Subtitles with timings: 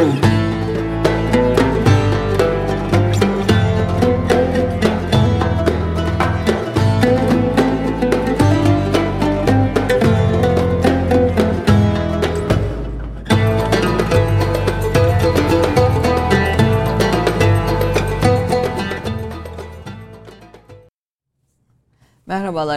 [0.00, 0.49] Boom.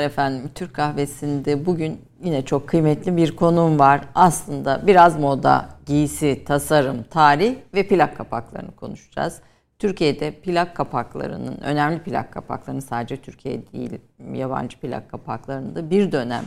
[0.03, 0.51] Efendim.
[0.55, 4.01] Türk kahvesinde bugün yine çok kıymetli bir konum var.
[4.15, 9.41] Aslında biraz moda, giysi, tasarım, tarih ve plak kapaklarını konuşacağız.
[9.79, 13.91] Türkiye'de plak kapaklarının, önemli plak kapaklarının sadece Türkiye değil,
[14.33, 16.43] yabancı plak kapaklarında bir dönem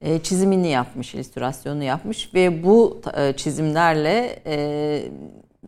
[0.00, 5.02] e, çizimini yapmış, illüstrasyonu yapmış ve bu e, çizimlerle e,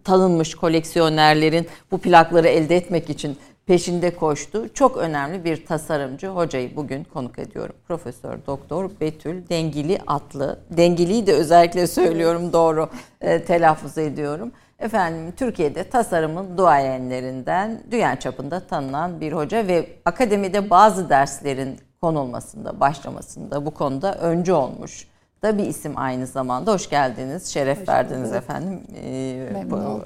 [0.05, 3.37] tanınmış koleksiyonerlerin bu plakları elde etmek için
[3.71, 4.75] peşinde koştu.
[4.75, 7.75] Çok önemli bir tasarımcı hocayı bugün konuk ediyorum.
[7.89, 10.59] Profesör Doktor Betül Dengili Atlı.
[10.71, 12.89] Dengili'yi de özellikle söylüyorum doğru
[13.21, 14.53] e, telaffuz ediyorum.
[14.79, 23.67] Efendim Türkiye'de tasarımın duayenlerinden dünya çapında tanınan bir hoca ve akademide bazı derslerin konulmasında, başlamasında
[23.67, 25.09] bu konuda öncü olmuş
[25.43, 26.73] da bir isim aynı zamanda.
[26.73, 30.03] Hoş geldiniz, şeref Hoş verdiniz efendim e, bu,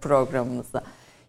[0.00, 0.82] programımıza.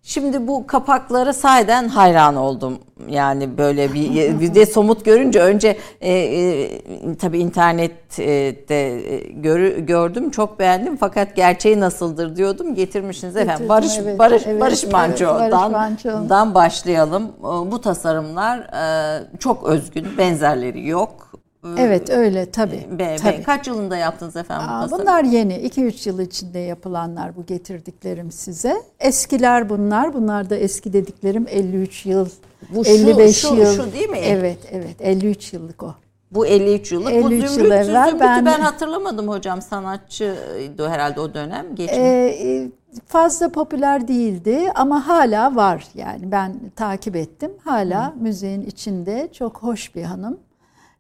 [0.04, 2.80] Şimdi bu kapaklara sayeden hayran oldum.
[3.10, 8.24] Yani böyle bir, bir de somut görünce önce e, e, tabii internette
[8.70, 13.52] e, gör, gördüm çok beğendim fakat gerçeği nasıldır diyordum getirmişsiniz efendim.
[13.54, 17.32] Getirdim, Barış evet, Barış evet, Barış Manço'dan evet, başlayalım.
[17.42, 21.29] Bu tasarımlar e, çok özgün, benzerleri yok
[21.78, 22.88] Evet öyle tabii.
[22.92, 23.44] Be, tabii.
[23.44, 25.54] Kaç yılında yaptınız efendim Aa, Bunlar yeni.
[25.54, 28.82] 2-3 yıl içinde yapılanlar bu getirdiklerim size.
[29.00, 30.14] Eskiler bunlar.
[30.14, 32.30] Bunlar da eski dediklerim 53 yıl,
[32.70, 33.76] bu 55 şu, yıl.
[33.76, 34.18] Şu değil mi?
[34.18, 35.96] Evet evet 53 yıllık o.
[36.32, 37.14] Bu 53 yıllık.
[37.14, 39.62] 53 bu Zümrüt, yıl evvel Zümrüt'ü ben, ben hatırlamadım hocam.
[39.62, 41.76] Sanatçıydı herhalde o dönem.
[41.76, 42.02] Geçin.
[42.02, 42.68] Ee,
[43.08, 47.52] fazla popüler değildi ama hala var yani ben takip ettim.
[47.64, 48.20] Hala Hı.
[48.20, 50.38] müziğin içinde çok hoş bir hanım.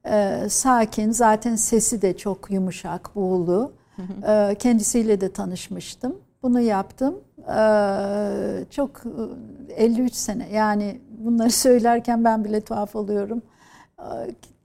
[0.09, 3.71] Ee, sakin, zaten sesi de çok yumuşak, buğulu.
[4.27, 6.15] Ee, kendisiyle de tanışmıştım.
[6.43, 7.15] Bunu yaptım.
[7.57, 9.01] Ee, çok
[9.75, 13.41] 53 sene yani bunları söylerken ben bile tuhaf oluyorum.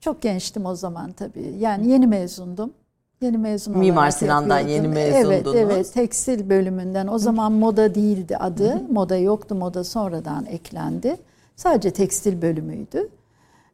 [0.00, 1.54] Çok gençtim o zaman tabii.
[1.58, 2.72] Yani yeni mezundum.
[3.20, 5.54] Yeni mezun Mimar Sinan'dan yeni mezundunuz.
[5.56, 5.92] Evet, evet.
[5.92, 7.06] Tekstil bölümünden.
[7.06, 8.82] O zaman moda değildi adı.
[8.90, 9.54] Moda yoktu.
[9.54, 11.16] Moda sonradan eklendi.
[11.56, 13.08] Sadece tekstil bölümüydü.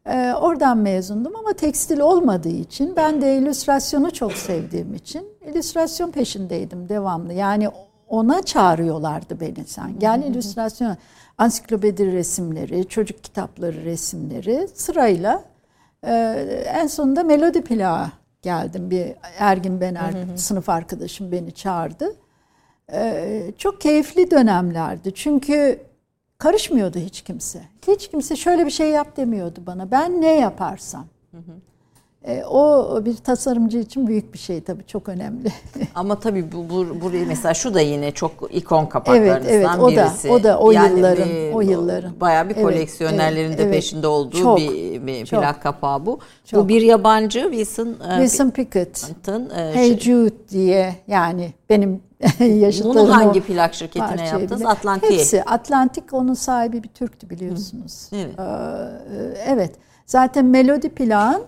[0.06, 6.88] Ee, oradan mezundum ama tekstil olmadığı için ben de illüstrasyonu çok sevdiğim için illüstrasyon peşindeydim
[6.88, 7.32] devamlı.
[7.32, 7.68] Yani
[8.08, 9.98] ona çağırıyorlardı beni sen.
[9.98, 10.96] Gel illüstrasyon,
[11.38, 15.44] ansiklopedi resimleri, çocuk kitapları resimleri sırayla
[16.06, 16.12] e,
[16.74, 18.08] en sonunda melodi plağı
[18.42, 18.90] geldim.
[18.90, 22.14] Bir Ergin Bener sınıf arkadaşım beni çağırdı.
[22.92, 25.14] E, çok keyifli dönemlerdi.
[25.14, 25.89] Çünkü
[26.40, 27.60] Karışmıyordu hiç kimse.
[27.88, 29.90] Hiç kimse şöyle bir şey yap demiyordu bana.
[29.90, 31.06] Ben ne yaparsam.
[31.30, 31.52] Hı hı.
[32.24, 35.48] E, o bir tasarımcı için büyük bir şey tabii çok önemli.
[35.94, 39.88] Ama tabii bu, bu burayı mesela şu da yine çok ikon kapaklarınızdan evet, evet, o
[39.88, 40.28] birisi.
[40.28, 42.20] Da, o da o yani yılların bir, o yılların.
[42.20, 46.18] Bayağı bir koleksiyonerlerin evet, de evet, peşinde olduğu çok, bir, bir çok, plak kapağı bu.
[46.44, 46.64] Çok.
[46.64, 52.02] Bu bir yabancı Wilson e, Wilson Pickett'ın e, Hey şey, Jude diye yani benim
[52.41, 52.97] yaşıtlarım.
[52.97, 54.66] Bunu hangi plak şirketine yaptınız?
[54.66, 55.10] Atlantik.
[55.10, 55.42] Hepsi.
[55.44, 58.06] Atlantik onun sahibi bir Türktü biliyorsunuz.
[58.10, 58.16] Hı.
[58.16, 58.38] Evet.
[58.38, 59.75] Ee, evet.
[60.06, 61.44] Zaten Melodi Plak'ın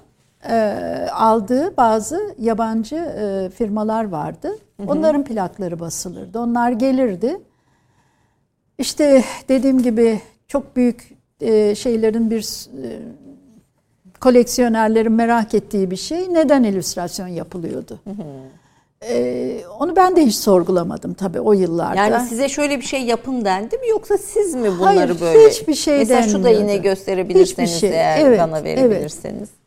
[0.49, 4.49] e, aldığı bazı yabancı e, firmalar vardı.
[4.77, 4.91] Hı hı.
[4.91, 6.41] Onların plakları basılırdı.
[6.41, 7.41] Onlar gelirdi.
[8.79, 12.99] İşte dediğim gibi çok büyük e, şeylerin bir e,
[14.21, 18.01] koleksiyonerlerin merak ettiği bir şey neden illüstrasyon yapılıyordu.
[18.05, 18.25] Hı hı.
[19.09, 21.97] Ee, onu ben de hiç sorgulamadım tabii o yıllarda.
[21.97, 25.49] Yani size şöyle bir şey yapın dendi mi yoksa siz mi bunları Hayır, böyle?
[25.51, 26.39] hiçbir şey Mesela denmiyordu.
[26.39, 27.91] şu da yine gösterebilirseniz şey.
[27.91, 29.37] eğer evet, bana verebilirseniz.
[29.39, 29.62] Evet.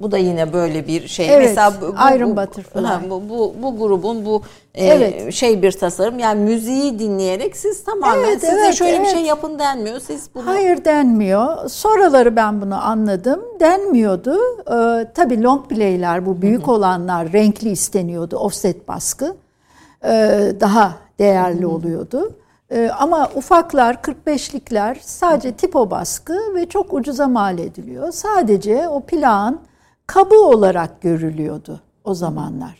[0.00, 1.34] Bu da yine böyle bir şey.
[1.34, 2.80] Evet, Mesela bu, bu, Iron Butterfly.
[2.80, 4.42] Ha, bu, bu, bu grubun bu
[4.74, 5.32] e, evet.
[5.32, 6.18] şey bir tasarım.
[6.18, 9.06] Yani müziği dinleyerek siz tamamen evet, size evet, şöyle evet.
[9.06, 10.00] bir şey yapın denmiyor.
[10.00, 10.46] Siz bunu...
[10.46, 11.68] Hayır denmiyor.
[11.68, 13.40] Sonraları ben bunu anladım.
[13.60, 14.38] Denmiyordu.
[14.60, 16.72] Ee, tabii long play'ler bu büyük Hı-hı.
[16.72, 18.36] olanlar renkli isteniyordu.
[18.36, 19.36] Offset baskı.
[20.04, 21.68] Ee, daha değerli Hı-hı.
[21.68, 22.32] oluyordu.
[22.72, 28.12] Ee, ama ufaklar, 45'likler sadece tipo baskı ve çok ucuza mal ediliyor.
[28.12, 29.60] Sadece o plağın
[30.10, 32.78] kabı olarak görülüyordu o zamanlar.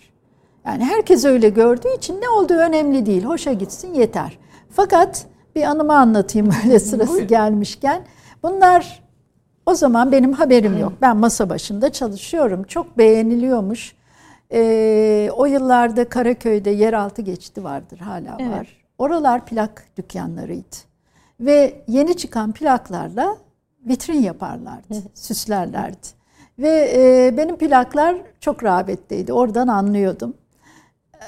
[0.66, 3.24] Yani herkes öyle gördüğü için ne olduğu önemli değil.
[3.24, 4.38] Hoşa gitsin yeter.
[4.70, 8.02] Fakat bir anımı anlatayım öyle sırası gelmişken.
[8.42, 9.02] Bunlar
[9.66, 10.92] o zaman benim haberim yok.
[11.02, 12.64] Ben masa başında çalışıyorum.
[12.64, 13.94] Çok beğeniliyormuş.
[14.52, 18.76] Ee, o yıllarda Karaköy'de yeraltı geçidi vardır hala var.
[18.98, 20.76] oralar plak dükkanlarıydı.
[21.40, 23.36] Ve yeni çıkan plaklarla
[23.86, 26.19] vitrin yaparlardı, süslerlerdi.
[26.58, 29.32] Ve e, benim plaklar çok rağbetteydi.
[29.32, 30.34] Oradan anlıyordum.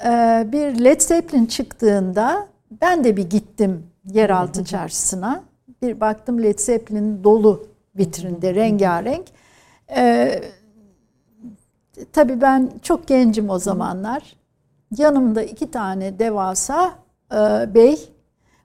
[0.04, 0.08] E,
[0.52, 2.48] bir Led Zeppelin çıktığında
[2.82, 5.44] ben de bir gittim yeraltı çarşısına.
[5.82, 7.66] Bir baktım Led Zeppelin dolu
[7.98, 9.26] vitrinde rengarenk.
[9.96, 10.40] E,
[12.12, 14.36] tabii ben çok gencim o zamanlar.
[14.96, 16.94] Yanımda iki tane devasa
[17.32, 18.08] e, bey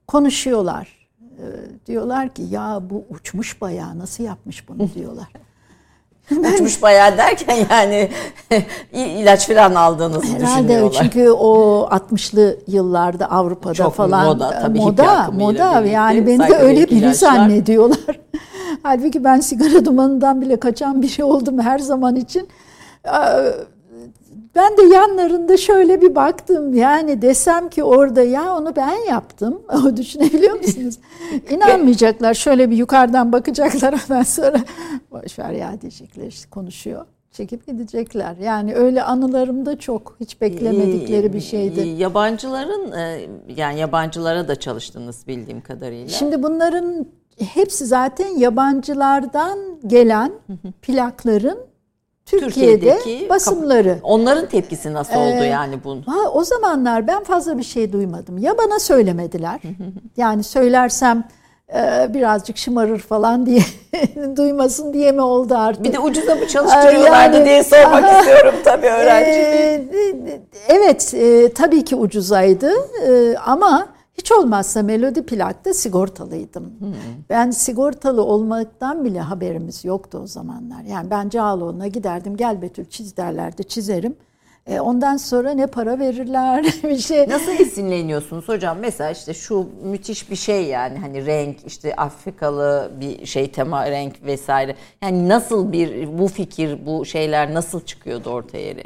[0.07, 1.09] konuşuyorlar.
[1.21, 1.45] E,
[1.85, 5.27] diyorlar ki ya bu uçmuş bayağı nasıl yapmış bunu diyorlar.
[6.31, 8.09] Uçmuş bayağı derken yani
[8.93, 10.99] ilaç falan aldığınızı Herhalde düşünüyorlar.
[11.03, 16.85] çünkü o 60'lı yıllarda Avrupa'da Çok falan moda tabii moda moda yani beni de öyle
[16.85, 17.13] biri ilaçlar.
[17.35, 18.19] zannediyorlar.
[18.83, 22.47] Halbuki ben sigara dumanından bile kaçan bir şey oldum her zaman için.
[24.57, 26.73] Ben de yanlarında şöyle bir baktım.
[26.73, 29.61] Yani desem ki orada ya onu ben yaptım.
[29.85, 30.99] O düşünebiliyor musunuz?
[31.49, 32.33] İnanmayacaklar.
[32.33, 34.63] Şöyle bir yukarıdan bakacaklar ondan sonra
[35.11, 37.05] boşver ya diyecekler işte konuşuyor.
[37.31, 38.35] Çekip gidecekler.
[38.37, 40.15] Yani öyle anılarım da çok.
[40.19, 41.79] Hiç beklemedikleri bir şeydi.
[41.79, 46.07] Yabancıların e, yani yabancılara da çalıştınız bildiğim kadarıyla.
[46.07, 47.05] Şimdi bunların
[47.39, 50.31] hepsi zaten yabancılardan gelen
[50.81, 51.57] plakların
[52.27, 53.99] Türkiye'de Türkiye'deki basımları.
[54.03, 56.01] Onların tepkisi nasıl oldu ee, yani bunun?
[56.01, 58.37] Ha, o zamanlar ben fazla bir şey duymadım.
[58.37, 59.59] Ya bana söylemediler.
[60.17, 61.23] yani söylersem
[61.73, 63.61] e, birazcık şımarır falan diye
[64.37, 65.83] duymasın diye mi oldu artık?
[65.83, 69.39] Bir de ucuza mı çalıştırıyorlardı yani, diye sormak aha, istiyorum tabii öğrenci.
[69.39, 69.87] E,
[70.69, 72.71] evet e, tabii ki ucuzaydı
[73.07, 76.63] e, ama hiç olmazsa Melodi Plak'ta sigortalıydım.
[76.79, 76.93] Hmm.
[77.29, 80.83] Ben sigortalı olmaktan bile haberimiz yoktu o zamanlar.
[80.83, 84.15] Yani ben Cağaloğlu'na giderdim gel Betül çiz derlerdi çizerim.
[84.67, 87.29] E ondan sonra ne para verirler bir şey.
[87.29, 88.77] Nasıl esinleniyorsunuz hocam?
[88.79, 94.23] Mesela işte şu müthiş bir şey yani hani renk işte Afrikalı bir şey tema renk
[94.25, 94.75] vesaire.
[95.01, 98.83] Yani nasıl bir bu fikir bu şeyler nasıl çıkıyordu ortaya yeri?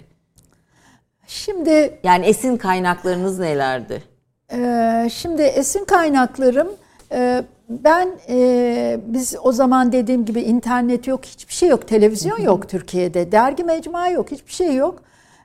[1.28, 4.11] Şimdi yani esin kaynaklarınız nelerdi?
[4.54, 6.68] Ee, şimdi esin kaynaklarım
[7.12, 12.70] e, ben e, biz o zaman dediğim gibi internet yok, hiçbir şey yok, televizyon yok
[12.70, 15.02] Türkiye'de, dergi mecmua yok, hiçbir şey yok.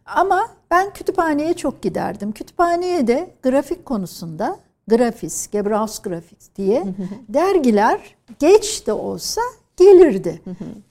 [0.06, 2.32] Ama ben kütüphaneye çok giderdim.
[2.32, 4.56] Kütüphaneye de grafik konusunda
[4.88, 6.84] Grafis, Gebrauchs Grafis diye
[7.28, 8.00] dergiler
[8.38, 9.40] geç de olsa
[9.76, 10.42] gelirdi.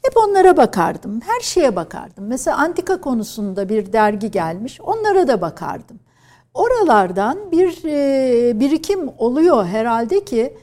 [0.05, 1.21] Hep onlara bakardım.
[1.21, 2.27] Her şeye bakardım.
[2.27, 4.81] Mesela antika konusunda bir dergi gelmiş.
[4.81, 5.99] Onlara da bakardım.
[6.55, 10.53] Oralardan bir e, birikim oluyor herhalde ki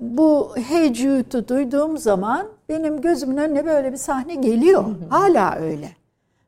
[0.00, 4.84] bu Hey Jude'u duyduğum zaman benim gözümün önüne böyle bir sahne geliyor.
[5.10, 5.88] Hala öyle.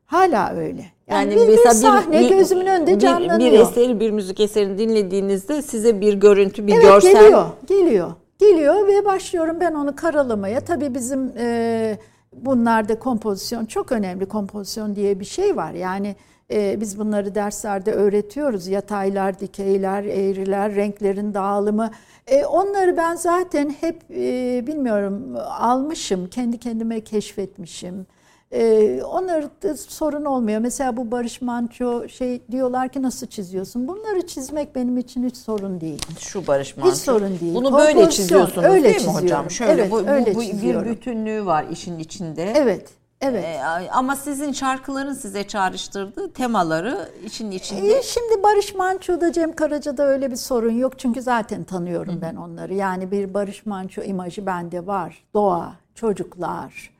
[0.05, 0.85] Hala öyle.
[1.07, 3.39] Yani, yani bir, mesela bir sahne bir, gözümün önünde canlanıyor.
[3.39, 7.13] Bir, bir eseri, bir müzik eserini dinlediğinizde size bir görüntü, bir evet, görsel...
[7.13, 8.11] geliyor, geliyor.
[8.39, 10.59] Geliyor ve başlıyorum ben onu karalamaya.
[10.61, 11.97] Tabii bizim e,
[12.35, 14.25] bunlarda kompozisyon çok önemli.
[14.25, 15.71] Kompozisyon diye bir şey var.
[15.71, 16.15] Yani
[16.51, 18.67] e, biz bunları derslerde öğretiyoruz.
[18.67, 21.91] Yataylar, dikeyler, eğriler, renklerin dağılımı.
[22.27, 28.07] E, onları ben zaten hep e, bilmiyorum almışım, kendi kendime keşfetmişim.
[28.51, 30.59] Ee, onlarda sorun olmuyor.
[30.59, 33.87] Mesela bu Barış Manço şey diyorlar ki nasıl çiziyorsun?
[33.87, 36.01] Bunları çizmek benim için hiç sorun değil.
[36.19, 36.91] Şu Barış Manço.
[36.91, 37.55] Hiç sorun değil.
[37.55, 39.51] Bunu böyle çiziyorsunuz öyle değil mi hocam?
[39.51, 42.53] Şöyle evet, bu, öyle bu, bir bütünlüğü var işin içinde.
[42.55, 42.89] Evet.
[43.21, 43.43] Evet.
[43.45, 47.97] Ee, ama sizin şarkıların size çağrıştırdığı temaları için içinde.
[47.97, 50.99] Ee, şimdi Barış Manço'da, Cem Karaca'da öyle bir sorun yok.
[50.99, 52.21] Çünkü zaten tanıyorum Hı.
[52.21, 52.73] ben onları.
[52.73, 55.23] Yani bir Barış Manço imajı bende var.
[55.33, 56.91] Doğa, çocuklar,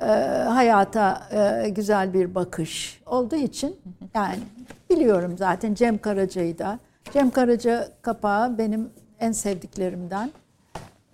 [0.00, 0.04] e,
[0.48, 3.76] hayata e, güzel bir bakış olduğu için
[4.14, 4.38] yani
[4.90, 6.78] biliyorum zaten Cem Karaca'yı da.
[7.12, 8.90] Cem Karaca kapağı benim
[9.20, 10.32] en sevdiklerimden.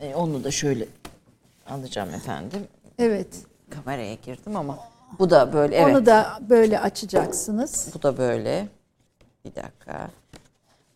[0.01, 0.87] E, onu da şöyle
[1.69, 2.61] alacağım efendim.
[2.99, 3.29] Evet
[3.71, 4.79] kameraya girdim ama
[5.19, 5.97] bu da böyle evet.
[5.97, 7.91] Onu da böyle açacaksınız.
[7.95, 8.69] Bu da böyle.
[9.45, 10.11] Bir dakika.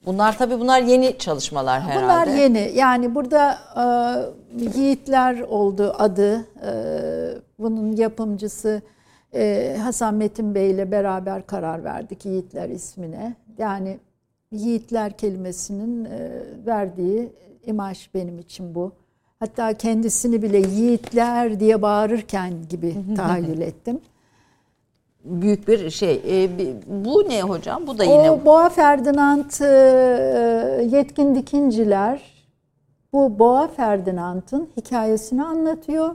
[0.07, 2.05] Bunlar tabii bunlar yeni çalışmalar herhalde.
[2.05, 2.73] Bunlar yeni.
[2.75, 3.85] Yani burada e,
[4.79, 6.47] Yiğitler oldu adı.
[6.67, 6.73] E,
[7.59, 8.83] bunun yapımcısı
[9.35, 13.37] e, Hasan Metin Bey ile beraber karar verdik Yiğitler ismine.
[13.59, 13.99] Yani
[14.53, 17.33] Yiğitler kelimesinin e, verdiği
[17.67, 18.93] imaj benim için bu.
[19.45, 24.01] Hatta kendisini bile yiğitler diye bağırırken gibi tahayyül ettim.
[25.25, 26.23] Büyük bir şey.
[26.29, 26.49] E,
[26.87, 27.87] bu ne hocam?
[27.87, 28.31] Bu da yine...
[28.31, 32.23] O Boğa Ferdinand e, Yetkin Dikinciler
[33.13, 36.15] bu Boğa Ferdinand'ın hikayesini anlatıyor.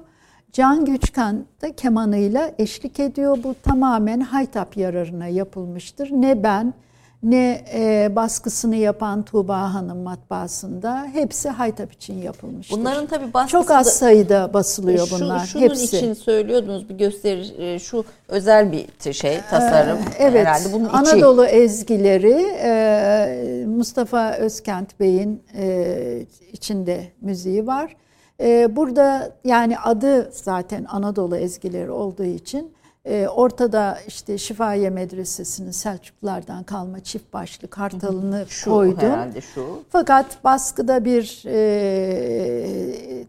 [0.53, 3.37] Can Güçkan da kemanıyla eşlik ediyor.
[3.43, 6.09] Bu tamamen Haytap yararına yapılmıştır.
[6.11, 6.73] Ne ben
[7.23, 12.77] ne e, baskısını yapan Tuğba Hanım matbaasında hepsi Haytap için yapılmıştır.
[12.77, 15.39] Bunların tabii baskısı çok az sayıda basılıyor şu, bunlar.
[15.45, 15.97] Şunun hepsi.
[15.97, 20.39] için söylüyordunuz bir gösteri e, şu özel bir şey tasarım Ee, evet.
[20.39, 20.97] herhalde bunun içi.
[20.97, 27.95] Anadolu ezgileri e, Mustafa Özkent Bey'in e, içinde müziği var.
[28.41, 32.78] E, burada yani adı zaten Anadolu ezgileri olduğu için e,
[33.27, 38.99] ortada işte Şifaye Medresesi'nin Selçuklulardan kalma çift başlı kartalını şu koydum.
[38.99, 39.83] herhalde şu.
[39.89, 43.25] Fakat baskıda bir e,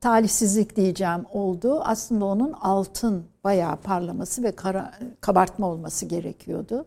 [0.00, 1.80] talihsizlik diyeceğim oldu.
[1.84, 6.84] Aslında onun altın bayağı parlaması ve kara, kabartma olması gerekiyordu.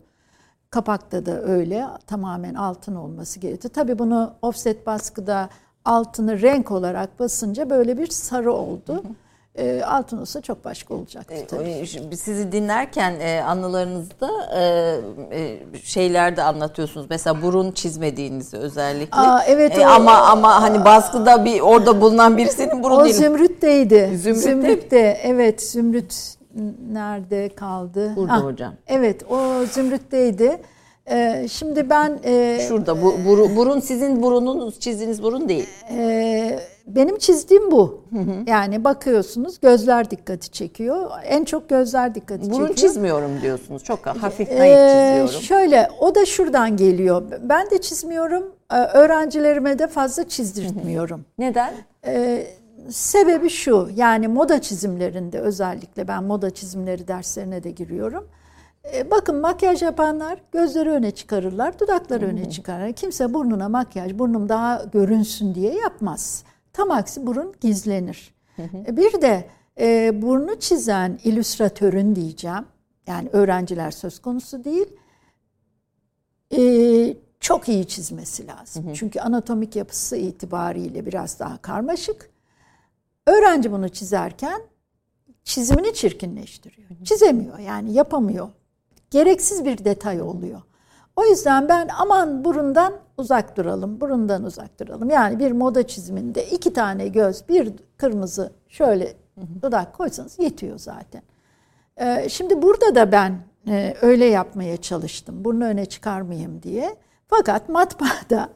[0.70, 3.74] Kapakta da öyle tamamen altın olması gerekiyordu.
[3.74, 5.48] Tabii bunu offset baskıda
[5.84, 9.02] altını renk olarak basınca böyle bir sarı oldu.
[9.58, 11.86] E, altın olsa çok başka olacaktı E, tabii.
[12.16, 14.62] Sizi dinlerken e, anılarınızda e,
[15.40, 17.06] e, şeyler de anlatıyorsunuz.
[17.10, 19.16] Mesela burun çizmediğinizi özellikle.
[19.20, 23.14] Aa, evet, E, o- ama ama hani baskıda bir orada bulunan birisinin burun O değil.
[23.14, 24.10] Zümrüt'teydi.
[24.16, 24.50] Zümrüt'te?
[24.50, 26.14] Zümrüt'te evet Zümrüt
[26.92, 28.12] nerede kaldı?
[28.16, 28.74] Burada Ah, hocam.
[28.86, 30.58] Evet o Zümrüt'teydi.
[31.10, 35.68] Ee, şimdi ben e, Şurada bu buru- burun sizin burununuz çizdiğiniz burun değil.
[35.90, 36.60] e,
[36.96, 38.04] benim çizdiğim bu.
[38.46, 41.10] Yani bakıyorsunuz gözler dikkati çekiyor.
[41.24, 42.74] En çok gözler dikkati Burun çekiyor.
[42.76, 43.84] çizmiyorum diyorsunuz.
[43.84, 44.92] Çok hafif Ee, naif
[45.22, 45.42] çiziyorum.
[45.46, 47.22] şöyle o da şuradan geliyor.
[47.42, 48.52] Ben de çizmiyorum.
[48.72, 51.24] Ee, Öğrencilerime de fazla çizdirtmiyorum.
[51.38, 51.74] Neden?
[52.06, 52.46] Ee,
[52.88, 58.28] sebebi şu, yani moda çizimlerinde özellikle ben moda çizimleri derslerine de giriyorum.
[58.94, 62.92] Ee, bakın makyaj yapanlar gözleri öne çıkarırlar, dudakları öne çıkarır.
[62.92, 66.44] Kimse burnuna makyaj, burnum daha görünsün diye yapmaz.
[66.72, 68.34] Tam aksi burun gizlenir.
[68.58, 69.48] Ee, Bir de
[69.80, 72.64] e, burnu çizen illüstratörün diyeceğim,
[73.06, 74.86] yani öğrenciler söz konusu değil,
[76.58, 78.92] e, çok iyi çizmesi lazım.
[78.94, 82.30] Çünkü anatomik yapısı itibariyle biraz daha karmaşık.
[83.26, 84.60] Öğrenci bunu çizerken
[85.44, 86.88] çizimini çirkinleştiriyor.
[87.04, 88.48] Çizemiyor yani yapamıyor.
[89.10, 90.62] Gereksiz bir detay oluyor.
[91.20, 95.10] O yüzden ben aman burundan uzak duralım, burundan uzak duralım.
[95.10, 99.12] Yani bir moda çiziminde iki tane göz, bir kırmızı şöyle
[99.62, 101.22] dudak koysanız yetiyor zaten.
[101.96, 105.44] Ee, Şimdi burada da ben e, öyle yapmaya çalıştım.
[105.44, 106.96] Burnu öne çıkarmayayım diye.
[107.28, 108.48] Fakat matbaada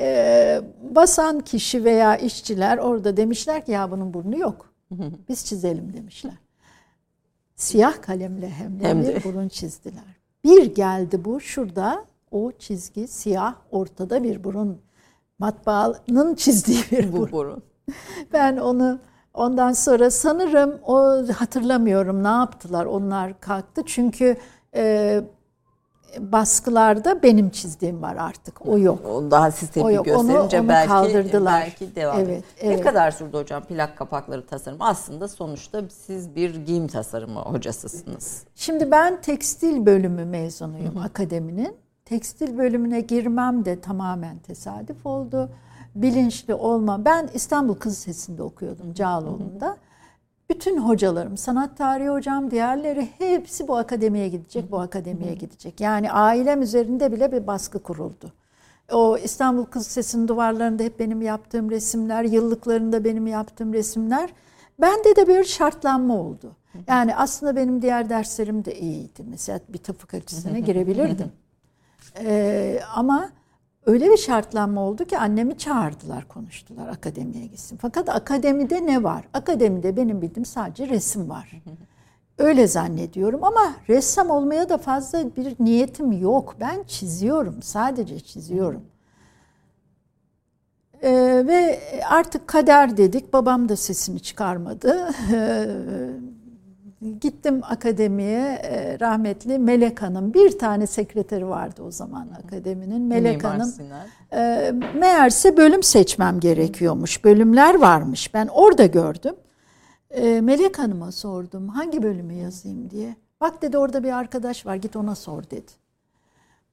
[0.00, 4.72] e, basan kişi veya işçiler orada demişler ki ya bunun burnu yok.
[5.28, 6.34] Biz çizelim demişler.
[7.56, 9.24] Siyah kalemle hem de Hem bir de.
[9.24, 10.02] burun çizdiler.
[10.44, 14.80] Bir geldi bu şurada o çizgi siyah ortada bir burun.
[15.38, 17.28] Matbaanın çizdiği bir burun.
[17.28, 17.62] Bu burun.
[18.32, 18.98] Ben onu
[19.34, 24.36] ondan sonra sanırım o hatırlamıyorum ne yaptılar onlar kalktı çünkü
[24.74, 25.22] e,
[26.20, 29.06] baskılarda benim çizdiğim var artık o yok.
[29.06, 31.60] O daha siz O yok, onu- gösterince onu belki kaldırdılar.
[31.62, 32.18] belki devam.
[32.20, 32.78] Evet, evet.
[32.78, 34.84] Ne kadar sürdü hocam plak kapakları tasarımı?
[34.86, 38.42] Aslında sonuçta siz bir giyim tasarımı hocasısınız.
[38.54, 41.76] Şimdi ben tekstil bölümü mezunuyum akademinin.
[42.04, 45.50] Tekstil bölümüne girmem de tamamen tesadüf oldu.
[45.94, 47.04] Bilinçli olma.
[47.04, 49.76] Ben İstanbul Kız Lisesi'nde okuyordum Cağaloğlu'nda.
[50.52, 55.80] Bütün hocalarım, sanat tarihi hocam, diğerleri hepsi bu akademiye gidecek, bu akademiye gidecek.
[55.80, 58.32] Yani ailem üzerinde bile bir baskı kuruldu.
[58.92, 64.30] O İstanbul Kız Lisesi'nin duvarlarında hep benim yaptığım resimler, yıllıklarında benim yaptığım resimler.
[64.80, 66.56] Bende de bir şartlanma oldu.
[66.88, 69.22] Yani aslında benim diğer derslerim de iyiydi.
[69.24, 71.32] Mesela bir tıp fakültesine girebilirdim.
[72.18, 73.30] Ee, ama
[73.86, 77.78] öyle bir şartlanma oldu ki annemi çağırdılar, konuştular akademiye gitsin.
[77.82, 79.24] Fakat akademide ne var?
[79.34, 81.62] Akademide benim bildiğim sadece resim var.
[82.38, 86.56] Öyle zannediyorum ama ressam olmaya da fazla bir niyetim yok.
[86.60, 88.82] Ben çiziyorum, sadece çiziyorum.
[91.02, 93.32] Ee, ve artık kader dedik.
[93.32, 95.10] Babam da sesini çıkarmadı.
[97.20, 100.34] Gittim akademiye e, rahmetli Melek Hanım.
[100.34, 103.02] Bir tane sekreteri vardı o zaman akademinin.
[103.02, 103.68] Melek Mimar Hanım.
[103.68, 104.06] Sinan.
[104.32, 107.24] E, meğerse bölüm seçmem gerekiyormuş.
[107.24, 108.34] Bölümler varmış.
[108.34, 109.34] Ben orada gördüm.
[110.10, 113.16] E, Melek Hanım'a sordum hangi bölümü yazayım diye.
[113.40, 115.72] Bak dedi orada bir arkadaş var git ona sor dedi.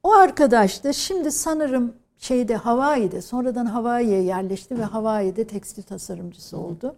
[0.03, 6.95] O arkadaş da şimdi sanırım şeyde Hawaii'de sonradan Hawaii'ye yerleşti ve Hawaii'de tekstil tasarımcısı oldu.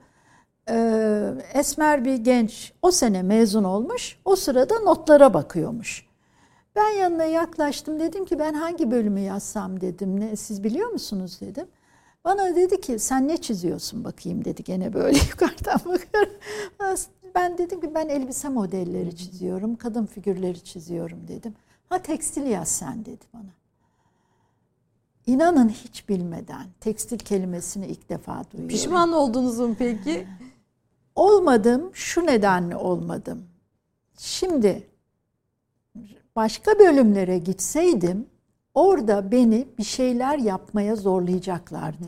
[0.70, 4.20] Ee, esmer bir genç o sene mezun olmuş.
[4.26, 6.06] O sırada notlara bakıyormuş.
[6.76, 10.20] Ben yanına yaklaştım dedim ki ben hangi bölümü yazsam dedim.
[10.20, 11.68] Ne, siz biliyor musunuz dedim.
[12.26, 16.34] Bana dedi ki sen ne çiziyorsun bakayım dedi gene böyle yukarıdan bakıyorum.
[17.36, 21.56] Ben dedim ki ben elbise modelleri çiziyorum, kadın figürleri çiziyorum dedim.
[21.90, 23.50] Ha tekstil yaz sen dedi bana.
[25.28, 28.68] İnanın hiç bilmeden tekstil kelimesini ilk defa duyuyorum.
[28.68, 30.28] Pişman oldunuz mu peki?
[31.16, 31.90] Olmadım.
[31.94, 33.44] Şu nedenle olmadım.
[34.18, 34.88] Şimdi
[36.36, 38.28] başka bölümlere gitseydim
[38.74, 42.08] orada beni bir şeyler yapmaya zorlayacaklardı.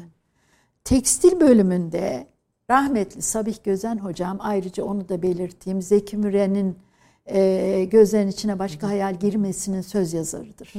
[0.83, 2.27] Tekstil bölümünde
[2.69, 5.81] rahmetli Sabih Gözen hocam ayrıca onu da belirteyim.
[5.81, 6.77] Zeki Müren'in
[7.25, 10.73] e, gözlerin içine başka hayal girmesinin söz yazarıdır.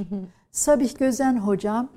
[0.52, 1.88] Sabih Gözen hocam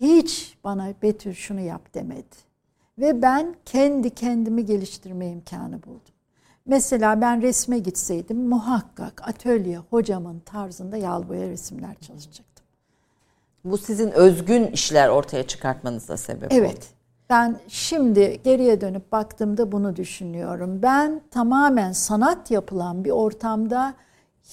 [0.00, 2.49] hiç bana Betül şunu yap demedi.
[2.98, 6.14] Ve ben kendi kendimi geliştirme imkanı buldum.
[6.66, 12.66] Mesela ben resme gitseydim muhakkak atölye hocamın tarzında yağlı boya resimler çalışacaktım.
[13.64, 16.76] Bu sizin özgün işler ortaya çıkartmanıza sebep Evet.
[16.76, 16.84] oldu.
[17.30, 20.82] Ben şimdi geriye dönüp baktığımda bunu düşünüyorum.
[20.82, 23.94] Ben tamamen sanat yapılan bir ortamda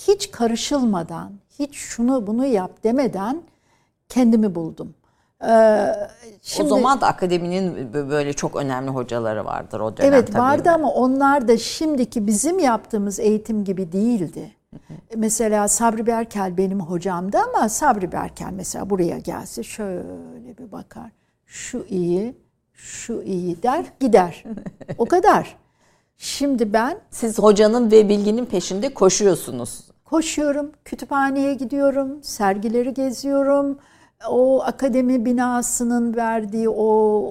[0.08, 3.42] hiç karışılmadan, hiç şunu bunu yap demeden
[4.10, 4.94] kendimi buldum.
[5.44, 5.94] Ee,
[6.42, 10.70] şimdi, o zaman da akademinin böyle çok önemli hocaları vardır o dönem Evet tabii vardı
[10.70, 10.76] mi?
[10.76, 14.52] ama onlar da şimdiki bizim yaptığımız eğitim gibi değildi.
[15.16, 21.12] Mesela Sabri Berkel benim hocamdı ama Sabri Berkel mesela buraya gelse şöyle bir bakar.
[21.46, 22.36] Şu iyi,
[22.74, 24.44] şu iyi der gider.
[24.98, 25.56] o kadar.
[26.18, 26.98] Şimdi ben...
[27.10, 29.84] Siz hocanın ve bilginin peşinde koşuyorsunuz.
[30.06, 33.78] Koşuyorum, kütüphaneye gidiyorum, sergileri geziyorum.
[34.26, 36.84] O akademi binasının verdiği o,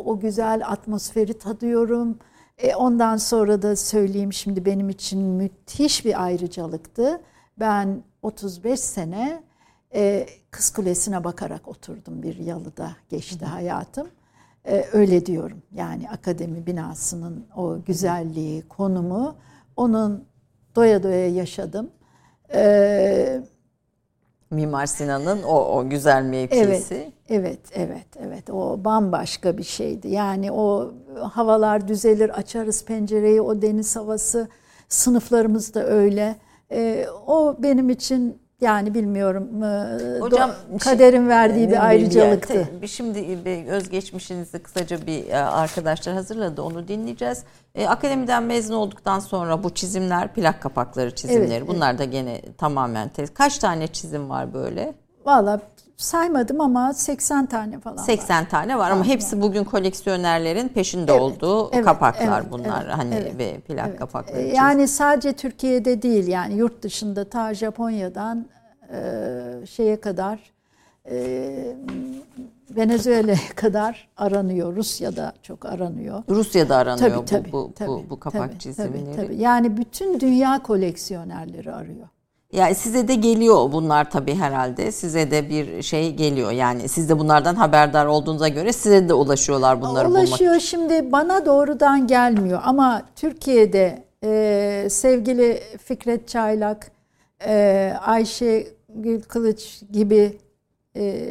[0.04, 2.18] o güzel atmosferi tadıyorum.
[2.58, 7.20] E ondan sonra da söyleyeyim şimdi benim için müthiş bir ayrıcalıktı.
[7.58, 9.42] Ben 35 sene
[9.94, 14.08] e, Kız Kulesi'ne bakarak oturdum bir yalıda geçti hayatım.
[14.64, 19.36] E, öyle diyorum yani akademi binasının o güzelliği, konumu
[19.76, 20.24] onun
[20.76, 21.90] doya doya yaşadım.
[22.48, 23.55] Evet
[24.50, 26.62] Mimar Sinan'ın o, o güzel mevkisi.
[26.62, 28.50] Evet, evet, evet, evet.
[28.50, 30.08] O bambaşka bir şeydi.
[30.08, 34.48] Yani o havalar düzelir, açarız pencereyi, o deniz havası,
[34.88, 36.36] sınıflarımız da öyle.
[36.72, 42.54] Ee, o benim için yani bilmiyorum e, Hocam, kaderin şey, verdiği bir ayrıcalıktı.
[42.54, 43.18] Yani, şimdi
[43.70, 47.44] özgeçmişinizi kısaca bir e, arkadaşlar hazırladı onu dinleyeceğiz.
[47.74, 52.00] E, akademiden mezun olduktan sonra bu çizimler plak kapakları çizimleri evet, bunlar evet.
[52.00, 53.34] da gene tamamen tez.
[53.34, 54.94] Kaç tane çizim var böyle?
[55.24, 55.60] Valla
[55.96, 58.50] saymadım ama 80 tane falan 80 var.
[58.50, 63.14] tane var ama hepsi bugün koleksiyonerlerin peşinde evet, olduğu evet, kapaklar evet, bunlar evet, hani
[63.14, 63.98] evet, ve plak evet.
[63.98, 64.40] kapakları.
[64.40, 64.54] Çizim.
[64.54, 68.46] Yani sadece Türkiye'de değil yani yurt dışında ta Japonya'dan
[68.92, 70.38] e, şeye kadar
[71.10, 71.76] e,
[72.70, 74.76] Venezuela'ya kadar aranıyor.
[74.76, 76.22] Rusya'da çok aranıyor.
[76.28, 79.04] Rusya'da aranıyor tabii, tabii, bu, bu, tabii, bu, bu kapak tabii, çizimleri.
[79.04, 79.36] Tabii, tabii.
[79.36, 82.08] Yani bütün dünya koleksiyonerleri arıyor.
[82.56, 84.92] Yani size de geliyor bunlar tabii herhalde.
[84.92, 86.50] Size de bir şey geliyor.
[86.50, 90.26] Yani siz de bunlardan haberdar olduğunuza göre size de ulaşıyorlar bunları Ulaşıyor.
[90.26, 90.28] bulmak.
[90.28, 90.60] Ulaşıyor.
[90.60, 96.90] Şimdi bana doğrudan gelmiyor ama Türkiye'de e, sevgili Fikret Çaylak,
[97.46, 100.38] e, Ayşe Gül Kılıç gibi
[100.96, 101.26] e,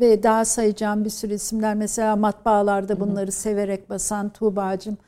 [0.00, 1.74] ve daha sayacağım bir sürü isimler.
[1.74, 3.32] Mesela matbaalarda bunları Hı-hı.
[3.32, 4.98] severek basan Tuğba'cığım.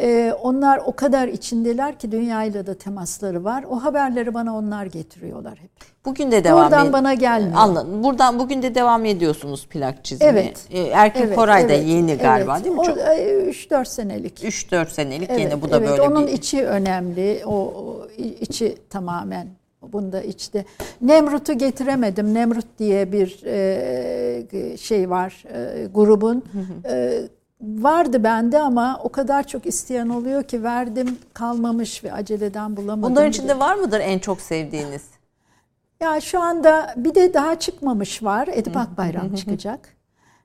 [0.00, 3.64] Ee, onlar o kadar içindeler ki dünyayla da temasları var.
[3.70, 5.70] O haberleri bana onlar getiriyorlar hep.
[6.04, 7.56] Bugün de devam Buradan bana gelmiyor.
[7.56, 8.04] Anladım.
[8.04, 10.30] Buradan bugün de devam ediyorsunuz plak çizimi.
[10.30, 10.66] Evet.
[10.70, 12.22] Ee, Erkin evet, Koray evet, da yeni evet.
[12.22, 12.80] galiba değil mi?
[12.80, 14.44] O, 3-4 senelik.
[14.44, 16.32] 3-4 senelik evet, yine bu da evet, böyle onun bir...
[16.32, 17.42] içi önemli.
[17.46, 19.48] O, o içi tamamen
[19.92, 20.64] Bunda içte.
[21.00, 22.34] Nemrut'u getiremedim.
[22.34, 26.44] Nemrut diye bir e, şey var e, grubun.
[26.88, 27.22] E,
[27.60, 33.10] vardı bende ama o kadar çok isteyen oluyor ki verdim kalmamış ve aceleden bulamadım.
[33.10, 35.02] Bunların içinde var mıdır en çok sevdiğiniz?
[36.00, 38.48] Ya şu anda bir de daha çıkmamış var.
[38.52, 39.96] Edip Akbayram çıkacak.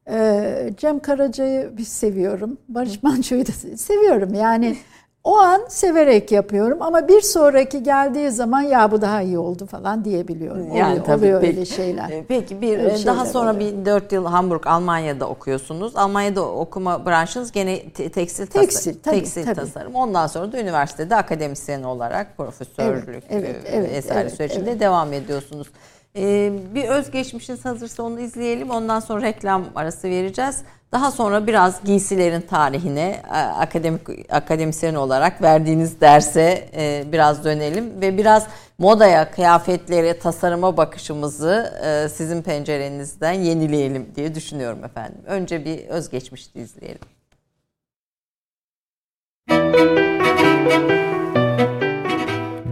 [0.09, 2.57] Ee, Cem Karaca'yı bir seviyorum.
[2.69, 4.33] Barış Manço'yu da seviyorum.
[4.33, 4.77] Yani
[5.23, 10.05] o an severek yapıyorum ama bir sonraki geldiği zaman ya bu daha iyi oldu falan
[10.05, 10.75] diyebiliyorum.
[10.75, 12.09] Yani oluyor, tabii, oluyor peki, öyle şeyler.
[12.09, 13.73] E, peki bir öyle daha sonra oluyor.
[13.73, 15.95] bir 4 yıl Hamburg Almanya'da okuyorsunuz.
[15.95, 19.55] Almanya'da okuma branşınız gene tekstil, tekstil, tasarım, tabii, tekstil tabii.
[19.55, 19.95] tasarım.
[19.95, 24.79] Ondan sonra da üniversitede akademisyen olarak profesörlük evet, evet, evet, vesaire evet, sürecinde evet.
[24.79, 25.67] devam ediyorsunuz.
[26.15, 28.69] Ee, bir özgeçmişiniz hazırsa onu izleyelim.
[28.69, 30.63] Ondan sonra reklam arası vereceğiz.
[30.91, 33.21] Daha sonra biraz giysilerin tarihine
[33.59, 38.47] akademik akademisyen olarak verdiğiniz derse e, biraz dönelim ve biraz
[38.77, 45.21] modaya, kıyafetlere, tasarıma bakışımızı e, sizin pencerenizden yenileyelim diye düşünüyorum efendim.
[45.25, 47.01] Önce bir özgeçmişte izleyelim.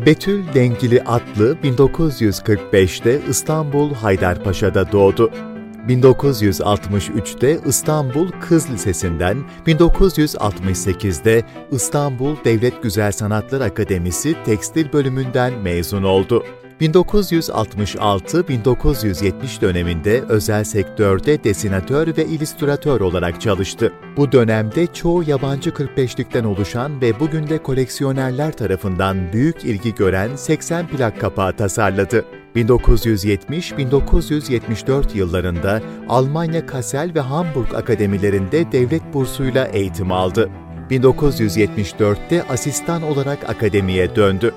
[0.06, 5.32] Betül Dengili Atlı 1945'te İstanbul Haydarpaşa'da doğdu.
[5.88, 16.44] 1963'te İstanbul Kız Lisesi'nden, 1968'de İstanbul Devlet Güzel Sanatlar Akademisi Tekstil Bölümünden mezun oldu.
[16.82, 23.94] 1966-1970 döneminde özel sektörde desinatör ve illüstratör olarak çalıştı.
[24.18, 30.88] Bu dönemde çoğu yabancı 45'likten oluşan ve bugün de koleksiyonerler tarafından büyük ilgi gören 80
[30.88, 32.26] plak kapağı tasarladı.
[32.56, 40.50] 1970-1974 yıllarında Almanya Kassel ve Hamburg akademilerinde devlet bursuyla eğitim aldı.
[40.90, 44.54] 1974'te asistan olarak akademiye döndü.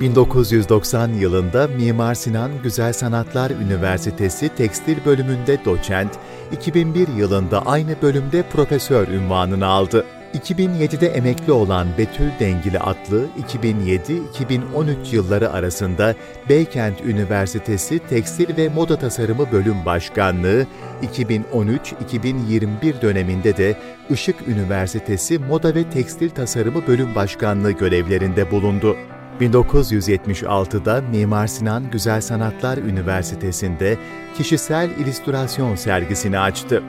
[0.00, 6.18] 1990 yılında Mimar Sinan Güzel Sanatlar Üniversitesi Tekstil Bölümünde doçent,
[6.52, 10.04] 2001 yılında aynı bölümde profesör ünvanını aldı.
[10.34, 13.26] 2007'de emekli olan Betül Dengili Atlı,
[13.62, 16.14] 2007-2013 yılları arasında
[16.48, 20.66] Beykent Üniversitesi Tekstil ve Moda Tasarımı Bölüm Başkanlığı,
[21.14, 23.76] 2013-2021 döneminde de
[24.10, 28.96] Işık Üniversitesi Moda ve Tekstil Tasarımı Bölüm Başkanlığı görevlerinde bulundu.
[29.40, 33.98] 1976'da Mimar Sinan Güzel Sanatlar Üniversitesi'nde
[34.36, 36.82] kişisel illüstrasyon sergisini açtı.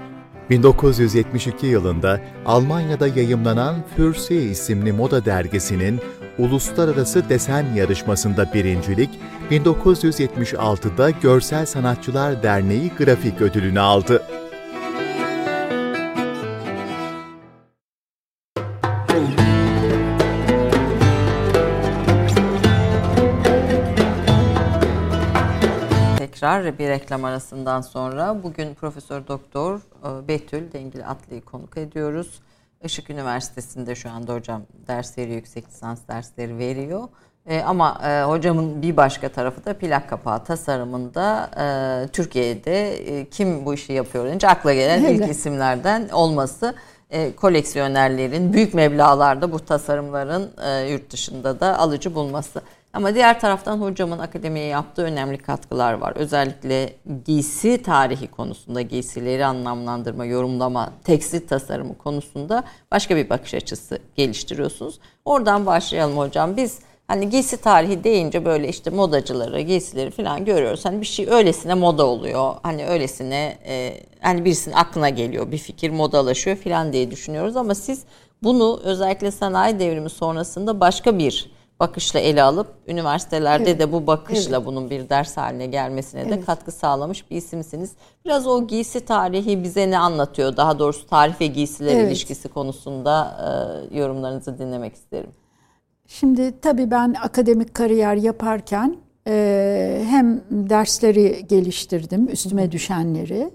[0.49, 5.99] 1972 yılında Almanya'da yayımlanan Fürsi isimli moda dergisinin
[6.37, 9.09] Uluslararası Desen Yarışması'nda birincilik,
[9.51, 14.23] 1976'da Görsel Sanatçılar Derneği Grafik Ödülünü aldı.
[26.39, 32.39] Tekrar bir reklam arasından sonra bugün Profesör Doktor e, Betül Dengil Atlı'yı konuk ediyoruz.
[32.83, 37.07] Işık Üniversitesi'nde şu anda hocam ders veriyor, yüksek lisans dersleri veriyor.
[37.45, 43.65] E, ama e, hocamın bir başka tarafı da plak kapağı tasarımında e, Türkiye'de e, kim
[43.65, 46.75] bu işi yapıyor deyince akla gelen ilk isimlerden olması.
[47.09, 52.61] E, koleksiyonerlerin büyük meblalarda bu tasarımların e, yurt dışında da alıcı bulması.
[52.93, 56.13] Ama diğer taraftan hocamın akademiye yaptığı önemli katkılar var.
[56.15, 56.93] Özellikle
[57.25, 64.99] giysi tarihi konusunda, giysileri anlamlandırma, yorumlama, tekstil tasarımı konusunda başka bir bakış açısı geliştiriyorsunuz.
[65.25, 66.57] Oradan başlayalım hocam.
[66.57, 70.85] Biz hani giysi tarihi deyince böyle işte modacıları, giysileri falan görüyoruz.
[70.85, 72.53] Hani bir şey öylesine moda oluyor.
[72.63, 77.55] Hani öylesine e, hani birisinin aklına geliyor bir fikir modalaşıyor falan diye düşünüyoruz.
[77.55, 78.03] Ama siz
[78.43, 83.79] bunu özellikle sanayi devrimi sonrasında başka bir bakışla ele alıp üniversitelerde evet.
[83.79, 84.65] de bu bakışla evet.
[84.65, 86.31] bunun bir ders haline gelmesine evet.
[86.31, 87.91] de katkı sağlamış bir isimsiniz.
[88.25, 90.57] Biraz o giysi tarihi bize ne anlatıyor?
[90.57, 92.07] Daha doğrusu tarih ve giysiler evet.
[92.07, 93.37] ilişkisi konusunda
[93.91, 95.29] e, yorumlarınızı dinlemek isterim.
[96.07, 103.51] Şimdi tabii ben akademik kariyer yaparken e, hem dersleri geliştirdim, üstüme düşenleri.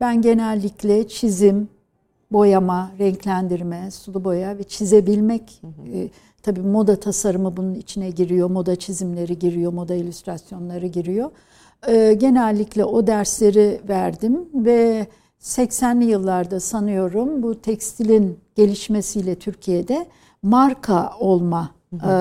[0.00, 1.68] Ben genellikle çizim,
[2.30, 5.60] boyama, renklendirme, sulu boya ve çizebilmek...
[5.60, 6.08] Hı hı.
[6.48, 11.30] Tabii moda tasarımı bunun içine giriyor, moda çizimleri giriyor, moda illüstrasyonları giriyor.
[11.88, 15.06] Ee, genellikle o dersleri verdim ve
[15.40, 20.06] 80'li yıllarda sanıyorum bu tekstilin gelişmesiyle Türkiye'de
[20.42, 22.12] marka olma e,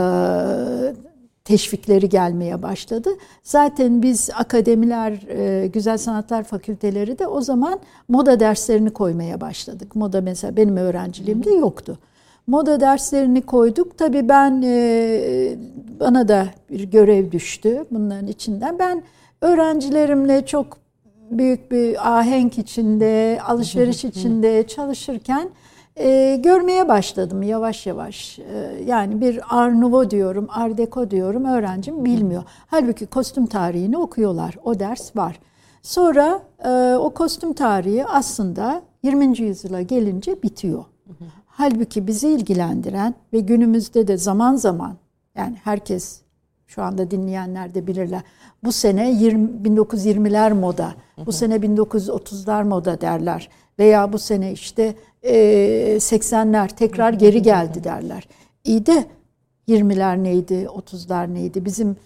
[1.43, 3.09] teşvikleri gelmeye başladı.
[3.43, 9.95] Zaten biz akademiler, e, güzel sanatlar fakülteleri de o zaman moda derslerini koymaya başladık.
[9.95, 11.97] Moda mesela benim öğrenciliğimde yoktu.
[12.47, 13.97] Moda derslerini koyduk.
[13.97, 15.55] Tabii ben e,
[15.99, 18.79] bana da bir görev düştü bunların içinden.
[18.79, 19.03] Ben
[19.41, 20.77] öğrencilerimle çok
[21.31, 25.49] büyük bir ahenk içinde, alışveriş içinde çalışırken
[25.95, 28.39] e, görmeye başladım yavaş yavaş.
[28.39, 32.43] E, yani bir Art Nouveau diyorum, Art Deco diyorum öğrencim bilmiyor.
[32.67, 34.57] Halbuki kostüm tarihini okuyorlar.
[34.63, 35.39] O ders var.
[35.81, 39.39] Sonra e, o kostüm tarihi aslında 20.
[39.39, 40.85] yüzyıla gelince bitiyor.
[41.57, 44.97] Halbuki bizi ilgilendiren ve günümüzde de zaman zaman
[45.35, 46.21] yani herkes
[46.67, 48.21] şu anda dinleyenler de bilirler.
[48.63, 50.93] Bu sene 20, 1920'ler moda,
[51.25, 53.49] bu sene 1930'lar moda derler.
[53.79, 55.33] Veya bu sene işte e,
[55.99, 58.27] 80'ler tekrar geri geldi derler.
[58.63, 59.05] İyi de
[59.67, 61.65] 20'ler neydi, 30'lar neydi?
[61.65, 61.97] Bizim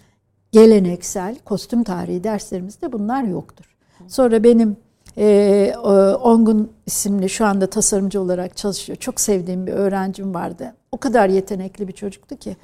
[0.52, 3.76] geleneksel kostüm tarihi derslerimizde bunlar yoktur.
[4.08, 4.76] Sonra benim
[5.18, 5.74] e,
[6.22, 8.98] Ongun isimli şu anda tasarımcı olarak çalışıyor.
[8.98, 10.74] Çok sevdiğim bir öğrencim vardı.
[10.92, 12.56] O kadar yetenekli bir çocuktu ki.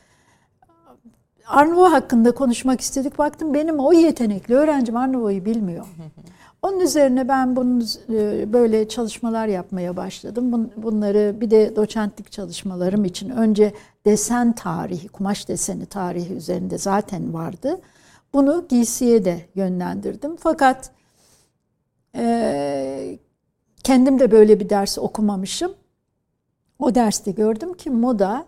[1.46, 3.18] Arnavo hakkında konuşmak istedik.
[3.18, 5.86] Baktım benim o yetenekli öğrencim Arnavo'yu bilmiyor.
[6.62, 10.70] Onun üzerine ben bunun e, böyle çalışmalar yapmaya başladım.
[10.76, 13.72] Bunları bir de doçentlik çalışmalarım için önce
[14.06, 17.80] desen tarihi, kumaş deseni tarihi üzerinde zaten vardı.
[18.32, 20.36] Bunu giysiye de yönlendirdim.
[20.36, 20.90] Fakat
[22.18, 23.18] e,
[23.84, 25.72] kendim de böyle bir ders okumamışım.
[26.78, 28.46] O derste gördüm ki moda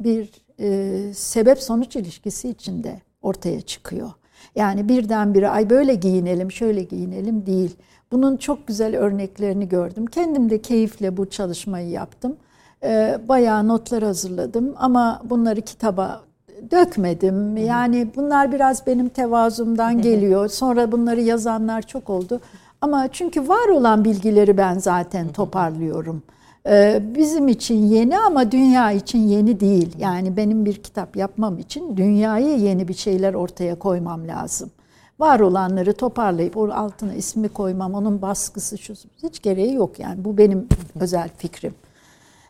[0.00, 4.10] bir e, sebep sonuç ilişkisi içinde ortaya çıkıyor.
[4.54, 7.76] Yani birdenbire ay böyle giyinelim, şöyle giyinelim değil.
[8.12, 10.06] Bunun çok güzel örneklerini gördüm.
[10.06, 12.36] Kendim de keyifle bu çalışmayı yaptım.
[12.82, 16.22] E, bayağı notlar hazırladım ama bunları kitaba
[16.70, 17.56] dökmedim.
[17.56, 20.48] Yani bunlar biraz benim tevazumdan geliyor.
[20.48, 22.40] Sonra bunları yazanlar çok oldu.
[22.80, 26.22] Ama çünkü var olan bilgileri ben zaten toparlıyorum.
[26.66, 29.96] Ee, bizim için yeni ama dünya için yeni değil.
[29.98, 34.70] Yani benim bir kitap yapmam için dünyaya yeni bir şeyler ortaya koymam lazım.
[35.18, 40.24] Var olanları toparlayıp o altına ismi koymam, onun baskısı şu hiç gereği yok yani.
[40.24, 40.68] Bu benim
[41.00, 41.74] özel fikrim.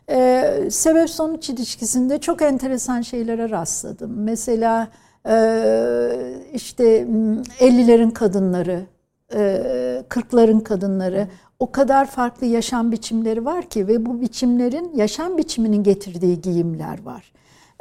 [0.09, 4.11] Ee, sebep sonuç ilişkisinde çok enteresan şeylere rastladım.
[4.23, 4.87] Mesela
[5.29, 5.35] e,
[6.53, 7.07] işte
[7.59, 8.85] 50'lerin kadınları,
[9.29, 11.27] 40'ların kadınları
[11.59, 17.31] o kadar farklı yaşam biçimleri var ki ve bu biçimlerin yaşam biçiminin getirdiği giyimler var.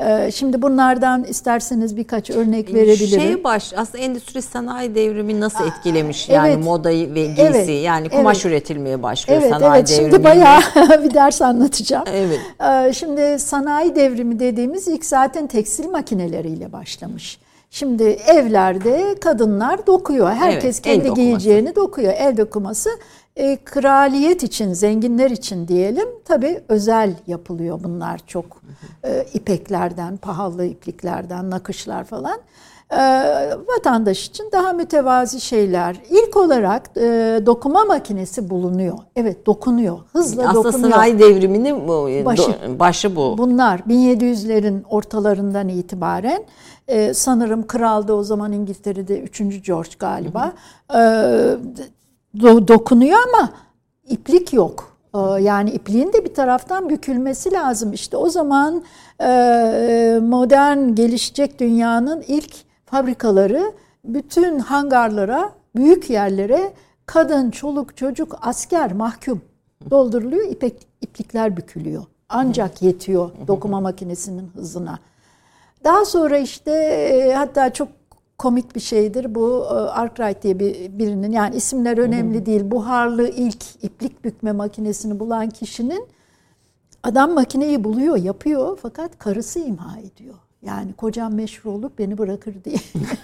[0.01, 3.21] Ee, şimdi bunlardan isterseniz birkaç örnek verebilirim.
[3.21, 8.09] Şey baş aslında endüstri sanayi devrimi nasıl etkilemiş yani evet, modayı ve giysi evet, yani
[8.09, 10.11] kumaş evet, üretilmeye başlıyor evet, sanayi evet, devrimi.
[10.11, 10.61] Şimdi bayağı
[11.05, 12.05] bir ders anlatacağım.
[12.13, 12.41] Evet.
[12.61, 17.39] Ee, şimdi sanayi devrimi dediğimiz ilk zaten tekstil makineleriyle başlamış.
[17.71, 20.31] Şimdi evlerde kadınlar dokuyor.
[20.31, 22.13] Herkes evet, kendi giyeceğini dokuyor.
[22.17, 22.91] El dokuması
[23.37, 28.63] e, kraliyet için, zenginler için diyelim tabii özel yapılıyor bunlar çok.
[29.05, 32.39] E, ipeklerden, pahalı ipliklerden, nakışlar falan.
[32.91, 33.01] E,
[33.77, 35.97] vatandaş için daha mütevazi şeyler.
[36.11, 37.01] İlk olarak e,
[37.47, 38.99] dokuma makinesi bulunuyor.
[39.17, 39.99] Evet dokunuyor.
[40.13, 40.75] Hızla Aslında dokunuyor.
[40.75, 43.39] Aslında sanayi devriminin bu, başı, başı bu.
[43.39, 46.45] Bunlar 1700'lerin ortalarından itibaren
[46.89, 49.67] e, sanırım kralda o zaman İngiltere'de 3.
[49.67, 50.53] George galiba.
[50.91, 51.59] Hı hı.
[52.37, 53.51] E, do, dokunuyor ama
[54.09, 54.99] iplik yok.
[55.15, 57.93] Ee, yani ipliğin de bir taraftan bükülmesi lazım.
[57.93, 58.83] İşte o zaman
[59.21, 62.55] e, modern gelişecek dünyanın ilk
[62.87, 63.73] fabrikaları
[64.05, 66.73] bütün hangarlara, büyük yerlere
[67.07, 69.43] kadın, çoluk, çocuk, asker, mahkum
[69.91, 70.51] dolduruluyor.
[70.51, 72.05] İpek, iplikler bükülüyor.
[72.29, 74.99] Ancak yetiyor dokuma makinesinin hızına.
[75.85, 77.89] Daha sonra işte e, hatta çok
[78.39, 79.35] komik bir şeydir.
[79.35, 82.71] Bu e, Arkwright diye bir, birinin yani isimler önemli değil.
[82.71, 86.09] Buharlı ilk iplik bükme makinesini bulan kişinin
[87.03, 90.35] adam makineyi buluyor, yapıyor fakat karısı imha ediyor.
[90.69, 92.77] Yani kocam meşhur olup beni bırakır diye.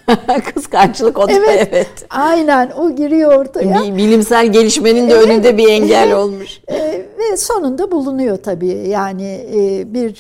[0.55, 2.07] Kıskançlık o da evet, evet.
[2.11, 3.97] Aynen o giriyor ortaya.
[3.97, 5.27] Bilimsel gelişmenin de evet.
[5.27, 6.61] önünde bir engel olmuş.
[6.69, 8.89] E, ve sonunda bulunuyor tabii.
[8.89, 10.15] Yani e, bir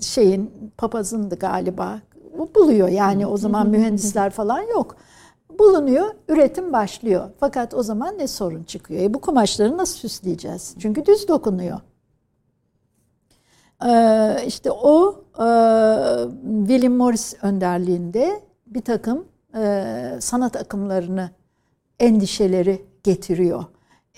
[0.00, 2.00] şeyin papazındı galiba
[2.54, 2.88] buluyor.
[2.88, 4.96] Yani o zaman mühendisler falan yok.
[5.58, 7.28] Bulunuyor, üretim başlıyor.
[7.40, 9.02] Fakat o zaman ne sorun çıkıyor?
[9.02, 10.74] E bu kumaşları nasıl süsleyeceğiz?
[10.78, 11.80] Çünkü düz dokunuyor.
[13.84, 15.46] Ee, işte o e,
[16.68, 21.30] William Morris önderliğinde bir takım e, sanat akımlarını,
[22.00, 23.64] endişeleri getiriyor.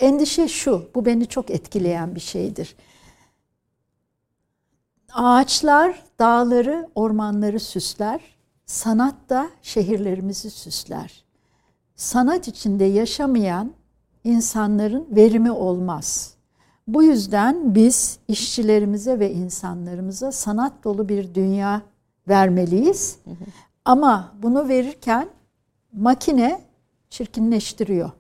[0.01, 2.77] Endişe şu, bu beni çok etkileyen bir şeydir.
[5.13, 8.21] Ağaçlar dağları, ormanları süsler.
[8.67, 11.25] Sanat da şehirlerimizi süsler.
[11.97, 13.73] Sanat içinde yaşamayan
[14.25, 16.38] insanların verimi olmaz.
[16.89, 21.83] Bu yüzden biz işçilerimize ve insanlarımıza sanat dolu bir dünya
[22.29, 23.19] vermeliyiz.
[23.85, 25.29] Ama bunu verirken
[25.93, 26.61] makine
[27.11, 28.11] çirkinleştiriyor.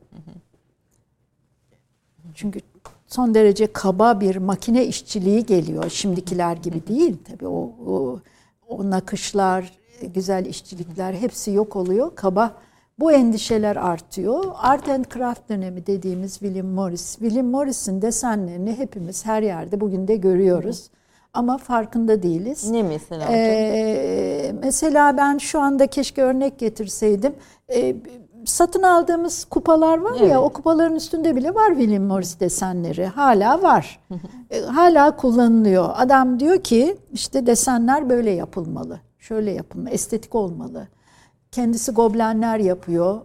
[2.34, 2.60] Çünkü
[3.06, 5.90] son derece kaba bir makine işçiliği geliyor.
[5.90, 8.20] Şimdikiler gibi değil tabii o, o,
[8.68, 9.72] o nakışlar,
[10.14, 12.14] güzel işçilikler hepsi yok oluyor.
[12.14, 12.54] Kaba
[12.98, 14.44] bu endişeler artıyor.
[14.56, 17.16] Art and Craft dönemi dediğimiz William Morris.
[17.18, 20.90] William Morris'in desenlerini hepimiz her yerde bugün de görüyoruz.
[21.34, 22.70] Ama farkında değiliz.
[22.70, 27.34] Ne mesela Ee, mesela ben şu anda keşke örnek getirseydim.
[27.74, 27.96] Ee,
[28.44, 30.30] satın aldığımız kupalar var evet.
[30.30, 33.06] ya o kupaların üstünde bile var William Morris desenleri.
[33.06, 34.00] Hala var.
[34.50, 35.88] E, hala kullanılıyor.
[35.96, 39.00] Adam diyor ki işte desenler böyle yapılmalı.
[39.18, 39.90] Şöyle yapılmalı.
[39.90, 40.88] Estetik olmalı.
[41.52, 43.20] Kendisi goblenler yapıyor.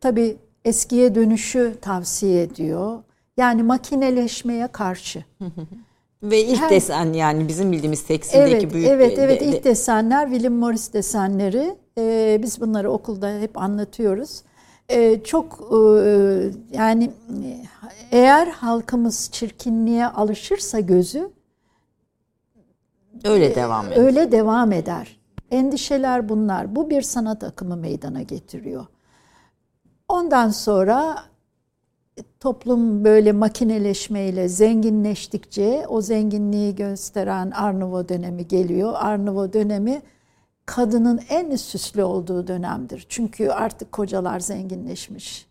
[0.00, 3.02] Tabii eskiye dönüşü tavsiye ediyor.
[3.36, 5.24] Yani makineleşmeye karşı.
[6.22, 10.28] Ve ilk Her, desen yani bizim bildiğimiz tekstildeki evet, büyük Evet, evet de, ilk desenler
[10.28, 11.76] William Morris desenleri.
[11.98, 14.42] Ee, biz bunları okulda hep anlatıyoruz.
[14.88, 15.76] Ee, çok e,
[16.72, 17.10] yani
[18.12, 21.30] eğer halkımız çirkinliğe alışırsa gözü
[23.24, 24.04] öyle devam eder.
[24.04, 25.19] Öyle devam eder.
[25.50, 26.76] Endişeler bunlar.
[26.76, 28.86] Bu bir sanat akımı meydana getiriyor.
[30.08, 31.24] Ondan sonra
[32.40, 38.94] toplum böyle makineleşmeyle zenginleştikçe o zenginliği gösteren Arnavo dönemi geliyor.
[38.96, 40.02] Arnavo dönemi
[40.66, 43.06] kadının en süslü olduğu dönemdir.
[43.08, 45.46] Çünkü artık kocalar zenginleşmiş.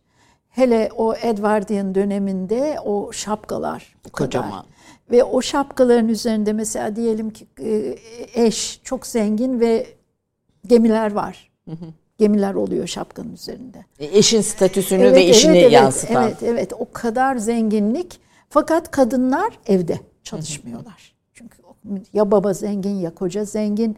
[0.50, 4.50] Hele o Edwardian döneminde o şapkalar Kocaman.
[4.50, 4.66] kadar.
[5.12, 7.96] Ve o şapkaların üzerinde mesela diyelim ki e,
[8.34, 9.88] eş çok zengin ve
[10.68, 11.52] gemiler var.
[11.66, 11.86] Hı hı
[12.20, 13.86] gemiler oluyor şapkanın üzerinde.
[14.00, 16.24] E, eşin statüsünü evet, ve eşini evet, yansıtan.
[16.24, 16.74] Evet, evet.
[16.80, 18.20] O kadar zenginlik.
[18.50, 21.16] Fakat kadınlar evde çalışmıyorlar.
[21.34, 21.58] Çünkü
[22.14, 23.98] ya baba zengin ya koca zengin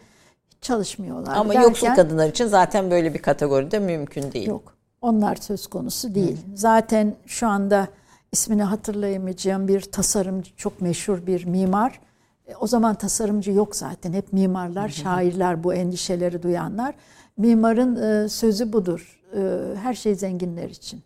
[0.62, 1.36] çalışmıyorlar.
[1.36, 4.48] Ama Derken, yoksul kadınlar için zaten böyle bir kategoride mümkün değil.
[4.48, 4.74] Yok.
[5.02, 6.38] Onlar söz konusu değil.
[6.38, 6.58] Hı.
[6.58, 7.88] Zaten şu anda
[8.32, 12.00] ismini hatırlayamayacağım bir tasarımcı, çok meşhur bir mimar.
[12.48, 14.14] E, o zaman tasarımcı yok zaten.
[14.14, 16.96] Hep mimarlar, şairler, bu endişeleri duyanlar.
[17.38, 19.22] Mimarın e, sözü budur.
[19.36, 19.40] E,
[19.82, 21.02] her şey zenginler için.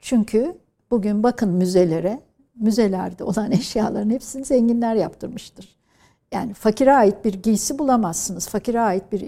[0.00, 0.58] Çünkü
[0.90, 2.20] bugün bakın müzelere,
[2.60, 5.76] müzelerde olan eşyaların hepsini zenginler yaptırmıştır.
[6.32, 8.48] Yani fakire ait bir giysi bulamazsınız.
[8.48, 9.22] Fakire ait bir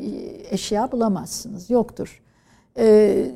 [0.51, 1.71] eşya bulamazsınız.
[1.71, 2.23] Yoktur.
[2.79, 3.31] Ee,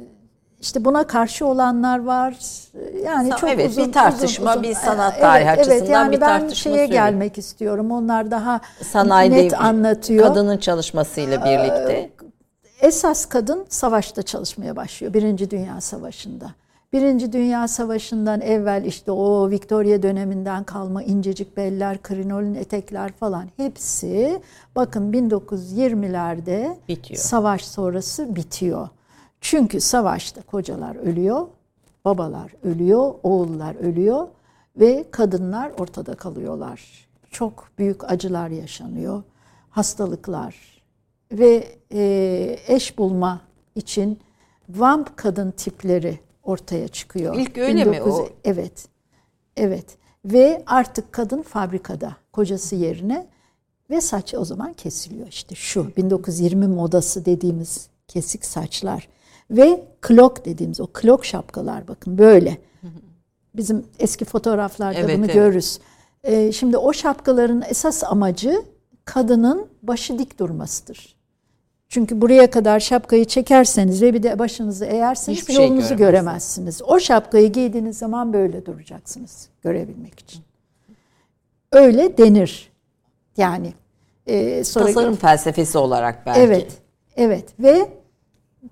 [0.60, 2.34] işte buna karşı olanlar var.
[3.04, 6.20] Yani çok evet, uzun bir tartışma, uzun, bir sanat tarihi evet, açısından evet, yani bir
[6.20, 6.90] tartışma ben şeye söyleyeyim.
[6.92, 7.90] gelmek istiyorum.
[7.90, 10.26] Onlar daha Sanayi net anlatıyor.
[10.26, 11.92] Kadının çalışmasıyla birlikte.
[11.92, 12.10] Ee,
[12.86, 15.14] Esas kadın savaşta çalışmaya başlıyor.
[15.14, 16.50] Birinci Dünya Savaşı'nda.
[16.92, 24.40] Birinci Dünya Savaşı'ndan evvel işte o Victoria döneminden kalma incecik beller, krinolin etekler falan hepsi
[24.76, 27.20] bakın 1920'lerde bitiyor.
[27.20, 28.88] savaş sonrası bitiyor.
[29.40, 31.46] Çünkü savaşta kocalar ölüyor,
[32.04, 34.28] babalar ölüyor, oğullar ölüyor
[34.76, 37.08] ve kadınlar ortada kalıyorlar.
[37.30, 39.22] Çok büyük acılar yaşanıyor,
[39.70, 40.80] hastalıklar,
[41.32, 43.40] ve e, eş bulma
[43.74, 44.18] için
[44.68, 47.36] vamp kadın tipleri ortaya çıkıyor.
[47.36, 47.90] İlk öyle 19...
[47.90, 48.28] mi o?
[48.44, 48.88] Evet.
[49.56, 49.98] Evet.
[50.24, 53.26] Ve artık kadın fabrikada kocası yerine
[53.90, 59.08] ve saç o zaman kesiliyor işte şu 1920 modası dediğimiz kesik saçlar
[59.50, 62.58] ve klok dediğimiz o klok şapkalar bakın böyle.
[63.54, 65.34] Bizim eski fotoğraflarda evet, bunu evet.
[65.34, 65.78] görürüz.
[66.24, 68.62] Ee, şimdi o şapkaların esas amacı
[69.04, 71.16] kadının başı dik durmasıdır.
[71.88, 76.82] Çünkü buraya kadar şapkayı çekerseniz ve bir de başınızı eğerseniz Hiçbir yolunuzu şey göremezsiniz.
[76.82, 80.42] O şapkayı giydiğiniz zaman böyle duracaksınız görebilmek için.
[81.72, 82.72] Öyle denir.
[83.36, 83.72] Yani
[84.26, 86.40] e, sonra tasarım felsefesi olarak belki.
[86.40, 86.72] Evet.
[87.16, 87.99] Evet ve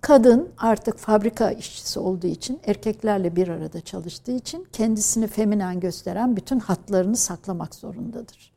[0.00, 6.58] kadın artık fabrika işçisi olduğu için erkeklerle bir arada çalıştığı için kendisini feminen gösteren bütün
[6.58, 8.52] hatlarını saklamak zorundadır.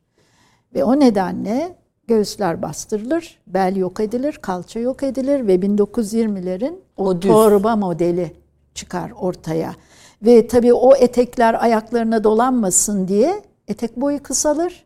[0.75, 1.75] Ve o nedenle
[2.07, 8.35] göğüsler bastırılır, bel yok edilir, kalça yok edilir ve 1920'lerin o, o torba modeli
[8.75, 9.75] çıkar ortaya.
[10.21, 14.85] Ve tabii o etekler ayaklarına dolanmasın diye etek boyu kısalır.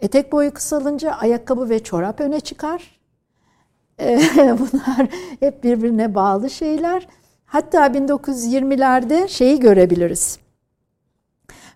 [0.00, 2.97] Etek boyu kısalınca ayakkabı ve çorap öne çıkar.
[4.58, 5.08] Bunlar
[5.40, 7.08] hep birbirine bağlı şeyler.
[7.46, 10.38] Hatta 1920'lerde şeyi görebiliriz.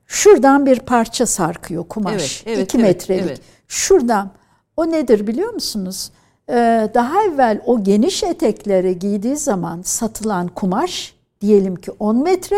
[0.07, 2.43] Şuradan bir parça sarkıyor kumaş.
[2.47, 3.27] Evet, evet, 2 metrelik.
[3.27, 3.41] Evet.
[3.69, 4.31] Şuradan
[4.77, 6.11] o nedir biliyor musunuz?
[6.49, 12.57] Ee, daha evvel o geniş etekleri giydiği zaman satılan kumaş diyelim ki 10 metre,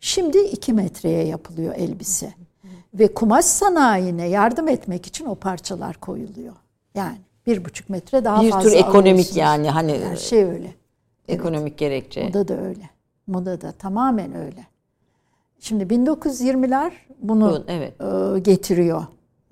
[0.00, 2.34] şimdi 2 metreye yapılıyor elbise.
[2.94, 6.54] Ve kumaş sanayine yardım etmek için o parçalar koyuluyor.
[6.94, 10.74] Yani bir buçuk metre daha bir fazla Bir tür ekonomik yani hani Her şey öyle.
[11.28, 11.78] Ekonomik evet.
[11.78, 12.24] gerekçe.
[12.26, 12.90] Moda da öyle.
[13.26, 14.66] Moda da tamamen öyle.
[15.60, 17.92] Şimdi 1920'ler bunu evet.
[18.00, 19.06] e, getiriyor.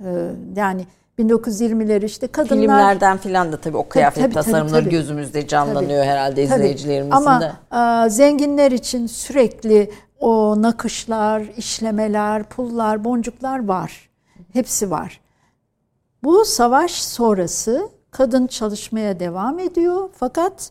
[0.05, 0.87] E, yani
[1.19, 2.61] 1920'ler işte kadınlar...
[2.61, 7.11] Filmlerden filan da tabii o kıyafet tabii, tabii, tasarımları tabii, gözümüzde canlanıyor tabii, herhalde izleyicilerimizin
[7.11, 7.53] Ama de.
[7.71, 14.11] Ama zenginler için sürekli o nakışlar, işlemeler, pullar, boncuklar var.
[14.53, 15.21] Hepsi var.
[16.25, 20.71] Bu savaş sonrası kadın çalışmaya devam ediyor fakat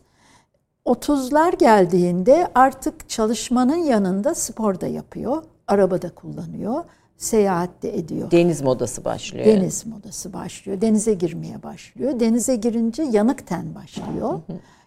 [0.86, 6.84] 30'lar geldiğinde artık çalışmanın yanında spor da yapıyor, arabada kullanıyor
[7.16, 8.30] seyahat de ediyor.
[8.30, 9.46] Deniz modası başlıyor.
[9.46, 10.80] Deniz modası başlıyor.
[10.80, 12.20] Denize girmeye başlıyor.
[12.20, 14.40] Denize girince yanık ten başlıyor.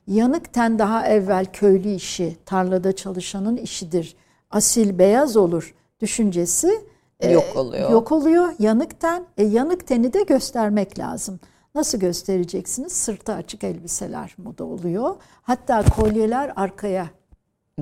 [0.08, 4.16] yanık ten daha evvel köylü işi, tarlada çalışanın işidir.
[4.52, 6.86] Asil beyaz olur düşüncesi
[7.24, 7.92] yok oluyor.
[7.92, 8.54] Yok oluyor.
[8.60, 9.26] Yanık ten.
[9.38, 11.40] E, yanık teni de göstermek lazım.
[11.76, 12.94] Nasıl göstereceksiniz?
[12.94, 15.16] Sırtı açık elbiseler moda oluyor.
[15.42, 17.10] Hatta kolyeler arkaya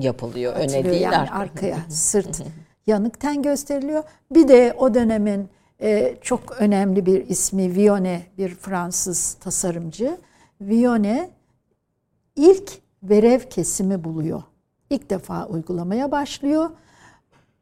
[0.00, 0.54] yapılıyor.
[0.54, 1.78] Öne değil yani arkaya.
[1.88, 2.42] Sırt
[2.86, 4.02] yanık ten gösteriliyor.
[4.30, 5.48] Bir de o dönemin
[5.80, 10.18] e, çok önemli bir ismi Vione bir Fransız tasarımcı.
[10.60, 11.30] Vione
[12.36, 12.72] ilk
[13.02, 14.42] verev kesimi buluyor.
[14.90, 16.70] İlk defa uygulamaya başlıyor.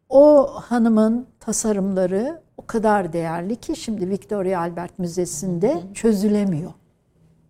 [0.09, 6.73] O hanımın tasarımları o kadar değerli ki şimdi Victoria Albert Müzesi'nde çözülemiyor.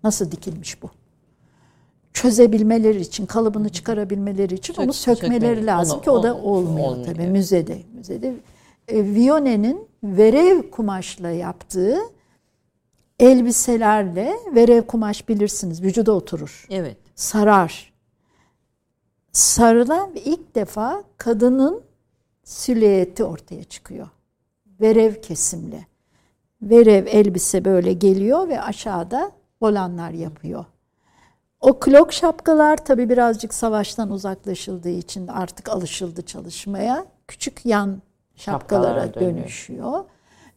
[0.04, 0.90] Nasıl dikilmiş bu?
[2.12, 5.66] Çözebilmeleri için, kalıbını çıkarabilmeleri için onu sökmeleri sökmeleri.
[5.66, 7.32] lazım Onu- ki o da olmuyor olmuyor, tabii evet.
[7.32, 7.78] müzede.
[7.94, 8.34] Müzede
[8.88, 11.96] e, Vione'nin verev kumaşla yaptığı
[13.20, 16.96] elbiselerle verev kumaş bilirsiniz vücuda oturur Evet.
[17.14, 17.92] sarar.
[19.32, 21.82] Sarılan ilk defa kadının
[22.44, 24.08] silüeti ortaya çıkıyor.
[24.80, 25.86] Verev kesimli.
[26.62, 29.30] Verev elbise böyle geliyor ve aşağıda
[29.62, 30.64] volanlar yapıyor.
[31.60, 37.06] O klok şapkalar tabii birazcık savaştan uzaklaşıldığı için artık alışıldı çalışmaya.
[37.28, 38.02] Küçük yan
[38.36, 40.04] şapkalara Şapkalara dönüşüyor.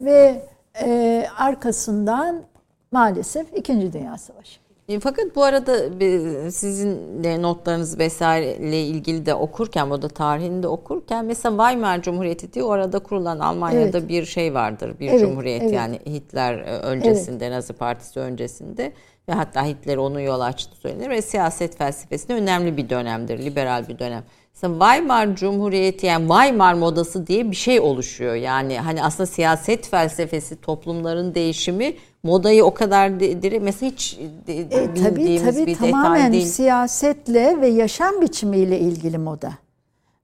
[0.02, 0.46] Ve
[0.82, 2.44] e, arkasından
[2.92, 4.65] maalesef İkinci Dünya Savaşı.
[4.90, 10.64] E, Fakat bu arada bir- sizin de notlarınız vesaireyle ilgili de okurken, bu da tarihini
[10.64, 14.10] de okurken mesela Weimar Cumhuriyeti diye orada kurulan Almanya'da Evet.
[14.10, 14.96] bir şey vardır.
[15.00, 15.74] Bir Evet, cumhuriyet evet.
[15.74, 18.94] yani Hitler e, öncesinde, Nazi Partisi öncesinde
[19.30, 24.00] ve hatta Hitler onu yol açtı söylenir ve siyaset felsefesinde önemli bir dönemdir, liberal bir
[24.00, 24.24] dönem.
[24.56, 28.36] Mesela Weimar Cumhuriyeti yani Weimar modası diye bir şey oluşuyor.
[28.36, 31.94] Yani hani aslında siyaset felsefesi, toplumların değişimi
[32.24, 36.46] modayı o kadar de- dire mesela hiç E, tabii tabii bir detay tamamen değil.
[36.46, 39.52] siyasetle ve yaşam biçimiyle ilgili moda.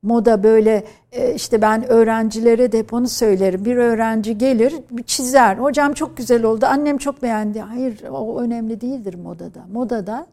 [0.03, 3.65] Moda böyle e, işte ben öğrencilere de hep onu söylerim.
[3.65, 4.73] Bir öğrenci gelir
[5.05, 5.57] çizer.
[5.57, 6.65] Hocam çok güzel oldu.
[6.65, 7.59] Annem çok beğendi.
[7.59, 9.59] Hayır o önemli değildir modada.
[9.73, 10.27] Modada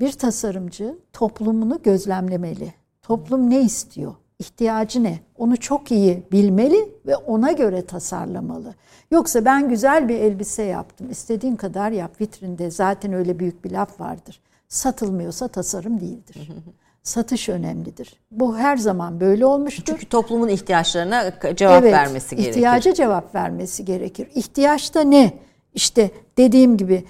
[0.00, 2.81] bir tasarımcı toplumunu gözlemlemeli.
[3.06, 4.14] Toplum ne istiyor?
[4.38, 5.18] İhtiyacı ne?
[5.38, 8.74] Onu çok iyi bilmeli ve ona göre tasarlamalı.
[9.10, 11.10] Yoksa ben güzel bir elbise yaptım.
[11.10, 12.70] İstediğin kadar yap vitrinde.
[12.70, 14.40] Zaten öyle büyük bir laf vardır.
[14.68, 16.48] Satılmıyorsa tasarım değildir.
[17.02, 18.16] Satış önemlidir.
[18.30, 19.82] Bu her zaman böyle olmuştur.
[19.86, 22.50] Çünkü toplumun ihtiyaçlarına cevap Evet, vermesi gerekir.
[22.50, 24.28] ihtiyaca cevap vermesi gerekir.
[24.34, 25.32] İhtiyaç da ne?
[25.74, 27.04] İşte dediğim gibi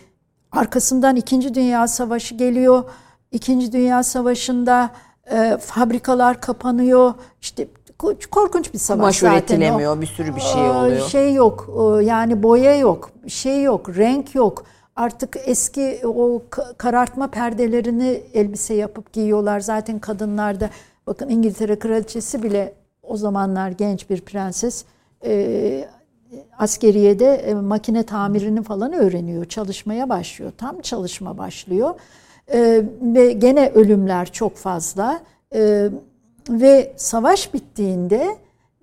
[0.53, 2.85] arkasından İkinci Dünya Savaşı geliyor.
[3.33, 4.91] İkinci Dünya Savaşı'nda
[5.31, 7.15] e, fabrikalar kapanıyor.
[7.41, 7.67] İşte
[7.99, 9.35] ko- korkunç bir savaş Kumaş zaten.
[9.57, 10.01] üretilemiyor, o.
[10.01, 11.09] bir sürü bir şey oluyor.
[11.09, 11.69] Şey yok,
[12.03, 14.65] yani boya yok, şey yok, renk yok.
[14.97, 19.61] Artık eski o ka- karartma perdelerini elbise yapıp giyiyorlar.
[19.61, 20.71] Zaten kadınlarda
[21.07, 24.85] bakın İngiltere kraliçesi bile o zamanlar genç bir prenses
[25.25, 25.89] e,
[26.59, 29.45] askeriyede e, makine tamirini falan öğreniyor.
[29.45, 30.53] Çalışmaya başlıyor.
[30.59, 31.95] Tam çalışma başlıyor.
[32.53, 35.23] E, ve gene ölümler çok fazla.
[35.55, 35.89] E,
[36.51, 38.37] ve savaş bittiğinde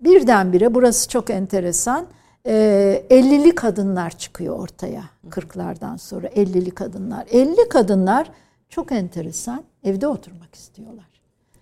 [0.03, 2.05] birdenbire burası çok enteresan.
[2.45, 7.25] e, 50'li kadınlar çıkıyor ortaya 40'lardan sonra 50'li kadınlar.
[7.31, 8.31] 50 kadınlar
[8.69, 11.05] çok enteresan evde oturmak istiyorlar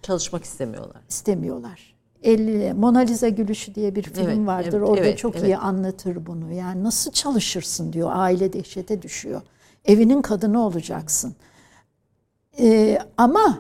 [0.02, 1.02] Çalışmak istemiyorlar.
[1.10, 1.96] istemiyorlar.
[2.24, 4.78] 50 Mona Lisa gülüşü diye bir film Evet, vardır.
[4.78, 5.46] evet, Orada evet, çok evet.
[5.48, 6.54] iyi anlatır bunu.
[6.54, 8.10] Yani nasıl çalışırsın diyor.
[8.14, 9.42] Aile dehşete düşüyor.
[9.86, 11.36] Evinin kadını olacaksın.
[12.60, 13.60] Ee, ama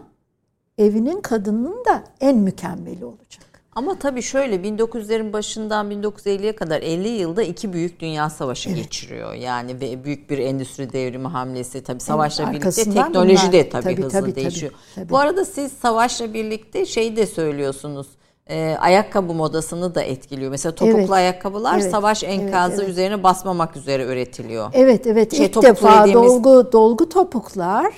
[0.77, 3.43] evinin kadının da en mükemmeli olacak.
[3.75, 9.33] Ama tabii şöyle 1900'lerin başından 1950'ye kadar 50 yılda iki büyük dünya savaşı geçiriyor.
[9.33, 13.51] Yani ve büyük bir endüstri devrimi hamlesi tabii savaşla birlikte arkasından teknoloji bunlar.
[13.53, 14.71] de tabii, Tabii, hızlı tabii, değişiyor.
[14.71, 15.09] tabii, tabii.
[15.09, 18.07] Bu arada siz savaşla birlikte şey de söylüyorsunuz.
[18.49, 20.51] e, ayakkabı modasını da etkiliyor.
[20.51, 21.11] Mesela topuklu Evet.
[21.11, 22.89] ayakkabılar Evet, savaş evet, enkazı evet.
[22.89, 24.69] üzerine basmamak üzere üretiliyor.
[24.73, 27.93] Evet evet Şey, ilk defa dediğimiz- dolgu dolgu topuklar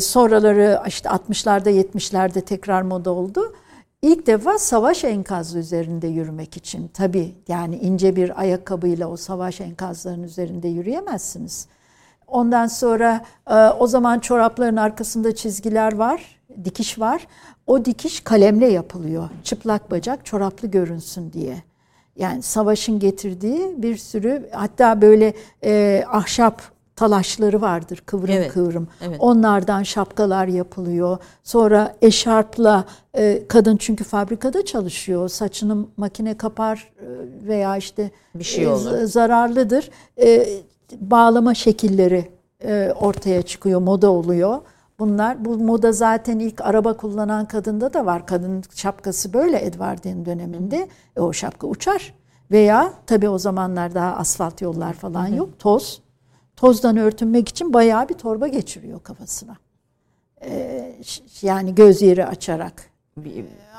[0.00, 3.54] sonraları işte 60'larda 70'lerde tekrar moda oldu.
[4.02, 10.22] İlk defa savaş enkazı üzerinde yürümek için tabii yani ince bir ayakkabıyla o savaş enkazlarının
[10.22, 11.66] üzerinde yürüyemezsiniz.
[12.26, 13.24] Ondan sonra
[13.78, 17.26] o zaman çorapların arkasında çizgiler var, dikiş var.
[17.66, 19.28] O dikiş kalemle yapılıyor.
[19.44, 21.56] Çıplak bacak çoraplı görünsün diye.
[22.16, 25.34] Yani savaşın getirdiği bir sürü hatta böyle
[25.64, 26.62] e, ahşap
[26.96, 28.88] talaşları vardır kıvrım Evet, kıvrım.
[29.02, 29.16] evet.
[29.20, 31.18] Onlardan şapkalar yapılıyor.
[31.42, 32.84] Sonra eşarpla
[33.16, 35.28] e, kadın çünkü fabrikada çalışıyor.
[35.28, 37.06] Saçını makine kapar e,
[37.48, 38.90] veya işte Bir şey e, olur.
[38.90, 39.90] z- zararlıdır.
[40.22, 40.46] E,
[41.00, 42.28] bağlama şekilleri
[42.64, 44.58] e, ortaya çıkıyor, moda oluyor.
[44.98, 48.26] Bunlar bu moda zaten ilk araba kullanan kadında da var.
[48.26, 50.88] Kadın şapkası böyle Edwardian döneminde.
[51.16, 52.14] E, o şapka uçar.
[52.50, 55.58] Veya tabii o zamanlar daha asfalt yollar falan yok.
[55.58, 56.00] Toz.
[56.56, 59.56] Tozdan örtünmek için bayağı bir torba geçiriyor kafasına.
[60.44, 60.94] Ee,
[61.42, 62.90] yani göz yeri açarak.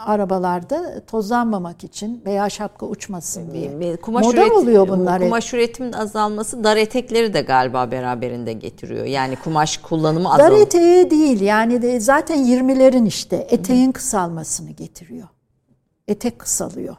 [0.06, 3.96] arabalarda tozlanmamak için veya şapka uçmasın diye.
[3.96, 5.22] Kumaş Moda üretim, oluyor bunlar.
[5.22, 9.06] Kumaş üretimin azalması dar etekleri de galiba beraberinde getiriyor.
[9.06, 10.52] Yani kumaş kullanımı azalıyor.
[10.52, 15.28] Dar eteği değil yani de zaten 20'lerin işte eteğin kısalmasını getiriyor.
[16.08, 16.96] Etek kısalıyor.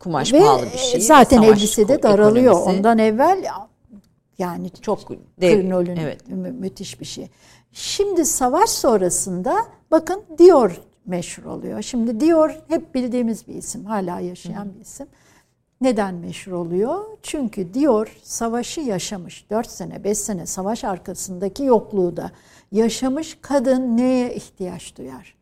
[0.00, 1.00] Kumaş Ve pahalı bir şey.
[1.00, 2.52] zaten Savaş elbise de daralıyor.
[2.52, 2.78] ekonomisi.
[2.78, 3.44] Ondan evvel
[4.38, 5.10] yani çok
[5.40, 6.28] dev, krinolün evet.
[6.28, 7.28] mü- müthiş bir şey.
[7.72, 9.56] Şimdi savaş sonrasında
[9.90, 11.82] bakın Dior meşhur oluyor.
[11.82, 13.84] Şimdi Dior hep bildiğimiz bir isim.
[13.84, 15.06] Hala yaşayan bir isim.
[15.80, 17.04] Neden meşhur oluyor?
[17.22, 19.50] Çünkü Dior savaşı yaşamış.
[19.50, 22.30] 4 sene, 5 sene savaş arkasındaki yokluğu da
[22.72, 25.36] yaşamış kadın neye ihtiyaç duyar?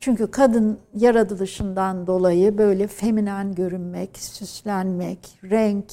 [0.00, 5.86] Çünkü kadın yaratılışından dolayı böyle feminen görünmek, süslenmek, renk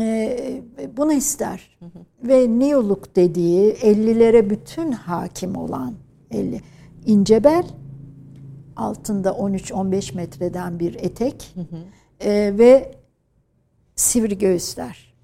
[0.00, 0.62] e,
[0.96, 1.78] bunu ister.
[2.22, 5.94] Ve New Look dediği 50'lere bütün hakim olan
[6.30, 6.60] 50
[7.06, 7.64] ince bel,
[8.76, 11.54] altında 13-15 metreden bir etek
[12.20, 12.94] e, ve
[13.96, 15.14] sivri göğüsler.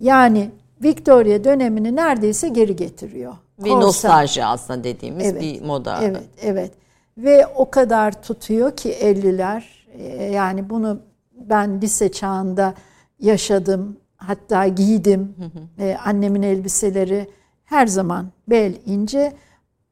[0.00, 0.50] Yani
[0.82, 3.34] Victoria dönemini neredeyse geri getiriyor.
[3.58, 5.98] Ve Korsa- nostalji aslında dediğimiz Evet, bir moda.
[6.02, 6.72] Evet, evet.
[7.18, 9.62] Ve o kadar tutuyor ki 50'ler.
[9.92, 11.00] e, Yani bunu
[11.36, 12.74] ben lise çağında
[13.20, 13.96] yaşadım.
[14.16, 15.34] Hatta giydim.
[15.78, 17.28] E, annemin elbiseleri
[17.64, 19.32] her zaman bel ince.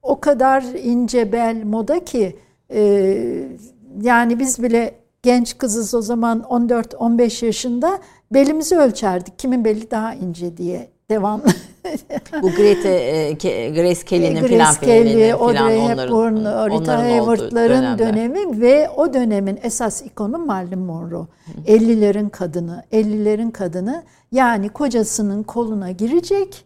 [0.02, 2.36] O kadar ince bel moda ki
[2.70, 2.80] e,
[4.02, 7.98] yani biz bile genç kızız o zaman 14-15 yaşında
[8.32, 9.38] belimizi ölçerdik.
[9.38, 11.44] Kimin beli daha ince diye devamlı.
[12.42, 13.32] Bu Grete, e,
[13.70, 20.02] Grace Kelly'nin Grace filan Kelly, Audrey filan Hepburn, Rita Hayworth'ların dönemi ve o dönemin esas
[20.02, 21.26] ikonu Marilyn Monroe.
[21.66, 26.64] 50'lerin kadını, 50'lerin kadını yani kocasının koluna girecek,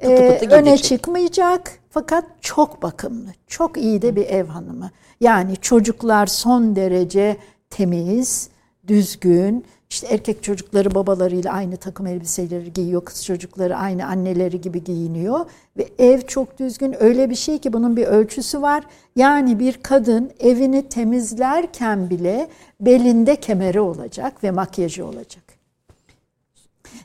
[0.00, 0.84] Pıtı e, pıtı öne gidecek.
[0.84, 4.90] çıkmayacak fakat çok bakımlı, çok iyi de bir ev hanımı.
[5.20, 7.36] Yani çocuklar son derece
[7.70, 8.48] temiz,
[8.88, 15.46] düzgün, işte erkek çocukları babalarıyla aynı takım elbiseleri giyiyor, kız çocukları aynı anneleri gibi giyiniyor
[15.76, 16.96] ve ev çok düzgün.
[17.02, 18.84] Öyle bir şey ki bunun bir ölçüsü var.
[19.16, 22.48] Yani bir kadın evini temizlerken bile
[22.80, 25.44] belinde kemeri olacak ve makyajı olacak.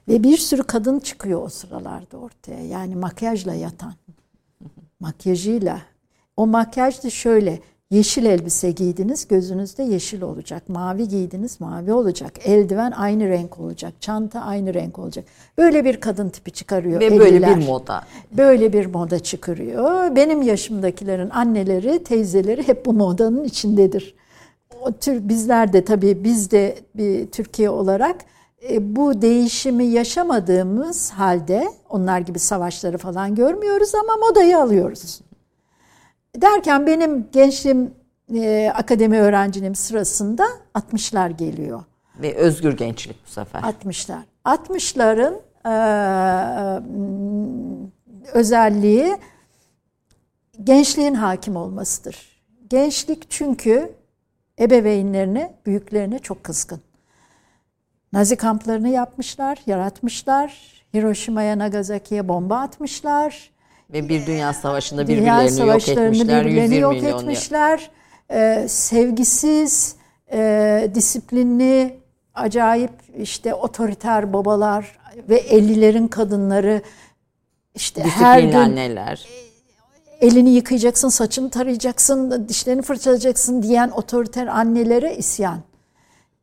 [0.08, 2.66] Ve bir sürü kadın çıkıyor o sıralarda ortaya.
[2.68, 3.94] Yani makyajla yatan.
[5.00, 5.82] Makyajıyla.
[6.38, 7.60] O makyaj da şöyle.
[7.92, 10.70] Yeşil elbise giydiniz gözünüzde yeşil olacak.
[10.70, 12.34] Mavi giydiniz mavi olacak.
[12.46, 13.94] Eldiven aynı renk olacak.
[14.00, 15.26] Çanta aynı renk olacak.
[15.58, 17.00] Böyle bir kadın tipi çıkarıyor.
[17.00, 17.60] Ve böyle 50'ler.
[17.60, 18.04] bir moda.
[18.32, 20.16] Böyle bir moda çıkarıyor.
[20.16, 24.16] Benim yaşımdakilerin anneleri, teyzeleri hep bu modanın içindedir.
[24.82, 28.16] O tür bizler de tabii biz de bir Türkiye olarak
[28.70, 35.22] e, bu değişimi yaşamadığımız halde onlar gibi savaşları falan görmüyoruz ama modayı alıyoruz.
[36.42, 37.94] Derken benim gençliğim
[38.34, 41.84] e, akademi öğrenciliğim sırasında 60'lar geliyor.
[42.22, 43.60] Ve özgür gençlik bu sefer.
[43.62, 44.22] 60'lar.
[44.46, 45.74] 60'ların e,
[48.34, 49.18] özelliği
[50.64, 52.42] gençliğin hakim olmasıdır.
[52.70, 53.94] Gençlik çünkü
[54.60, 56.82] ebeveynlerine, büyüklerine çok kızgın.
[58.14, 60.76] Nazi kamplarını yapmışlar, yaratmışlar.
[60.94, 63.52] Hiroşima'ya, Nagasaki'ye bomba atmışlar.
[63.94, 66.12] Ve bir dünya savaşında Dünya birbirlerini yok etmişler.
[66.46, 67.92] birbirlerini 120 yok etmişler.
[68.32, 69.96] Ee, sevgisiz,
[70.32, 72.00] e, disiplinli,
[72.34, 76.82] acayip işte otoriter babalar ve 50'lerin kadınları
[77.76, 79.28] işte her disiplinli gün anneler.
[80.22, 85.60] elini yıkayacaksın, saçını tarayacaksın, dişlerini fırçalayacaksın diyen otoriter annelere isyan.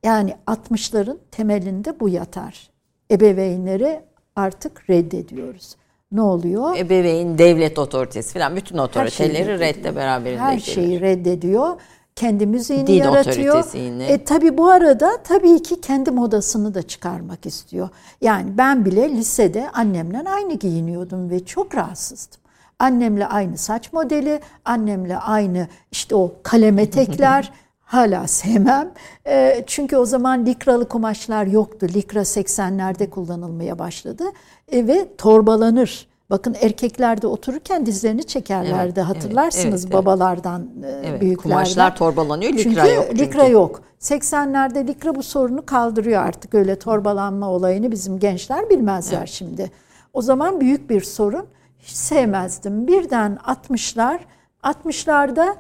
[0.05, 2.71] Yani 60'ların temelinde bu yatar.
[3.11, 4.01] Ebeveynleri
[4.37, 5.77] artık reddediyoruz.
[6.13, 6.77] Ne oluyor?
[6.77, 10.63] Ebeveyn, devlet otoritesi falan bütün otoriteleri redde beraberinde Her gelir.
[10.63, 11.81] şeyi reddediyor.
[12.17, 13.65] Kendi müziğini Din yaratıyor.
[14.09, 17.89] E tabi bu arada tabii ki kendi modasını da çıkarmak istiyor.
[18.21, 22.41] Yani ben bile lisede annemle aynı giyiniyordum ve çok rahatsızdım.
[22.79, 27.53] Annemle aynı saç modeli, annemle aynı işte o kalem etekler
[27.93, 28.91] hala sevmem.
[29.27, 31.87] E, çünkü o zaman likralı kumaşlar yoktu.
[31.95, 34.25] Likra 80'lerde kullanılmaya başladı
[34.73, 36.07] E, ve torbalanır.
[36.31, 40.07] Bakın erkekler de otururken dizlerini çekerlerdi Evet, hatırlarsınız evet, evet, evet.
[40.07, 41.51] babalardan, e, Evet, büyüklerden.
[41.51, 43.23] kumaşlar torbalanıyor, likra çünkü yok çünkü.
[43.25, 43.83] Likra yok.
[44.01, 49.71] 80'lerde likra bu sorunu kaldırıyor artık öyle torbalanma olayını bizim gençler bilmezler şimdi.
[50.13, 51.47] O zaman büyük bir sorun.
[51.79, 52.87] Hiç sevmezdim.
[52.87, 54.19] Birden 60'lar,
[54.63, 55.55] 60'larda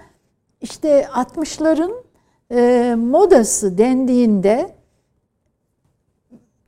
[0.61, 1.93] işte 60'ların
[2.53, 4.75] e, modası dendiğinde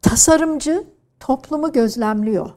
[0.03, 0.85] tasarımcı
[1.21, 2.51] toplumu gözlemliyor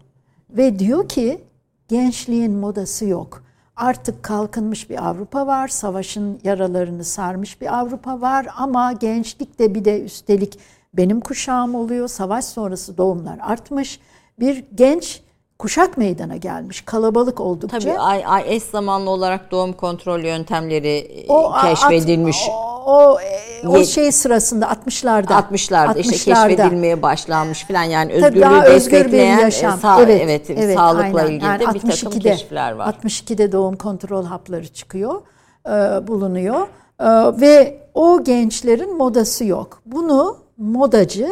[0.50, 1.42] ve diyor ki
[1.88, 3.44] gençliğin modası yok.
[3.76, 5.68] artık kalkınmış bir Avrupa var.
[5.68, 10.60] Savaşın yaralarını sarmış bir Avrupa var ama gençlik de bir de üstelik
[10.94, 12.08] benim kuşağım oluyor.
[12.08, 14.00] Savaş sonrası doğumlar artmış.
[14.40, 15.22] Bir genç
[15.60, 16.82] kuşak meydana gelmiş.
[16.82, 17.80] Kalabalık oldukça.
[17.80, 22.38] Tabii ay, ay eş zamanlı olarak doğum kontrol yöntemleri o, keşfedilmiş.
[22.48, 22.54] At,
[22.86, 23.20] o,
[23.66, 29.38] o, o şey sırasında 60'larda 60'larda 60 işte keşfedilmeye başlanmış falan yani özgürlüğü daha destekleyen
[29.38, 29.78] bir yaşam.
[29.78, 31.32] E, sağ, evet, evet, evet sağlıkla aynen.
[31.32, 32.94] ilgili yani de 62'de, bir takım keşifler var.
[33.04, 35.22] 62'de doğum kontrol hapları çıkıyor,
[35.66, 36.68] e, bulunuyor
[37.00, 37.08] e,
[37.42, 39.82] ve o gençlerin modası yok.
[39.86, 41.30] Bunu modacı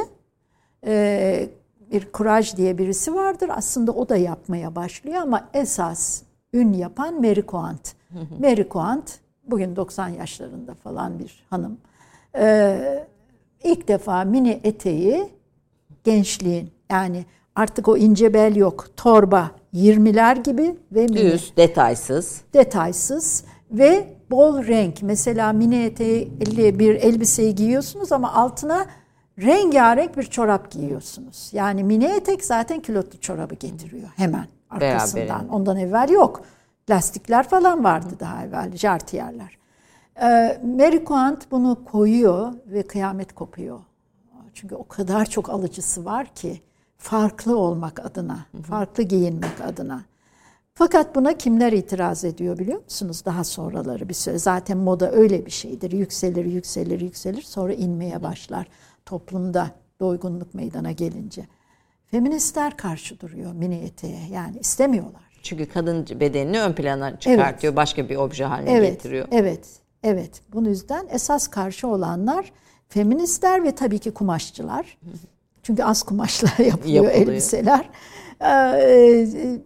[0.88, 1.50] e,
[1.96, 3.50] bir Kuraj diye birisi vardır.
[3.54, 6.22] Aslında o da yapmaya başlıyor ama esas
[6.54, 7.94] ün yapan Mary Quant.
[8.40, 11.78] Mary Quant bugün 90 yaşlarında falan bir hanım.
[12.38, 13.08] Ee,
[13.64, 15.30] ilk defa mini eteği
[16.04, 17.26] gençliğin yani
[17.56, 18.86] artık o ince bel yok.
[18.98, 21.32] Torba 20'ler gibi ve mini.
[21.32, 22.42] Düz, detaysız.
[22.54, 25.02] Detaysız ve bol renk.
[25.02, 26.32] Mesela mini eteği
[26.80, 28.86] bir elbiseyi giyiyorsunuz ama altına
[29.40, 31.50] rengarenk bir çorap giyiyorsunuz.
[31.54, 35.28] Yani mini etek zaten kilotlu çorabı getiriyor hemen arkasından.
[35.28, 35.50] Beraber.
[35.50, 36.42] Ondan evvel yok.
[36.90, 39.58] Lastikler falan vardı daha evvel, jartiyerler.
[40.22, 43.80] Ee, Mary Quant bunu koyuyor ve kıyamet kopuyor.
[44.54, 46.62] Çünkü o kadar çok alıcısı var ki
[46.98, 50.02] farklı olmak adına, farklı giyinmek adına.
[50.74, 53.22] Fakat buna kimler itiraz ediyor biliyor musunuz?
[53.26, 54.40] Daha sonraları bir süre.
[54.40, 55.92] Zaten moda öyle bir şeydir.
[55.92, 57.42] Yükselir, yükselir, yükselir.
[57.42, 58.68] Sonra inmeye başlar
[59.06, 61.48] toplumda doygunluk meydana gelince.
[62.06, 64.28] Feministler karşı duruyor mini eteğe.
[64.32, 65.22] Yani istemiyorlar.
[65.44, 67.74] Çünkü kadın bedenini ön plana çıkartıyor.
[67.74, 67.78] Evet.
[67.78, 69.28] Başka bir obje haline evet, getiriyor.
[69.32, 69.68] Evet.
[70.04, 70.42] Evet.
[70.54, 72.52] Bunun yüzden esas karşı olanlar
[72.90, 74.98] feministler ve tabii ki kumaşçılar.
[75.64, 77.28] Çünkü az kumaşla yapılıyor, yapılıyor.
[77.28, 77.90] elbiseler.
[78.42, 79.60] Ee,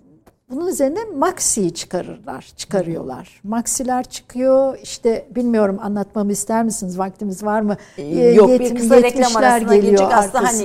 [0.50, 3.42] bunun üzerine maxi çıkarırlar, çıkarıyorlar.
[3.44, 4.78] Maxiler çıkıyor.
[4.84, 7.00] İşte bilmiyorum anlatmamı ister misiniz?
[7.00, 7.78] Vaktimiz var mı?
[7.98, 10.14] Ee, yok bir kısa reklam arasına gelecek.
[10.14, 10.64] Aslında hani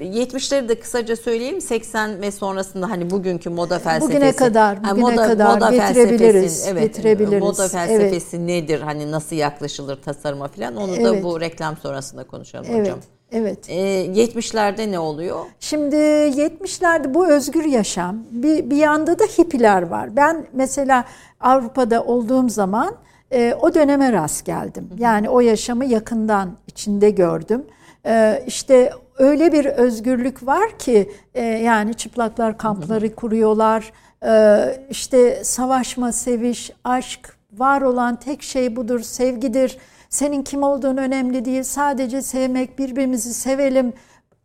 [0.00, 1.60] 70'leri de kısaca söyleyeyim.
[1.60, 4.08] 80 ve sonrasında hani bugünkü moda felsefesi.
[4.08, 6.66] Bugüne kadar, bugüne yani moda, kadar moda getirebiliriz.
[6.68, 7.42] Evet, getirebiliriz.
[7.42, 8.46] Moda felsefesi evet.
[8.46, 8.80] nedir?
[8.80, 11.04] Hani nasıl yaklaşılır tasarıma falan onu evet.
[11.04, 12.80] da bu reklam sonrasında konuşalım evet.
[12.80, 12.98] hocam.
[13.34, 13.58] Evet.
[13.68, 15.44] Ee, 70'lerde ne oluyor?
[15.60, 18.16] Şimdi 70'lerde bu özgür yaşam.
[18.30, 20.16] Bir, bir yanda da hippiler var.
[20.16, 21.04] Ben mesela
[21.40, 22.94] Avrupa'da olduğum zaman
[23.32, 24.88] e, o döneme rast geldim.
[24.98, 27.64] Yani o yaşamı yakından içinde gördüm.
[28.06, 33.92] E, işte öyle bir özgürlük var ki e, yani çıplaklar kampları kuruyorlar.
[34.26, 39.78] E, işte savaşma, seviş, aşk var olan tek şey budur, sevgidir
[40.14, 41.62] senin kim olduğun önemli değil.
[41.62, 43.92] Sadece sevmek, birbirimizi sevelim,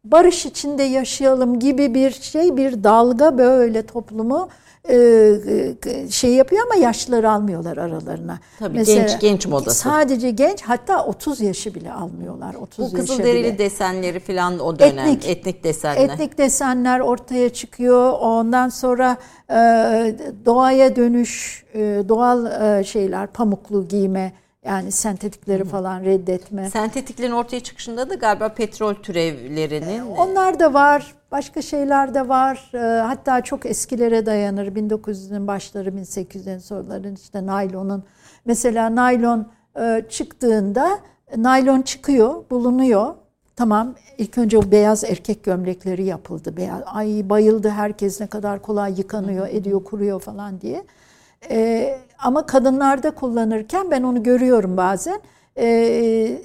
[0.04, 4.50] barış içinde yaşayalım gibi bir şey, bir dalga böyle toplumu
[4.90, 8.40] e, e, şey yapıyor ama yaşlıları almıyorlar aralarına.
[8.60, 9.80] Tabii Mesela, genç genç modası.
[9.80, 12.56] Sadece genç hatta 30 yaşı bile almıyorlar.
[12.56, 16.04] 30 Bu kızılderili desenleri falan o dönem etnik, etnik desenler.
[16.04, 18.14] Etnik desenler ortaya çıkıyor.
[18.20, 19.18] Ondan sonra
[19.50, 19.56] e,
[20.46, 21.66] doğaya dönüş,
[22.10, 24.34] doğal şeyler, pamuklu giyme
[24.66, 26.70] yani sentetikleri falan reddetme.
[26.70, 30.06] Sentetiklerin ortaya çıkışında da galiba petrol türevlerinin.
[30.06, 31.16] Onlar da var.
[31.32, 32.72] Başka şeyler de var.
[32.74, 34.68] Ee, hatta çok eskilere dayanır.
[34.68, 38.04] 1900'ün başları, 1800'lerin sonları işte naylonun.
[38.46, 39.48] Mesela naylon
[39.80, 41.00] e, çıktığında
[41.38, 43.16] naylon çıkıyor, bulunuyor.
[43.56, 46.58] Tamam ilk önce o beyaz erkek gömlekleri yapıldı.
[46.58, 50.84] Beyaz, ay bayıldı herkes ne kadar kolay yıkanıyor, ediyor, kuruyor falan diye.
[51.50, 55.22] Ee, ama kadınlarda kullanırken ben onu görüyorum bazen.
[55.58, 56.42] E,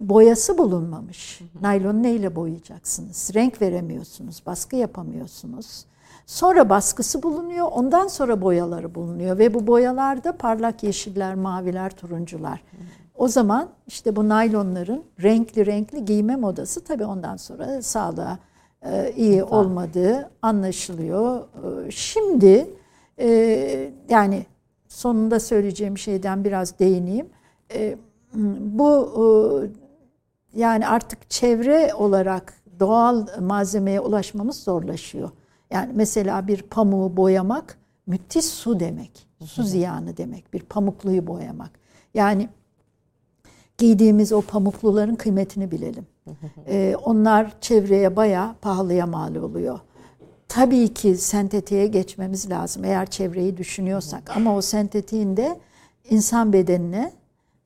[0.00, 1.40] boyası bulunmamış.
[1.60, 3.30] Naylonu neyle boyayacaksınız?
[3.34, 5.84] Renk veremiyorsunuz, baskı yapamıyorsunuz.
[6.26, 12.62] Sonra baskısı bulunuyor, ondan sonra boyaları bulunuyor ve bu boyalarda parlak yeşiller, maviler, turuncular.
[13.14, 18.38] O zaman işte bu naylonların renkli renkli giyme modası tabii ondan sonra sağlığa
[18.82, 21.40] e, iyi olmadığı anlaşılıyor.
[21.40, 22.70] E, şimdi
[23.18, 23.28] e,
[24.08, 24.46] yani
[24.94, 27.26] sonunda söyleyeceğim şeyden biraz değineyim.
[27.74, 27.96] E,
[28.58, 29.26] bu e,
[30.60, 35.30] yani artık çevre olarak doğal malzemeye ulaşmamız zorlaşıyor.
[35.70, 39.26] Yani mesela bir pamuğu boyamak müthiş su demek.
[39.44, 40.52] Su ziyanı demek.
[40.52, 41.70] Bir pamukluyu boyamak.
[42.14, 42.48] Yani
[43.78, 46.06] giydiğimiz o pamukluların kıymetini bilelim.
[46.68, 49.80] Ee, onlar çevreye baya pahalıya mal oluyor
[50.54, 54.36] tabii ki sentetiğe geçmemiz lazım eğer çevreyi düşünüyorsak.
[54.36, 55.60] Ama o sentetiğin de
[56.10, 57.12] insan bedenine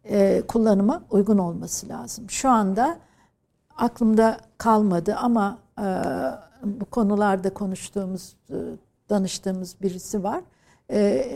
[0.04, 2.30] e, kullanıma uygun olması lazım.
[2.30, 2.98] Şu anda
[3.76, 5.86] aklımda kalmadı ama e,
[6.64, 8.56] bu konularda konuştuğumuz, e,
[9.10, 10.40] danıştığımız birisi var.
[10.90, 11.26] E,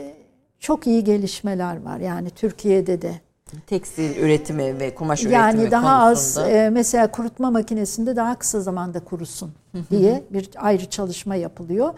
[0.58, 1.98] çok iyi gelişmeler var.
[1.98, 3.20] Yani Türkiye'de de.
[3.66, 6.44] Tekstil üretimi ve kumaş yani üretimi daha konusunda.
[6.46, 9.52] az e, mesela kurutma makinesinde daha kısa zamanda kurusun
[9.90, 11.94] diye bir ayrı çalışma yapılıyor.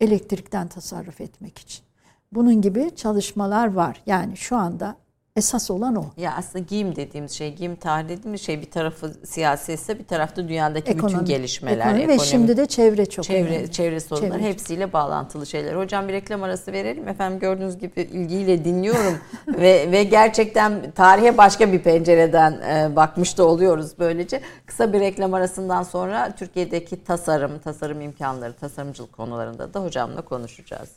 [0.00, 1.84] Elektrikten tasarruf etmek için.
[2.32, 4.02] Bunun gibi çalışmalar var.
[4.06, 4.96] Yani şu anda
[5.38, 6.04] esas olan o.
[6.16, 10.48] Ya aslında giyim dediğimiz şey, giyim tarihi dediğimiz şey bir tarafı siyasi ise bir tarafta
[10.48, 13.72] dünyadaki bütün Ekonomi, gelişmeler, ekonomi ekonomi, ve şimdi de çevre çok çevre, önemli.
[13.72, 14.48] çevre sorunları Çevre.
[14.48, 15.74] hepsiyle bağlantılı şeyler.
[15.74, 17.08] Hocam bir reklam arası verelim.
[17.08, 19.18] Efendim gördüğünüz gibi ilgiyle dinliyorum
[19.48, 24.40] ve ve gerçekten tarihe başka bir pencereden e, bakmış da oluyoruz böylece.
[24.66, 30.88] Kısa bir reklam arasından sonra Türkiye'deki tasarım, tasarım imkanları, tasarımcılık konularında da hocamla konuşacağız.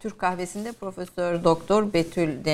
[0.00, 2.44] Türk kahvesinde Profesör Doktor Betül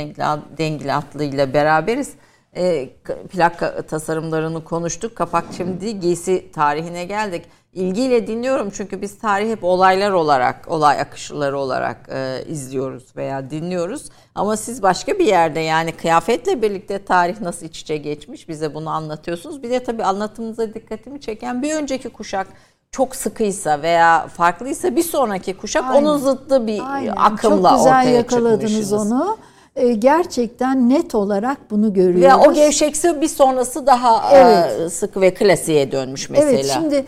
[0.58, 2.12] Dengil, Atlı ile beraberiz.
[2.56, 2.88] E,
[3.32, 5.16] plak tasarımlarını konuştuk.
[5.16, 7.44] Kapak şimdi giysi tarihine geldik.
[7.72, 14.10] İlgiyle dinliyorum çünkü biz tarihi hep olaylar olarak, olay akışları olarak e, izliyoruz veya dinliyoruz.
[14.34, 18.90] Ama siz başka bir yerde yani kıyafetle birlikte tarih nasıl iç içe geçmiş bize bunu
[18.90, 19.62] anlatıyorsunuz.
[19.62, 22.46] Bir de tabii anlatımınıza dikkatimi çeken bir önceki kuşak
[22.94, 26.02] çok sıkıysa veya farklıysa bir sonraki kuşak Aynen.
[26.02, 27.12] onun zıttı bir Aynen.
[27.16, 29.36] akımla Çok güzel ortaya yakaladınız onu.
[29.76, 32.22] Ee, gerçekten net olarak bunu görüyoruz.
[32.22, 34.80] Ve o gevşekse bir sonrası daha Evet.
[34.80, 36.50] e, sıkı ve klasiğe dönmüş mesela.
[36.50, 37.04] Evet şimdi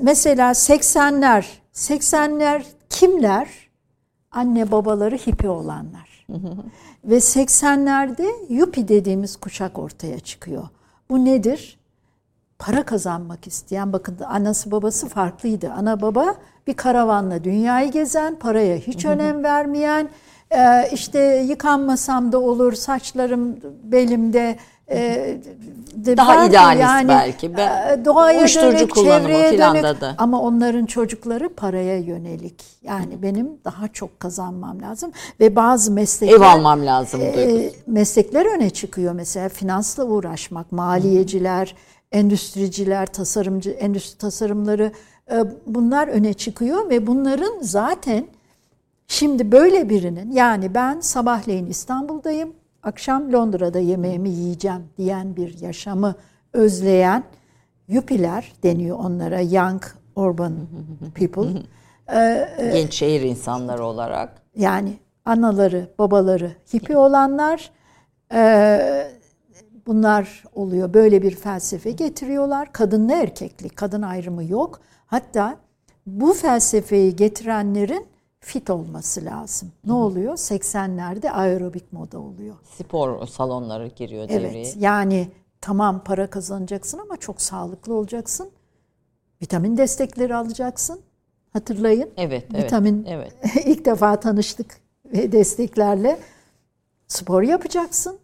[0.00, 3.48] mesela 80'ler 80'ler kimler?
[4.30, 6.26] Anne babaları hippi olanlar.
[7.04, 10.68] Ve 80'lerde yuppie dediğimiz kuşak ortaya çıkıyor.
[11.10, 11.79] Bu nedir?
[12.60, 15.72] Para kazanmak isteyen, bakın anası babası farklıydı.
[15.78, 16.34] Ana baba
[16.66, 20.08] bir karavanla dünyayı gezen, paraya hiç önem vermeyen,
[20.50, 24.56] e, işte yıkanmasam da olur, saçlarım belimde,
[24.90, 25.36] e,
[25.94, 27.56] de Daha idealist belki.
[27.56, 30.00] Ben- e, doğaya uyuşturucu dönük, çevreye dönük.
[30.00, 30.14] da.
[30.18, 32.64] Ama onların çocukları paraya yönelik.
[32.82, 38.70] Yani benim daha çok kazanmam lazım ve bazı meslekler Ev almam lazım e, meslekler öne
[38.70, 41.74] çıkıyor mesela finansla uğraşmak, maliyeciler,
[42.12, 44.92] endüstriciler, tasarımcı endüstri tasarımları
[45.32, 48.26] e, bunlar öne çıkıyor ve bunların zaten
[49.08, 52.52] şimdi böyle birinin yani ben sabahleyin İstanbul'dayım,
[52.82, 56.14] akşam Londra'da yemeğimi yiyeceğim diyen bir yaşamı
[56.52, 57.24] özleyen
[57.88, 59.82] yupiler deniyor onlara young
[60.16, 60.52] urban
[61.14, 61.62] people.
[62.72, 64.42] Genç şehir insanları olarak.
[64.56, 67.70] Yani anaları, babaları hippi olanlar
[68.32, 69.19] e,
[69.86, 70.94] bunlar oluyor.
[70.94, 72.72] Böyle bir felsefe getiriyorlar.
[72.72, 74.80] Kadınlı erkekli, kadın ayrımı yok.
[75.06, 75.56] Hatta
[76.06, 78.06] bu felsefeyi getirenlerin
[78.40, 79.72] fit olması lazım.
[79.86, 80.34] Ne oluyor?
[80.34, 82.54] 80'lerde aerobik moda oluyor.
[82.78, 84.62] Spor salonları giriyor devreye.
[84.62, 84.76] Evet.
[84.78, 85.28] Yani
[85.60, 88.50] tamam para kazanacaksın ama çok sağlıklı olacaksın.
[89.42, 91.00] Vitamin destekleri alacaksın.
[91.52, 92.10] Hatırlayın.
[92.16, 92.64] Evet, evet.
[92.64, 93.34] Vitamin evet.
[93.66, 96.18] ilk defa tanıştık ve desteklerle
[97.08, 98.18] spor yapacaksın.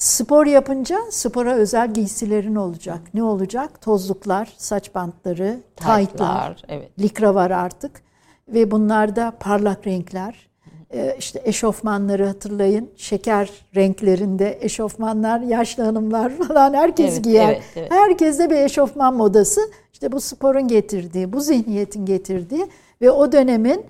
[0.00, 3.00] Spor yapınca spora özel giysilerin olacak.
[3.14, 3.80] Ne olacak?
[3.80, 6.90] Tozluklar, saç bantları, taytlar, evet.
[7.00, 8.02] likra var artık.
[8.48, 10.48] Ve bunlarda parlak renkler.
[10.94, 12.90] Ee, işte eşofmanları hatırlayın.
[12.96, 17.48] Şeker renklerinde eşofmanlar, yaşlı hanımlar falan herkes Evet, giyer.
[17.48, 17.90] evet, evet.
[17.92, 19.60] Herkeste bir eşofman modası.
[19.92, 22.66] İşte bu sporun getirdiği, bu zihniyetin getirdiği
[23.00, 23.86] ve o dönemin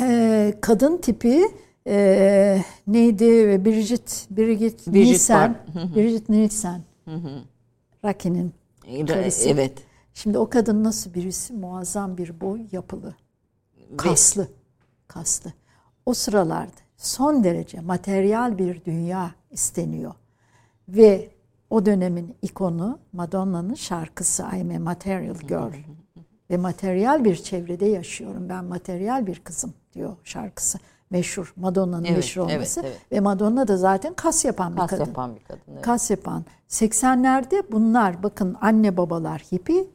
[0.00, 1.42] e, kadın tipi
[1.86, 3.24] e, neydi?
[3.64, 5.56] Bridget, Bridget, Bridget Nielsen.
[5.96, 6.82] Bridget Nielsen.
[9.06, 9.48] Karısı.
[9.48, 9.72] Evet.
[10.14, 11.52] Şimdi o kadın nasıl birisi?
[11.52, 13.14] Muazzam bir boy yapılı.
[13.96, 14.48] Kaslı.
[15.08, 15.52] Kaslı.
[16.06, 20.14] O sıralarda son derece materyal bir dünya isteniyor.
[20.88, 21.28] Ve
[21.70, 25.72] o dönemin ikonu Madonna'nın şarkısı I'm a Material Girl.
[26.50, 28.48] Ve materyal bir çevrede yaşıyorum.
[28.48, 30.78] Ben materyal bir kızım diyor şarkısı.
[31.14, 31.52] Meşhur.
[31.56, 32.80] Madonna'nın Evet, meşhur evet, olması.
[32.80, 32.96] evet.
[33.12, 35.60] Ve Madonna da zaten kas yapan bir Kas kadın yapan bir kadın.
[35.72, 35.82] evet.
[35.82, 36.44] kas yapan.
[36.68, 39.88] 80'lerde bunlar bakın anne babalar hippi,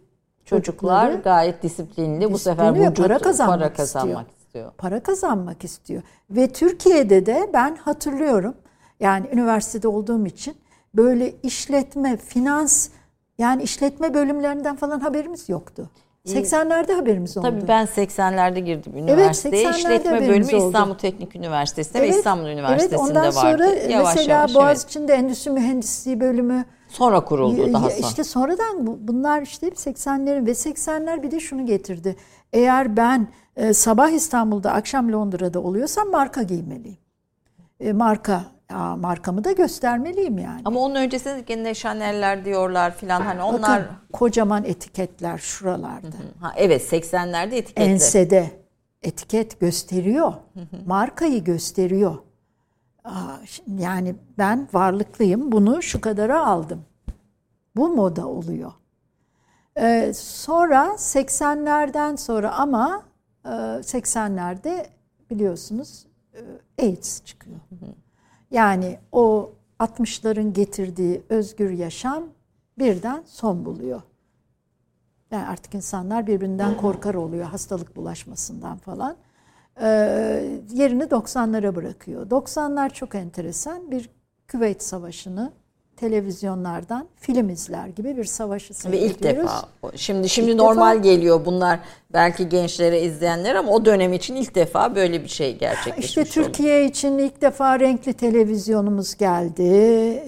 [0.46, 2.32] Çocuklar çocukları gayet disiplinli.
[2.34, 4.38] Bu sefer disiplinli vücut para kazanmak para kazanmak istiyor.
[4.46, 4.72] istiyor.
[4.78, 6.02] para kazanmak istiyor.
[6.30, 8.54] Ve Türkiye'de de ben hatırlıyorum
[9.00, 10.56] yani üniversitede olduğum için
[10.94, 12.90] böyle işletme, finans
[13.38, 15.90] yani işletme bölümlerinden falan haberimiz yoktu.
[16.26, 17.48] 80'lerde haberimiz oldu.
[17.48, 19.64] Tabii ben 80'lerde girdim üniversiteye.
[19.66, 20.68] 80'lerde İşletme bölümü oldu.
[20.68, 23.64] İstanbul Teknik Üniversitesi'nde ve Evet, İstanbul Üniversitesi'nde evet, ondan vardı.
[23.64, 26.66] sonra Yavaş mesela yavaş, Boğaziçi'nde endüstri mühendisliği bölümü evet.
[26.88, 28.08] Sonra kuruldu daha sonra.
[28.08, 32.16] İşte sonradan bu- bunlar işte hep 80'lerin ve 80'ler bir de şunu getirdi.
[32.54, 36.98] Eğer ben e, sabah İstanbul'da akşam Londra'da oluyorsam marka giymeliyim.
[37.80, 38.44] E, marka
[38.74, 40.62] markamı da göstermeliyim yani.
[40.66, 46.08] Ama onun öncesinde gene Chanel'ler diyorlar filan hani onlar Bakın kocaman etiketler şuralarda.
[46.42, 47.84] ha, evet 80'lerde etiketli.
[47.84, 48.52] Ensede
[49.02, 50.34] etiket gösteriyor.
[50.86, 52.18] Markayı gösteriyor.
[53.04, 56.86] Aa, şimdi yani ben varlıklıyım bunu şu kadara aldım.
[57.76, 58.72] Bu moda oluyor.
[59.78, 63.04] Ee, sonra 80'lerden sonra ama
[63.46, 64.86] e, 80'lerde
[65.30, 66.40] biliyorsunuz e,
[66.86, 67.58] AIDS çıkıyor.
[68.52, 72.24] Yani o 60'ların getirdiği özgür yaşam
[72.80, 74.02] birden son buluyor.
[75.32, 79.16] Yani artık insanlar birbirinden korkar oluyor hastalık bulaşmasından falan.
[79.82, 79.88] Ee,
[80.74, 82.30] yerini 90'lara bırakıyor.
[82.30, 83.92] 90'lar çok enteresan.
[83.92, 84.10] Bir
[84.48, 85.52] Küveyt Savaşı'nı
[85.98, 89.12] televizyonlardan film izler gibi bir savaşı Ve seyrediyoruz.
[89.16, 89.98] ilk defa.
[89.98, 91.80] Şimdi şimdi İlk normal defa- geliyor bunlar
[92.14, 96.30] belki gençlere izleyenler ama o dönem için ilk defa böyle bir şey gerçekleşmiş İşte oldu.
[96.30, 99.64] Türkiye için ilk defa renkli televizyonumuz geldi.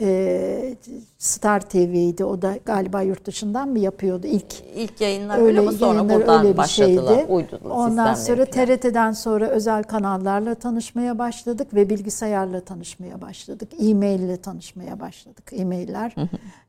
[0.01, 0.75] Ee,
[1.17, 2.25] Star TV'ydi.
[2.25, 4.53] O da galiba yurt dışından mı yapıyordu ilk?
[4.75, 7.15] İlk yayınlar öyle, ama sonra buradan öyle bir başladılar.
[7.15, 7.31] şeydi.
[7.31, 8.65] Uydular Ondan sonra falan.
[8.65, 13.69] TRT'den sonra özel kanallarla tanışmaya başladık ve bilgisayarla tanışmaya başladık.
[13.79, 15.43] E-mail ile tanışmaya başladık.
[15.51, 16.15] E-mailler,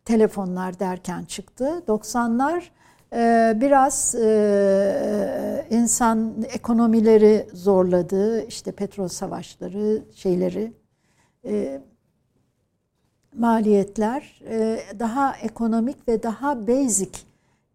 [0.05, 1.83] telefonlar derken çıktı.
[1.89, 2.63] 90'lar e,
[3.61, 8.47] biraz e, insan ekonomileri zorladı.
[8.47, 10.73] İşte petrol savaşları, şeyleri,
[11.45, 11.81] e,
[13.39, 17.19] maliyetler e, daha ekonomik ve daha basic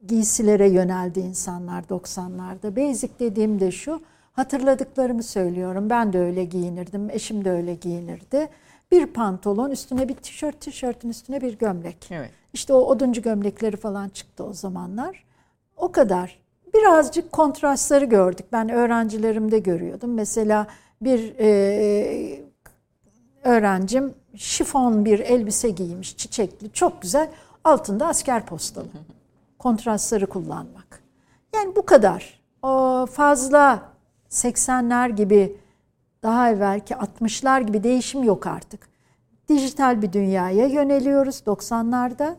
[0.07, 2.75] giysilere yöneldi insanlar 90'larda.
[2.75, 4.01] Basic dediğim de şu,
[4.33, 5.89] hatırladıklarımı söylüyorum.
[5.89, 8.49] Ben de öyle giyinirdim, eşim de öyle giyinirdi.
[8.91, 12.07] Bir pantolon, üstüne bir tişört, tişörtün üstüne bir gömlek.
[12.11, 12.31] Evet.
[12.53, 15.26] İşte o oduncu gömlekleri falan çıktı o zamanlar.
[15.77, 16.39] O kadar.
[16.73, 18.45] Birazcık kontrastları gördük.
[18.51, 20.13] Ben öğrencilerimde görüyordum.
[20.13, 20.67] Mesela
[21.01, 22.39] bir e,
[23.43, 27.29] öğrencim şifon bir elbise giymiş, çiçekli, çok güzel.
[27.63, 28.87] Altında asker postalı.
[29.59, 31.03] Kontrastları kullanmak.
[31.55, 32.39] Yani bu kadar.
[32.63, 33.81] O fazla
[34.29, 35.55] 80'ler gibi
[36.23, 38.87] daha evvelki 60'lar gibi değişim yok artık.
[39.49, 42.35] Dijital bir dünyaya yöneliyoruz 90'larda.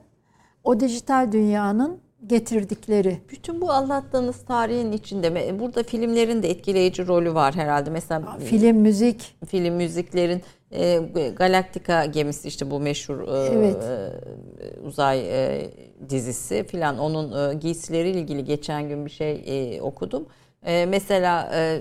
[0.65, 7.35] O dijital dünyanın getirdikleri Bütün bu anlattığınız tarihin içinde me- burada filmlerin de etkileyici rolü
[7.35, 7.91] var herhalde.
[7.91, 10.43] Mesela film, müzik, film müziklerin
[10.73, 10.99] e,
[11.37, 13.77] Galaktika gemisi işte bu meşhur e, Evet.
[13.85, 15.71] e, uzay e,
[16.09, 20.27] dizisi filan onun e, giysileriyle ilgili geçen gün bir şey e, okudum.
[20.67, 21.81] E, mesela e,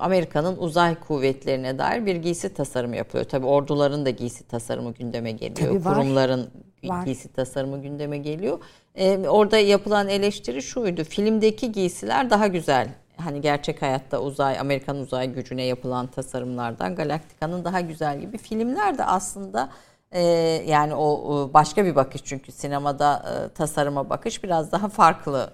[0.00, 3.24] Amerika'nın uzay kuvvetlerine dair bir giysi tasarımı yapıyor.
[3.24, 5.68] Tabii orduların da giysi tasarımı gündeme geliyor.
[5.68, 5.94] Tabii var.
[5.94, 6.50] Kurumların
[6.84, 7.04] Var.
[7.04, 8.58] giysi tasarımı gündeme geliyor.
[8.94, 11.04] E, orada yapılan eleştiri şuydu.
[11.04, 12.88] Filmdeki giysiler daha güzel.
[13.16, 18.38] Hani gerçek hayatta uzay, Amerikan uzay gücüne yapılan tasarımlardan Galaktika'nın daha güzel gibi.
[18.38, 19.70] Filmler de aslında
[20.12, 20.22] e,
[20.66, 25.50] yani o başka bir bakış çünkü sinemada e, tasarıma bakış biraz daha farklı.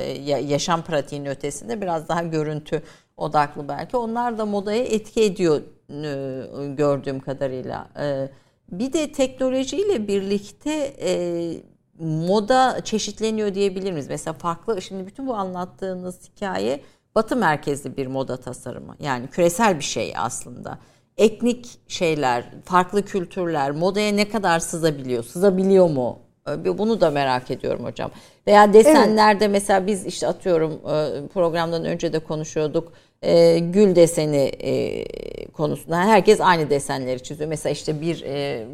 [0.00, 2.82] E, yaşam pratiğinin ötesinde biraz daha görüntü
[3.16, 3.96] odaklı belki.
[3.96, 5.60] Onlar da modaya etki ediyor
[5.90, 7.88] e, gördüğüm kadarıyla.
[8.00, 8.28] E,
[8.72, 11.71] bir de teknolojiyle birlikte e,
[12.02, 14.08] moda çeşitleniyor diyebilir miyiz?
[14.08, 16.80] Mesela farklı, şimdi bütün bu anlattığınız hikaye
[17.14, 18.96] batı merkezli bir moda tasarımı.
[19.00, 20.78] Yani küresel bir şey aslında.
[21.16, 25.24] Etnik şeyler, farklı kültürler modaya ne kadar sızabiliyor?
[25.24, 26.18] Sızabiliyor mu?
[26.50, 28.10] E, Bunu da merak ediyorum hocam.
[28.46, 32.92] Veya desenlerde mesela biz işte atıyorum e, programdan önce de konuşuyorduk.
[33.22, 35.04] E, gül deseni e,
[35.48, 37.48] konusunda herkes aynı desenleri çiziyor.
[37.48, 38.24] Mesela işte bir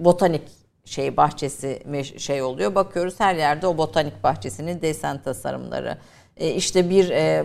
[0.04, 0.42] botanik
[0.88, 1.82] şey bahçesi
[2.18, 2.74] şey oluyor.
[2.74, 5.98] Bakıyoruz her yerde o botanik bahçesinin desen tasarımları.
[6.36, 7.44] E, işte bir e,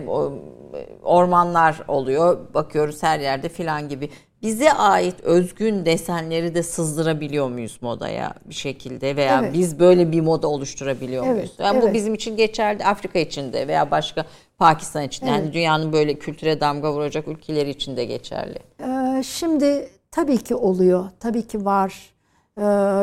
[1.02, 2.38] ormanlar oluyor.
[2.54, 4.10] Bakıyoruz her yerde filan gibi.
[4.42, 9.52] Bize ait özgün desenleri de sızdırabiliyor muyuz modaya bir şekilde veya Evet.
[9.54, 11.52] biz böyle bir moda oluşturabiliyor Evet, muyuz?
[11.58, 11.94] Yani bu evet.
[11.94, 14.24] bizim için geçerli Afrika için de veya başka
[14.58, 15.30] Pakistan için de.
[15.30, 18.58] yani dünyanın böyle kültüre damga vuracak ülkeleri için de geçerli.
[18.80, 22.13] Ee, Şimdi tabii ki oluyor, tabii ki var.
[22.58, 22.62] Ee,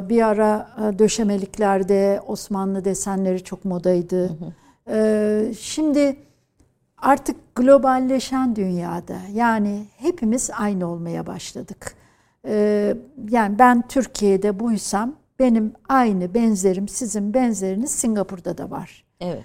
[0.10, 4.38] Bir ara e, döşemeliklerde Osmanlı desenleri çok modaydı.
[4.90, 6.16] Ee, Şimdi
[6.98, 11.96] artık globalleşen dünyada yani hepimiz aynı olmaya başladık.
[12.48, 12.96] Ee,
[13.30, 19.04] Yani ben Türkiye'de buysam benim aynı benzerim sizin benzeriniz Singapur'da da var.
[19.22, 19.44] Evet.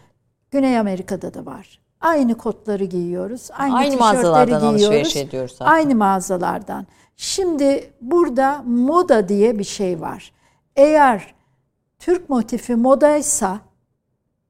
[0.51, 1.79] Güney Amerika'da da var.
[2.01, 3.49] Aynı kotları giyiyoruz.
[3.59, 4.85] Aynı, Aynı tişörtleri mağazalardan giyiyoruz.
[4.85, 5.73] alışveriş ediyoruz zaten.
[5.73, 6.87] Aynı mağazalardan.
[7.17, 10.33] Şimdi burada moda diye bir şey var.
[10.77, 11.35] Eğer
[11.99, 13.61] Türk motifi modaysa,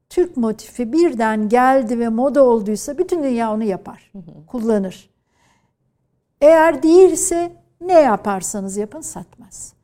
[0.08, 4.12] Türk motifi birden geldi ve moda olduysa bütün dünya onu yapar,
[4.46, 5.10] kullanır.
[6.40, 9.74] Eğer değilse ne yaparsanız yapın satmaz.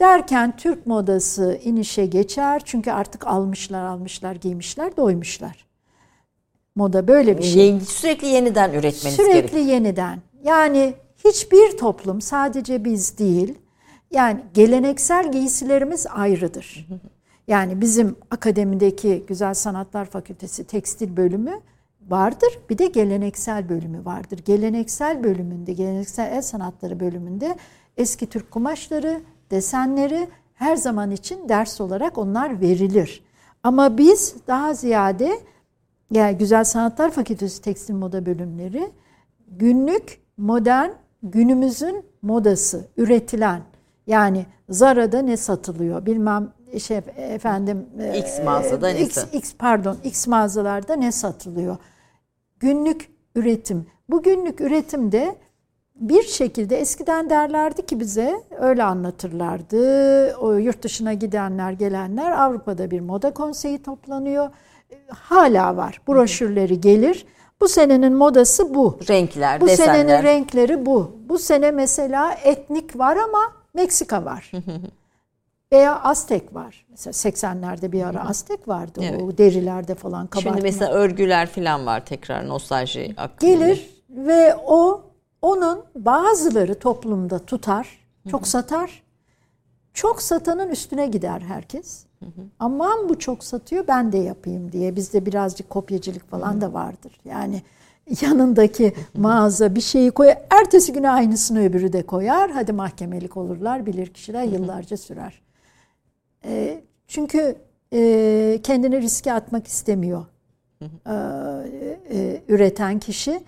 [0.00, 5.66] Derken Türk modası inişe geçer çünkü artık almışlar almışlar giymişler doymuşlar.
[6.76, 7.80] Moda böyle bir şey.
[7.80, 9.64] Sürekli yeniden üretmeniz Sürekli gerekiyor.
[9.64, 10.18] yeniden.
[10.44, 10.94] Yani
[11.30, 13.58] hiçbir toplum sadece biz değil.
[14.10, 16.88] Yani geleneksel giysilerimiz ayrıdır.
[17.48, 21.60] Yani bizim akademideki Güzel Sanatlar Fakültesi tekstil bölümü
[22.08, 22.58] vardır.
[22.70, 24.38] Bir de geleneksel bölümü vardır.
[24.44, 27.56] Geleneksel bölümünde, geleneksel el sanatları bölümünde
[27.96, 29.20] eski Türk kumaşları,
[29.50, 33.24] desenleri her zaman için ders olarak onlar verilir.
[33.62, 35.30] Ama biz daha ziyade
[36.10, 38.90] yani Güzel Sanatlar Fakültesi Tekstil Moda bölümleri
[39.48, 40.90] günlük, modern,
[41.22, 43.62] günümüzün modası, üretilen
[44.06, 50.96] yani Zara'da ne satılıyor bilmem şey efendim X mağazada ne X, X pardon X mağazalarda
[50.96, 51.76] ne satılıyor?
[52.60, 53.86] Günlük üretim.
[54.08, 55.36] Bu günlük üretimde
[55.94, 60.36] bir şekilde eskiden derlerdi ki bize öyle anlatırlardı.
[60.36, 64.50] O yurt dışına gidenler gelenler Avrupa'da bir moda konseyi toplanıyor.
[65.08, 66.00] Hala var.
[66.08, 67.26] Broşürleri gelir.
[67.60, 68.98] Bu senenin modası bu.
[69.08, 69.94] Renkler, bu desenler.
[69.94, 71.16] senenin renkleri bu.
[71.28, 74.50] Bu sene mesela etnik var ama Meksika var.
[75.72, 76.86] Veya Aztek var.
[76.90, 79.00] Mesela 80'lerde bir ara Aztek vardı.
[79.02, 79.22] Evet.
[79.22, 80.52] O derilerde falan kabartma.
[80.52, 83.52] Şimdi mesela örgüler falan var tekrar nostalji akımı.
[83.52, 85.02] gelir ve o
[85.42, 87.98] onun bazıları toplumda tutar,
[88.30, 89.02] çok satar.
[89.94, 92.04] Çok satanın üstüne gider herkes.
[92.58, 94.96] Aman bu çok satıyor ben de yapayım diye.
[94.96, 97.20] Bizde birazcık kopyacılık falan da vardır.
[97.24, 97.62] Yani
[98.20, 100.38] yanındaki mağaza bir şeyi koyar.
[100.50, 102.50] Ertesi güne aynısını öbürü de koyar.
[102.50, 103.86] Hadi mahkemelik olurlar.
[103.86, 105.42] Bilir kişiler yıllarca sürer.
[106.44, 107.56] E, çünkü
[107.92, 110.26] e, kendini riske atmak istemiyor.
[110.82, 111.14] E,
[112.10, 113.40] e, üreten kişi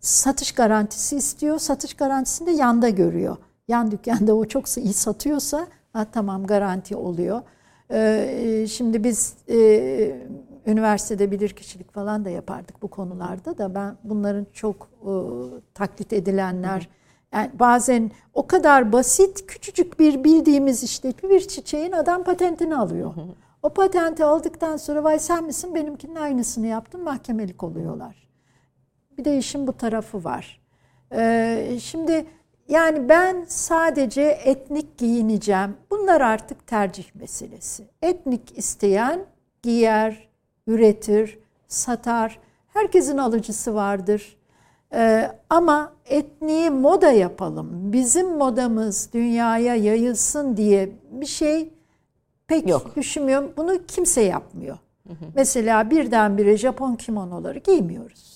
[0.00, 1.58] satış garantisi istiyor.
[1.58, 3.36] Satış garantisini de yanda görüyor.
[3.68, 7.42] Yan dükkanda o çok iyi satıyorsa ha, tamam garanti oluyor.
[7.92, 9.58] Ee, şimdi biz e,
[10.66, 15.12] üniversitede bilirkişilik falan da yapardık bu konularda da ben bunların çok e,
[15.74, 16.88] taklit edilenler
[17.32, 23.14] yani bazen o kadar basit küçücük bir bildiğimiz işte bir çiçeğin adam patentini alıyor.
[23.62, 28.28] O patenti aldıktan sonra vay sen misin benimkinin aynısını yaptın mahkemelik oluyorlar.
[29.18, 30.60] Bir de işin bu tarafı var.
[31.12, 32.26] Ee, şimdi
[32.68, 35.76] yani ben sadece etnik giyineceğim.
[35.90, 37.84] Bunlar artık tercih meselesi.
[38.02, 39.20] Etnik isteyen
[39.62, 40.28] giyer,
[40.66, 41.38] üretir,
[41.68, 42.38] satar.
[42.72, 44.36] Herkesin alıcısı vardır.
[44.94, 47.92] Ee, ama etniği moda yapalım.
[47.92, 51.70] Bizim modamız dünyaya yayılsın diye bir şey
[52.46, 52.96] pek Yok.
[52.96, 53.52] düşünmüyorum.
[53.56, 54.78] Bunu kimse yapmıyor.
[55.34, 58.31] Mesela birdenbire Japon kimonoları giymiyoruz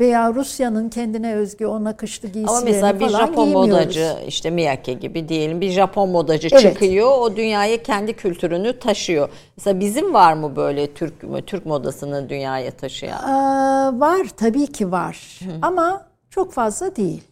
[0.00, 4.92] veya Rusya'nın kendine özgü o nakışlı giysilerini Ama mesela bir falan Japon modacı işte Miyake
[4.92, 6.62] gibi diyelim bir Japon modacı Evet.
[6.62, 9.28] çıkıyor o dünyaya kendi kültürünü taşıyor.
[9.56, 11.14] Mesela bizim var mı böyle Türk
[11.46, 13.22] Türk modasını dünyaya taşıyan?
[13.22, 17.22] Aa, var tabii ki var ama çok fazla değil.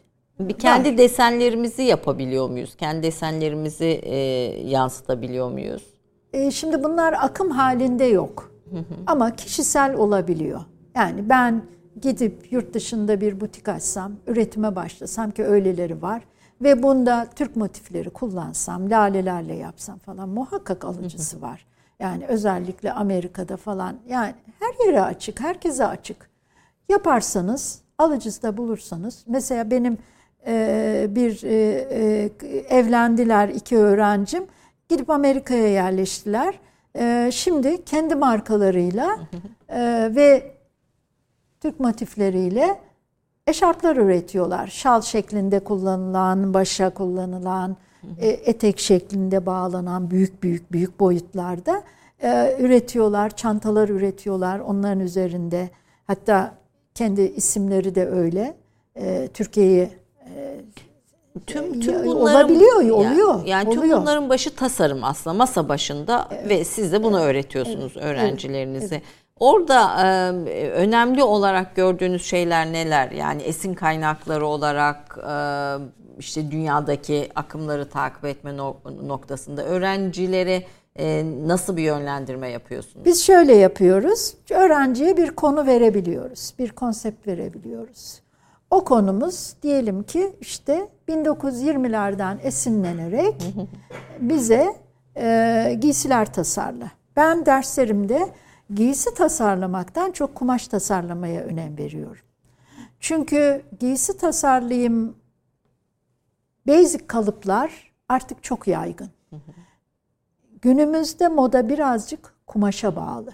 [0.41, 2.77] Bir kendi desenlerimizi yapabiliyor muyuz?
[2.77, 4.17] Kendi desenlerimizi e,
[4.69, 5.83] yansıtabiliyor muyuz?
[6.33, 8.53] E, şimdi bunlar akım halinde yok
[9.07, 10.61] ama kişisel olabiliyor.
[10.97, 11.63] Yani ben
[12.03, 16.23] gidip yurt dışında bir butik açsam, üretime başlasam ki öyleleri var
[16.63, 21.67] ve bunda Türk motifleri kullansam, lalelerle yapsam falan muhakkak alıcısı var.
[22.01, 26.31] Yani özellikle Amerika'da falan yani her yere açık, herkese açık.
[26.89, 29.99] Yaparsanız, alıcısı da bulursanız mesela benim
[30.47, 31.55] e, bir e,
[31.91, 34.47] e, evlendiler iki öğrencim
[34.89, 36.61] gidip Amerika'ya yerleştiler.
[36.99, 39.19] E, şimdi kendi markalarıyla
[39.69, 40.58] e, ve
[41.61, 42.81] Türk motifleriyle
[43.47, 44.67] eşarplar üretiyorlar.
[44.67, 47.77] Şal şeklinde kullanılan, başa kullanılan,
[48.19, 51.83] e, etek şeklinde bağlanan büyük büyük büyük boyutlarda
[52.23, 53.31] e, üretiyorlar.
[53.37, 55.71] Çantalar üretiyorlar onların üzerinde.
[56.07, 56.55] Hatta
[56.95, 58.55] kendi isimleri de öyle.
[58.97, 59.91] E, Türkiye'yi
[61.47, 64.01] Tüm tüm bunların olabiliyor, yani- oluyor, Yani tüm oluyor.
[64.03, 69.03] bunların başı tasarım aslında masa başında ve siz de bunu öğretiyorsunuz öğrencilerinize.
[69.41, 73.11] Orada e, önemli olarak gördüğünüz şeyler neler?
[73.11, 75.35] Yani esin kaynakları olarak e,
[76.19, 78.77] işte dünyadaki akımları takip etme no-
[79.07, 80.63] noktasında öğrencilere
[80.99, 83.05] e, nasıl bir yönlendirme yapıyorsunuz?
[83.05, 84.35] Biz şöyle yapıyoruz.
[84.51, 86.55] Öğrenciye bir konu verebiliyoruz.
[86.59, 88.21] Bir konsept verebiliyoruz.
[88.71, 93.35] O konumuz diyelim ki işte 1920'lerden esinlenerek
[94.21, 94.77] bize
[95.17, 96.91] e, giysiler tasarla.
[97.17, 98.29] Ben derslerimde
[98.75, 102.23] giysi tasarlamaktan çok kumaş tasarlamaya önem veriyorum.
[103.01, 105.17] Çünkü giysi tasarlayayım
[106.67, 109.11] basic kalıplar artık çok yaygın.
[110.63, 113.31] Günümüzde moda birazcık kumaşa bağlı.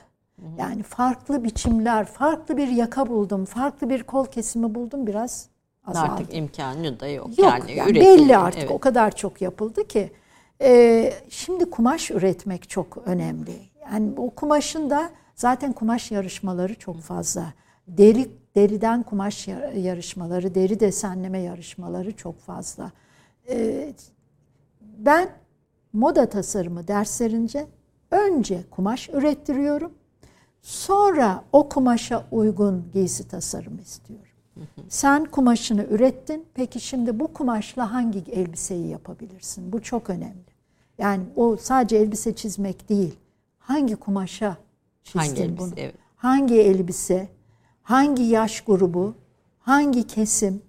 [0.59, 5.49] Yani farklı biçimler, farklı bir yaka buldum, farklı bir kol kesimi buldum biraz
[5.87, 6.13] azaldı.
[6.13, 7.39] Artık imkanı da yok.
[7.39, 8.71] Yok yani, yani üretim, belli artık evet.
[8.71, 10.13] o kadar çok yapıldı ki.
[10.61, 13.57] Ee, şimdi kumaş üretmek çok önemli.
[13.93, 17.53] Yani o kumaşın da zaten kumaş yarışmaları çok fazla.
[17.89, 22.93] Deri deriden kumaş yar- yarışmaları, deri desenleme yarışmaları çok fazla.
[23.49, 23.93] Ee,
[24.81, 25.29] ben
[25.93, 27.67] moda tasarımı derslerince
[28.11, 29.93] önce kumaş ürettiriyorum.
[30.63, 34.27] Sonra o kumaşa uygun giysi tasarımı istiyorum.
[34.89, 36.47] Sen kumaşını ürettin.
[36.55, 39.73] Peki şimdi bu kumaşla hangi elbiseyi yapabilirsin?
[39.73, 40.55] Bu çok önemli.
[40.99, 43.15] Yani o sadece elbise çizmek değil.
[43.59, 44.57] Hangi kumaşa
[45.05, 45.73] çizdin Hangi elbise, bunu?
[45.77, 45.95] evet.
[46.17, 47.29] Hangi elbise?
[47.83, 49.15] Hangi yaş grubu?
[49.59, 50.63] Hangi kesim?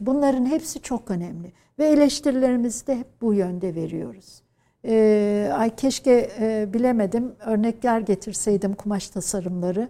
[0.00, 1.52] Bunların hepsi çok önemli.
[1.78, 4.42] Ve eleştirilerimizi de hep bu yönde veriyoruz.
[4.84, 9.88] Ee, ay keşke e, bilemedim örnekler getirseydim kumaş tasarımları.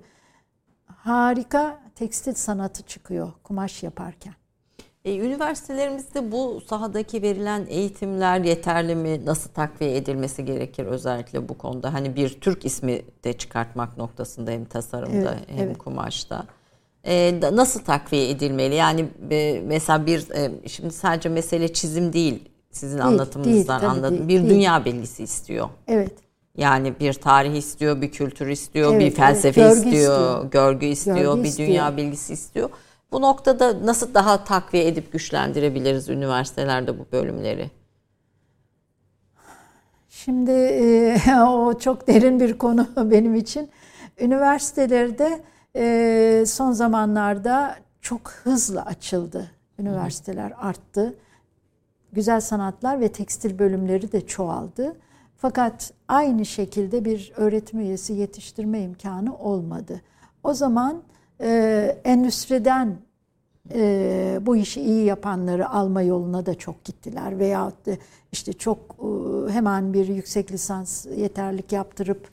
[0.86, 4.34] Harika tekstil sanatı çıkıyor kumaş yaparken.
[5.04, 9.24] E, üniversitelerimizde bu sahadaki verilen eğitimler yeterli mi?
[9.24, 11.92] Nasıl takviye edilmesi gerekir özellikle bu konuda?
[11.94, 15.78] Hani bir Türk ismi de çıkartmak noktasında hem tasarımda Evet, hem evet.
[15.78, 16.44] kumaşta.
[17.04, 18.74] E, nasıl takviye edilmeli?
[18.74, 22.48] Yani e, mesela bir e, şimdi sadece mesele çizim değil.
[22.70, 24.18] Sizin Değil, anlatımınızdan değil, anladım.
[24.18, 24.50] değil, bir değil.
[24.54, 25.68] dünya bilgisi istiyor.
[25.88, 26.12] Evet.
[26.56, 29.16] Yani bir tarih istiyor, bir kültür istiyor, Evet, bir evet.
[29.16, 30.50] felsefe Görgü istiyor, istiyor.
[30.50, 31.68] görgü istiyor, Görgü bir istiyor.
[31.68, 32.70] dünya bilgisi istiyor.
[33.12, 37.70] Bu noktada nasıl daha takviye edip güçlendirebiliriz üniversitelerde bu bölümleri?
[40.08, 43.70] Şimdi e, o çok derin bir konu benim için.
[44.20, 45.40] Üniversitelerde
[45.76, 49.50] e, son zamanlarda çok hızlı açıldı.
[49.78, 51.14] Üniversiteler arttı.
[52.12, 54.96] Güzel sanatlar ve tekstil bölümleri de çoğaldı.
[55.36, 60.00] Fakat aynı şekilde bir öğretim üyesi yetiştirme imkanı olmadı.
[60.42, 61.02] O zaman
[61.40, 62.96] e, endüstriden
[63.74, 67.40] e, bu işi iyi yapanları alma yoluna da çok gittiler.
[67.40, 67.72] Da
[68.32, 72.28] işte çok e, hemen bir yüksek lisans yeterlik yaptırıp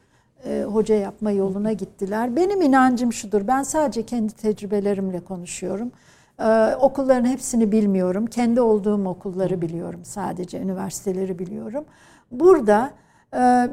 [0.46, 2.36] e, hoca yapma yoluna gittiler.
[2.36, 5.92] Benim inancım şudur, ben sadece kendi tecrübelerimle konuşuyorum.
[6.42, 8.26] Ee, okulların hepsini bilmiyorum.
[8.26, 11.86] Kendi olduğum okulları biliyorum sadece, üniversiteleri biliyorum.
[12.32, 12.92] Burada
[13.36, 13.70] e,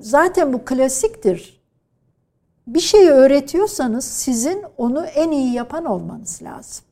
[0.00, 1.57] zaten bu klasiktir.
[2.68, 6.84] Bir şeyi öğretiyorsanız sizin onu en iyi yapan olmanız lazım.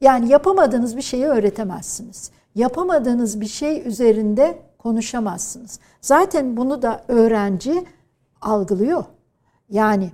[0.00, 2.30] Yani yapamadığınız bir şeyi öğretemezsiniz.
[2.54, 5.80] Yapamadığınız bir şey üzerinde konuşamazsınız.
[6.00, 7.84] Zaten bunu da öğrenci
[8.40, 9.04] algılıyor.
[9.70, 10.10] Yani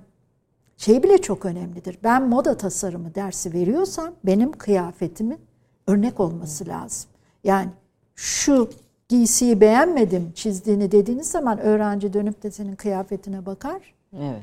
[0.77, 1.99] şey bile çok önemlidir.
[2.05, 5.41] Ben moda tasarımı dersi veriyorsam benim kıyafetimin
[5.87, 7.11] örnek olması lazım.
[7.45, 7.69] Yani
[8.15, 8.71] şu
[9.09, 13.95] giysiyi beğenmedim çizdiğini dediğiniz zaman öğrenci dönüp de senin kıyafetine bakar.
[14.13, 14.43] Evet.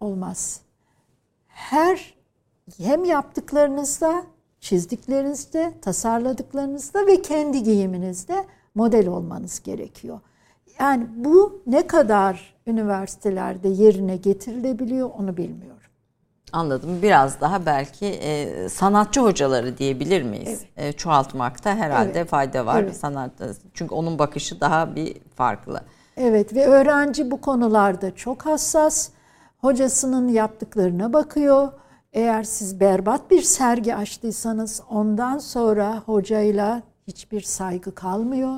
[0.00, 0.60] Olmaz.
[1.46, 2.14] Her
[2.78, 4.22] hem yaptıklarınızda,
[4.60, 8.44] çizdiklerinizde, tasarladıklarınızda ve kendi giyiminizde
[8.74, 10.20] model olmanız gerekiyor.
[10.80, 15.78] Yani bu ne kadar üniversitelerde yerine getirilebiliyor onu bilmiyorum.
[16.52, 17.02] Anladım.
[17.02, 20.62] Biraz daha belki e, sanatçı hocaları diyebilir miyiz?
[20.76, 22.28] E, çoğaltmakta herhalde Evet.
[22.28, 22.82] fayda var.
[22.82, 22.96] Evet.
[22.96, 23.46] Sanatta.
[23.74, 25.80] Çünkü onun bakışı daha bir farklı.
[26.16, 29.10] Evet ve öğrenci bu konularda çok hassas.
[29.60, 31.68] Hocasının yaptıklarına bakıyor.
[32.12, 38.54] Eğer siz berbat bir sergi açtıysanız ondan sonra hocayla hiçbir saygı kalmıyor.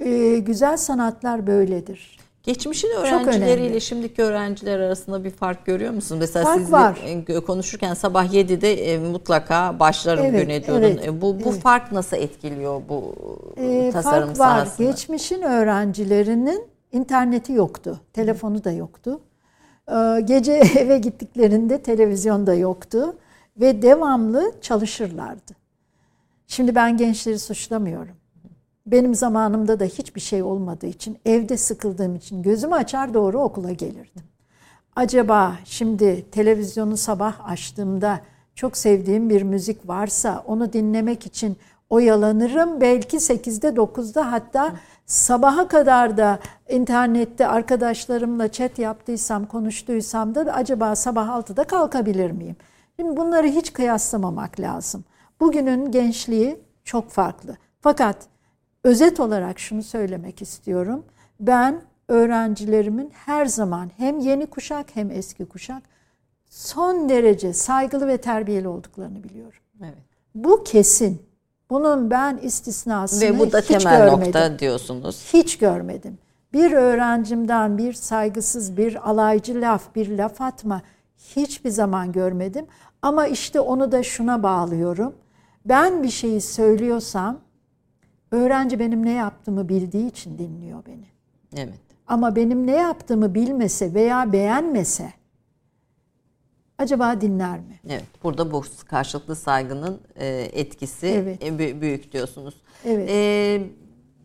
[0.00, 2.18] Ee, güzel sanatlar böyledir.
[2.42, 6.18] Geçmişin öğrencileriyle şimdiki öğrenciler arasında bir fark görüyor musun?
[6.20, 6.98] Mesela Fark siz var.
[7.46, 10.82] konuşurken sabah 7'de e, mutlaka başlarım Evet, güne diyordun.
[10.82, 11.60] evet, E, bu bu evet.
[11.60, 13.14] fark nasıl etkiliyor bu
[13.56, 14.56] Ee, tasarım fark var.
[14.56, 14.86] sahasını?
[14.86, 18.00] Geçmişin öğrencilerinin interneti yoktu.
[18.12, 19.20] Telefonu da yoktu.
[19.90, 23.16] Ee, gece eve gittiklerinde televizyon da yoktu.
[23.60, 25.52] Ve devamlı çalışırlardı.
[26.46, 28.14] Şimdi ben gençleri suçlamıyorum.
[28.86, 34.22] Benim zamanımda da hiçbir şey olmadığı için, evde sıkıldığım için gözümü açar doğru okula gelirdim.
[34.96, 38.20] Acaba şimdi televizyonu sabah açtığımda
[38.54, 41.56] çok sevdiğim bir müzik varsa onu dinlemek için
[41.90, 42.80] oyalanırım.
[42.80, 44.72] Belki 8'de 9'da hatta
[45.06, 46.38] sabaha kadar da
[46.68, 52.56] internette arkadaşlarımla chat yaptıysam, konuştuysam da acaba sabah 6'da kalkabilir miyim?
[52.98, 55.04] Şimdi bunları hiç kıyaslamamak lazım.
[55.40, 57.56] Bugünün gençliği çok farklı.
[57.80, 58.16] Fakat
[58.84, 61.04] özet olarak şunu söylemek istiyorum.
[61.40, 65.82] Ben öğrencilerimin her zaman hem yeni kuşak hem eski kuşak
[66.50, 69.58] son derece saygılı ve terbiyeli olduklarını biliyorum.
[69.80, 70.04] Evet.
[70.34, 71.29] Bu kesin.
[71.70, 74.26] Bunun ben istisnasını Ve bu da hiç temel görmedim.
[74.26, 75.30] nokta diyorsunuz.
[75.32, 76.18] Hiç görmedim.
[76.52, 80.82] Bir öğrencimden bir saygısız, bir alaycı laf, bir laf atma
[81.36, 82.66] hiçbir zaman görmedim.
[83.02, 85.14] Ama işte onu da şuna bağlıyorum.
[85.64, 87.38] Ben bir şeyi söylüyorsam
[88.30, 91.06] öğrenci benim ne yaptığımı bildiği için dinliyor beni.
[91.56, 91.80] Evet.
[92.06, 95.12] Ama benim ne yaptığımı bilmese veya beğenmese
[96.80, 97.80] acaba dinler mi?
[97.88, 98.04] Evet.
[98.24, 101.42] Burada bu karşılıklı saygının e, etkisi Evet.
[101.42, 102.54] e, bü- büyük diyorsunuz.
[102.84, 103.10] Evet.
[103.10, 103.60] E,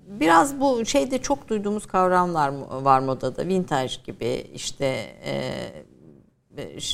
[0.07, 2.53] biraz bu şeyde çok duyduğumuz kavramlar
[2.83, 3.47] var modada.
[3.47, 4.85] Vintage gibi işte
[5.25, 5.51] e,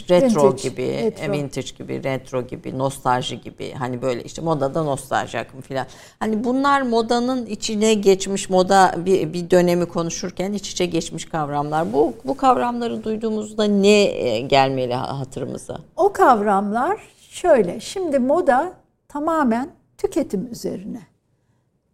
[0.10, 1.24] retro Vintage, gibi, retro.
[1.24, 5.86] e, vintage gibi, retro gibi, nostalji gibi hani böyle işte modada nostalji akımı filan.
[6.20, 11.94] Hani bunlar modanın içine geçmiş moda bir, bir dönemi konuşurken iç içe geçmiş kavramlar.
[11.94, 15.80] Bu bu kavramları duyduğumuzda ne e, gelmeli hatırımıza?
[15.96, 17.80] O kavramlar şöyle.
[17.80, 18.74] Şimdi moda
[19.08, 21.02] tamamen tüketim üzerine.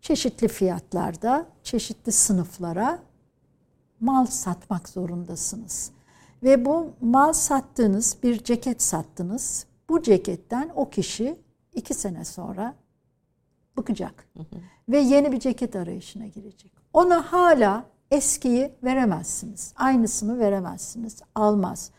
[0.01, 2.99] Çeşitli fiyatlarda, çeşitli sınıflara
[3.99, 5.96] mal satmak zorundasınız.
[6.43, 9.65] Ve bu mal sattığınız bir ceket sattınız.
[9.89, 11.35] Bu ceketten o kişi
[11.73, 12.73] iki sene sonra
[13.77, 14.27] bıkacak.
[14.89, 16.71] Ve yeni bir ceket arayışına girecek.
[16.93, 19.73] Ona hala eskiyi veremezsiniz.
[19.75, 21.21] Aynısını veremezsiniz.
[21.35, 21.91] Almaz.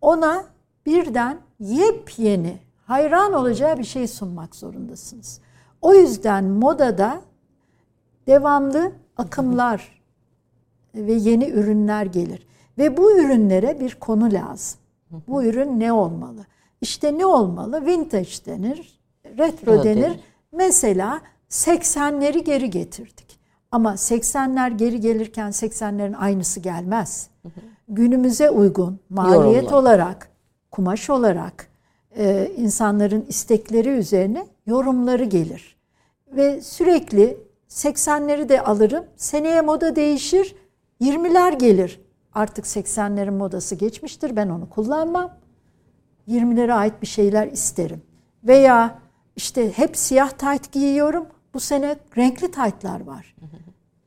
[0.00, 0.44] Ona
[0.86, 5.40] birden yepyeni, hayran olacağı bir şey sunmak zorundasınız.
[5.80, 7.22] O yüzden modada
[8.26, 10.02] devamlı akımlar
[10.94, 12.46] ve yeni ürünler gelir.
[12.78, 14.80] Ve bu ürünlere bir konu lazım.
[15.28, 16.46] Bu ürün ne olmalı?
[16.80, 17.86] İşte ne olmalı?
[17.86, 19.00] Vintage denir,
[19.38, 20.02] retro denir.
[20.02, 20.20] denir.
[20.52, 21.20] Mesela
[21.50, 23.38] 80'leri geri getirdik.
[23.72, 27.30] Ama 80'ler geri gelirken 80'lerin aynısı gelmez.
[27.88, 29.72] Günümüze uygun maliyet Yorumlar.
[29.72, 30.28] olarak,
[30.70, 31.66] kumaş olarak
[32.16, 35.76] e, insanların istekleri üzerine yorumları gelir.
[36.32, 37.36] Ve sürekli
[37.68, 39.04] 80'leri de alırım.
[39.16, 40.56] Seneye moda değişir.
[41.00, 42.00] 20'ler gelir.
[42.34, 44.36] Artık 80'lerin modası geçmiştir.
[44.36, 45.30] Ben onu kullanmam.
[46.28, 48.02] 20'lere ait bir şeyler isterim.
[48.44, 48.98] Veya
[49.36, 51.26] işte hep siyah tayt giyiyorum.
[51.54, 53.34] Bu sene renkli taytlar var.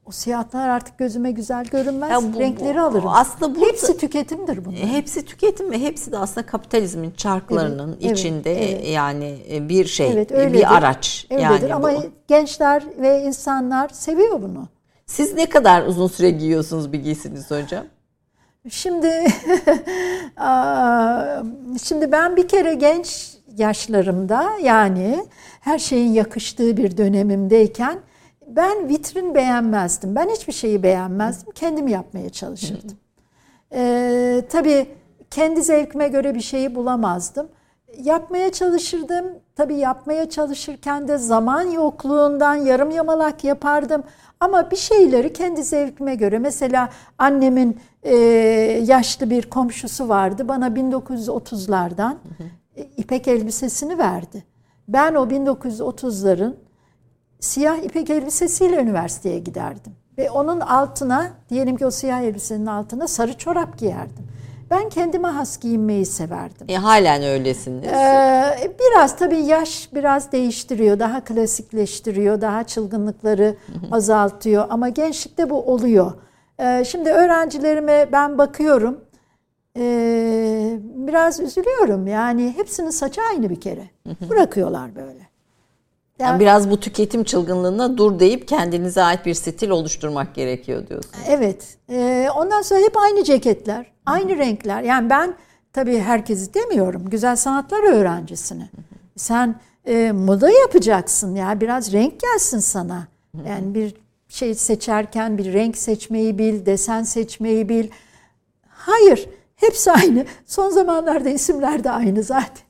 [0.06, 2.12] O siyahlar artık gözüme güzel görünmez.
[2.12, 3.08] Ya bu- Renkleri bu- alırım.
[3.08, 4.78] aslında burada- Hepsi tüketimdir bunlar.
[4.78, 8.88] E, Hepsi tüketim ve hepsi de aslında kapitalizmin çarklarının Evet, içinde evet.
[8.88, 10.54] yani e, bir şey, Evet, öyledir.
[10.58, 11.28] bir araç.
[11.32, 11.44] Öyledir.
[11.44, 12.02] Yani Ama bu.
[12.28, 14.68] gençler ve insanlar seviyor bunu.
[15.06, 17.86] Siz ne kadar uzun süre giyiyorsunuz bir giysinizi hocam?
[18.70, 19.08] Şimdi
[21.84, 25.26] şimdi ben bir kere genç yaşlarımda yani
[25.60, 28.00] her şeyin yakıştığı bir dönemimdeyken
[28.48, 30.16] ben vitrin beğenmezdim.
[30.16, 31.52] Ben hiçbir şeyi beğenmezdim.
[31.52, 32.98] Kendim yapmaya çalışırdım.
[33.74, 34.88] Ee, tabii
[35.32, 37.48] kendi zevkime göre bir şeyi bulamazdım.
[37.98, 39.26] Yapmaya çalışırdım.
[39.56, 44.04] Tabii yapmaya çalışırken de zaman yokluğundan yarım yamalak yapardım.
[44.40, 48.16] Ama bir şeyleri kendi zevkime göre mesela annemin e,
[48.86, 50.48] yaşlı bir komşusu vardı.
[50.48, 52.16] Bana 1930'lardan
[52.76, 54.44] e, ipek elbisesini verdi.
[54.88, 56.54] Ben o 1930'ların
[57.40, 59.94] siyah ipek elbisesiyle üniversiteye giderdim.
[60.18, 64.26] Ve onun altına, diyelim ki o siyah elbisenin altına sarı çorap giyerdim.
[64.72, 66.68] Ben kendime has giyinmeyi severdim.
[66.70, 67.88] E, halen öylesiniz.
[67.88, 73.56] Ee, biraz tabii yaş biraz değiştiriyor, daha klasikleştiriyor, daha çılgınlıkları
[73.92, 74.66] azaltıyor.
[74.70, 76.12] Ama gençlikte bu oluyor.
[76.60, 79.02] Ee, şimdi öğrencilerime ben bakıyorum,
[79.78, 82.08] ee, biraz üzülüyorum.
[82.08, 83.90] Yani hepsinin saçı aynı bir kere.
[84.30, 85.30] Bırakıyorlar böyle.
[86.20, 91.26] Yani biraz bu tüketim çılgınlığına dur deyip kendinize ait bir stil oluşturmak gerekiyor diyorsunuz.
[91.28, 91.78] Evet.
[91.90, 94.84] Ee, ondan sonra hep aynı ceketler, aynı renkler.
[94.84, 95.36] Yani ben
[95.74, 97.10] tabii herkesi demiyorum.
[97.10, 98.70] Güzel sanatlar öğrencisini.
[99.16, 99.56] Sen
[99.86, 103.08] e, moda yapacaksın ya biraz renk gelsin sana.
[103.48, 103.96] Yani bir
[104.36, 107.90] şey seçerken bir renk seçmeyi bil, desen seçmeyi bil.
[108.68, 110.26] Hayır, hepsi aynı.
[110.46, 112.66] Son zamanlarda isimler de aynı zaten.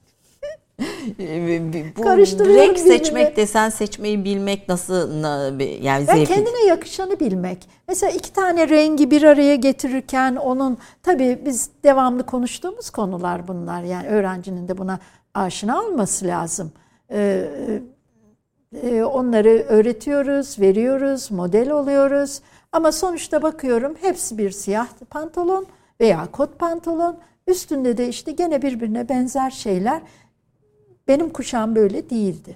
[1.97, 2.77] Bu renk birbirine.
[2.77, 5.23] seçmek, desen seçmeyi bilmek nasıl
[5.83, 6.33] yani Ben zevkli.
[6.33, 7.69] kendine yakışanı bilmek.
[7.87, 13.83] Mesela iki tane rengi bir araya getirirken onun tabii biz devamlı konuştuğumuz konular bunlar.
[13.83, 14.99] Yani öğrencinin de buna
[15.33, 16.71] aşina olması lazım.
[17.11, 17.47] Ee,
[19.03, 22.41] onları öğretiyoruz, veriyoruz, model oluyoruz.
[22.71, 25.65] Ama sonuçta bakıyorum hepsi bir siyah pantolon
[26.01, 27.17] veya kot pantolon.
[27.47, 30.01] Üstünde de işte gene birbirine benzer şeyler.
[31.07, 32.55] Benim kuşağım böyle değildi.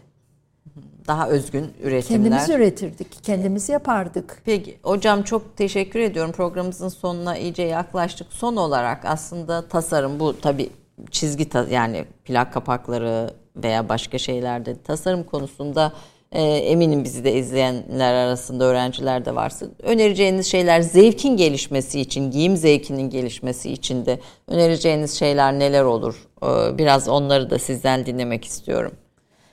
[1.07, 2.01] Daha özgün üretimler.
[2.03, 4.41] Kendimiz üretirdik, kendimiz yapardık.
[4.45, 6.31] Peki hocam çok teşekkür ediyorum.
[6.31, 8.27] Programımızın sonuna iyice yaklaştık.
[8.33, 10.69] Son olarak aslında tasarım bu tabi
[11.11, 15.91] çizgi yani plak kapakları veya başka şeylerde tasarım konusunda
[16.31, 22.57] e, eminim bizi de izleyenler arasında öğrenciler de varsa önereceğiniz şeyler zevkin gelişmesi için, giyim
[22.57, 26.27] zevkinin gelişmesi için de önereceğiniz şeyler neler olur?
[26.43, 28.91] E, biraz onları da sizden dinlemek istiyorum.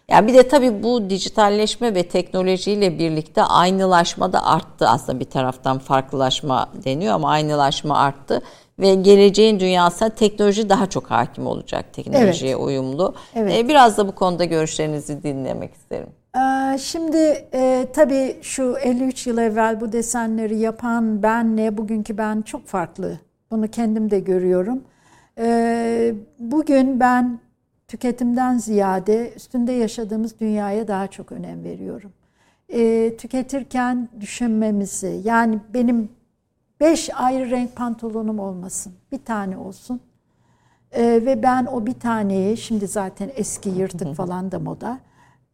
[0.09, 5.79] Yani bir de tabii bu dijitalleşme ve teknolojiyle birlikte aynılaşma da arttı aslında bir taraftan
[5.79, 8.43] farklılaşma deniyor ama aynılaşma arttı
[8.79, 12.63] ve geleceğin dünyasına teknoloji daha çok hakim olacak teknolojiye evet.
[12.63, 13.15] uyumlu.
[13.35, 13.53] Evet.
[13.55, 16.09] Ee, biraz da bu konuda görüşlerinizi dinlemek isterim.
[16.37, 22.67] Ee, şimdi e, tabii şu 53 yıl evvel bu desenleri yapan benle bugünkü ben çok
[22.67, 23.21] farklı.
[23.51, 24.85] Bunu kendim de görüyorum.
[25.39, 27.39] Ee, bugün ben
[27.89, 32.13] tüketimden ziyade üstünde yaşadığımız dünyaya daha çok önem veriyorum.
[32.69, 36.09] E, tüketirken düşünmemizi yani benim
[36.81, 38.93] beş ayrı renk pantolonum olmasın.
[39.13, 40.01] Bir tane olsun.
[40.93, 45.01] E, ve ben o bir taneyi şimdi zaten eski yırtık falan da moda.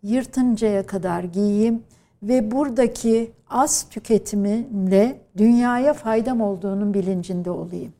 [0.02, 1.82] Yırtıncaya kadar giyeyim
[2.22, 7.92] ve buradaki az tüketimle dünyaya faydam olduğunun bilincinde olayım.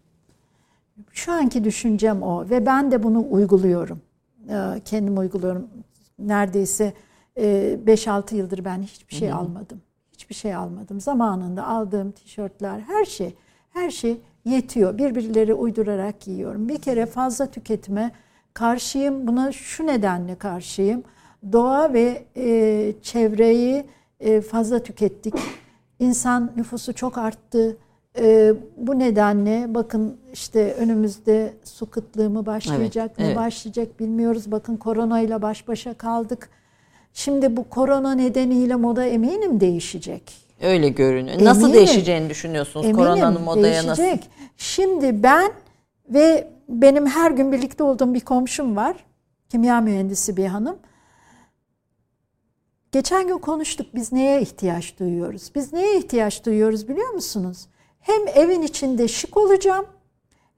[1.13, 4.01] Şu anki düşüncem o ve ben de bunu uyguluyorum.
[4.49, 5.69] E, kendim uyguluyorum.
[6.19, 6.93] Neredeyse
[7.37, 9.81] 5-6 e, yıldır ben hiçbir şey almadım.
[10.23, 11.01] Hiçbir şey almadım.
[11.01, 13.35] Zamanında aldığım tişörtler, her şey,
[13.73, 14.99] her şey yetiyor.
[14.99, 16.69] Birbirleri uydurarak giyiyorum.
[16.69, 18.11] Bir kere fazla tüketime
[18.55, 19.27] karşıyım.
[19.27, 21.03] Buna şu nedenle karşıyım.
[21.53, 23.85] Doğa ve e, çevreyi
[24.21, 25.35] e, fazla tükettik.
[25.99, 27.77] İnsan nüfusu çok arttı.
[28.19, 33.37] E, bu nedenle bakın işte önümüzde su kıtlığı mı başlayacak evet, mı evet.
[33.37, 34.51] başlayacak bilmiyoruz.
[34.51, 36.51] Bakın korona ile baş başa kaldık.
[37.13, 40.23] Şimdi bu korona nedeniyle moda eminim değişecek.
[40.63, 41.29] Öyle görünüyor.
[41.29, 43.89] Eminim, nasıl değişeceğini düşünüyorsunuz eminim, koronanın modaya değişecek.
[43.89, 44.29] nasıl?
[44.57, 45.53] Şimdi ben
[46.09, 48.97] ve benim her gün birlikte olduğum bir komşum var.
[49.49, 50.79] Kimya mühendisi bir hanım.
[52.93, 55.51] Geçen gün konuştuk biz neye ihtiyaç duyuyoruz?
[55.55, 57.67] Biz neye ihtiyaç duyuyoruz biliyor musunuz?
[58.01, 59.87] Hem evin içinde şık olacağım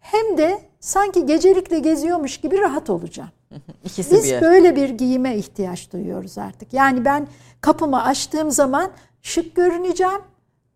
[0.00, 3.30] hem de sanki gecelikle geziyormuş gibi rahat olacağım.
[3.84, 4.40] İkisi Biz bir.
[4.40, 6.72] böyle bir giyime ihtiyaç duyuyoruz artık.
[6.72, 7.28] Yani ben
[7.60, 8.90] kapımı açtığım zaman
[9.22, 10.22] şık görüneceğim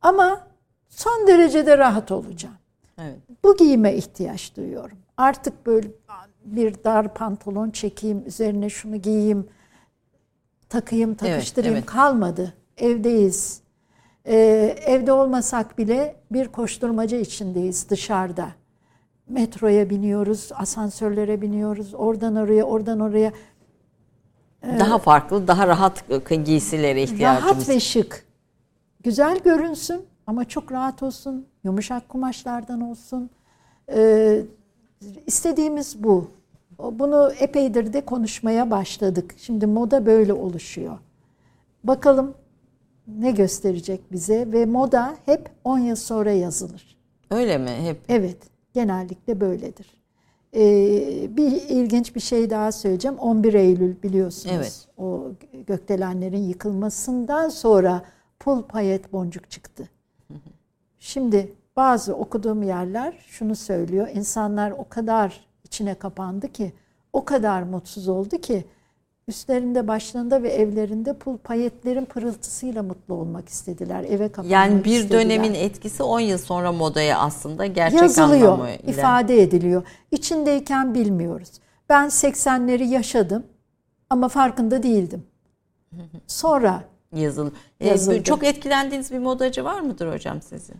[0.03, 0.47] ama
[0.89, 2.55] son derecede rahat olacağım.
[2.99, 3.19] Evet.
[3.45, 4.99] Bu giyime ihtiyaç duyuyorum.
[5.17, 5.89] Artık böyle
[6.45, 9.49] bir dar pantolon çekeyim, üzerine şunu giyeyim,
[10.69, 11.95] takayım, takıştırayım evet, evet.
[11.95, 12.55] kalmadı.
[12.77, 13.61] Evdeyiz.
[14.27, 18.49] Ee, evde olmasak bile bir koşturmaca içindeyiz dışarıda.
[19.29, 23.33] Metroya biniyoruz, asansörlere biniyoruz, oradan oraya, oradan oraya.
[24.63, 26.05] Ee, daha farklı, daha rahat
[26.45, 27.55] giysilere ihtiyacımız.
[27.55, 28.25] Rahat ve şık.
[29.03, 33.31] Güzel görünsün ama çok rahat olsun, yumuşak kumaşlardan olsun.
[33.93, 34.43] Ee,
[35.27, 36.31] istediğimiz bu.
[36.79, 39.35] Bunu epeydir de konuşmaya başladık.
[39.39, 40.99] Şimdi moda böyle oluşuyor.
[41.85, 42.35] Bakalım
[43.07, 46.97] ne gösterecek bize ve moda hep 10 yıl sonra yazılır.
[47.31, 47.71] Öyle mi?
[47.71, 48.01] Hep.
[48.09, 48.37] Evet,
[48.74, 49.99] genellikle böyledir.
[50.55, 53.19] Ee, bir ilginç bir şey daha söyleyeceğim.
[53.19, 54.55] 11 Eylül biliyorsunuz.
[54.57, 54.89] Evet.
[54.99, 55.32] O
[55.66, 58.03] gökdelenlerin yıkılmasından sonra
[58.40, 59.89] pul payet boncuk çıktı.
[60.99, 64.09] Şimdi bazı okuduğum yerler şunu söylüyor.
[64.15, 66.73] İnsanlar o kadar içine kapandı ki,
[67.12, 68.65] o kadar mutsuz oldu ki
[69.29, 74.05] üstlerinde, başlarında ve evlerinde pul payetlerin pırıltısıyla mutlu olmak istediler.
[74.05, 75.21] Eve kapanmak Yani bir istediler.
[75.25, 78.75] dönemin etkisi 10 yıl sonra modaya aslında gerçek Yazılıyor, anlamıyla.
[78.87, 79.83] ifade ediliyor.
[80.11, 81.49] İçindeyken bilmiyoruz.
[81.89, 83.47] Ben 80'leri yaşadım
[84.11, 85.23] ama farkında değildim.
[86.27, 86.83] Sonra
[87.15, 87.51] yazıl.
[87.81, 90.77] Ee, çok etkilendiğiniz bir modacı var mıdır hocam sizin?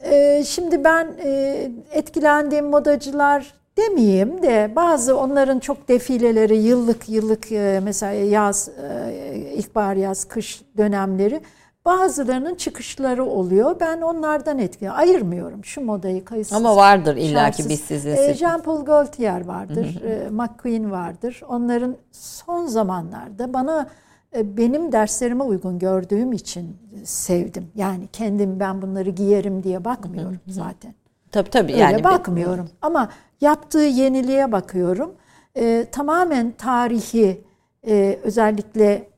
[0.00, 7.80] Ee, şimdi ben e, etkilendiğim modacılar demeyeyim de bazı onların çok defileleri yıllık yıllık e,
[7.82, 11.40] mesela yaz, e, ilkbahar yaz, kış dönemleri
[11.84, 13.80] bazılarının çıkışları oluyor.
[13.80, 16.56] Ben onlardan etkili ayırmıyorum şu modayı kayıtsız.
[16.56, 18.16] Ama vardır illaki biz sizin.
[18.16, 21.42] E, Jean Paul Gaultier vardır, e, McQueen vardır.
[21.48, 23.88] Onların son zamanlarda bana
[24.34, 27.68] benim derslerime uygun gördüğüm için sevdim.
[27.74, 30.94] Yani kendim ben bunları giyerim diye bakmıyorum zaten.
[31.32, 31.72] Tabii tabii.
[31.72, 32.68] Öyle yani bakmıyorum.
[32.82, 33.08] Ama
[33.40, 35.14] yaptığı yeniliğe bakıyorum.
[35.56, 37.44] E, tamamen tarihi
[37.86, 39.08] e, özellikle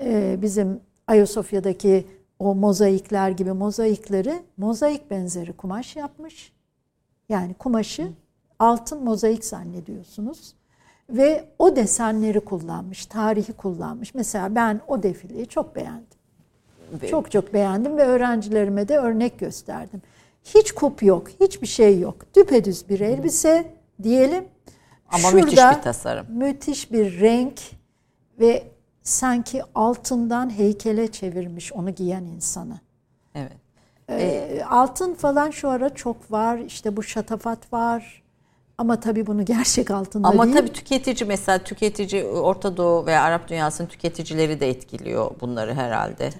[0.00, 2.06] e, bizim Ayasofya'daki
[2.38, 6.52] o mozaikler gibi mozaikleri mozaik benzeri kumaş yapmış.
[7.28, 8.08] Yani kumaşı
[8.58, 10.54] altın mozaik zannediyorsunuz.
[11.10, 14.14] Ve o desenleri kullanmış, tarihi kullanmış.
[14.14, 16.06] Mesela ben o defileyi çok beğendim.
[17.10, 20.02] Çok çok beğendim ve öğrencilerime de örnek gösterdim.
[20.44, 22.34] Hiç kup yok, hiçbir şey yok.
[22.36, 24.44] Düpedüz bir elbise diyelim.
[25.08, 26.26] Ama Şurada müthiş bir tasarım.
[26.30, 27.60] Müthiş bir renk
[28.40, 28.64] ve
[29.02, 32.80] sanki altından heykele çevirmiş onu giyen insanı.
[33.34, 33.52] Evet.
[34.10, 36.58] Ee, altın falan şu ara çok var.
[36.58, 38.22] İşte bu şatafat var.
[38.78, 40.56] Ama tabii bunu gerçek altında Ama değil.
[40.56, 46.30] tabii tüketici mesela tüketici Orta Doğu veya Arap dünyasının tüketicileri de etkiliyor bunları herhalde.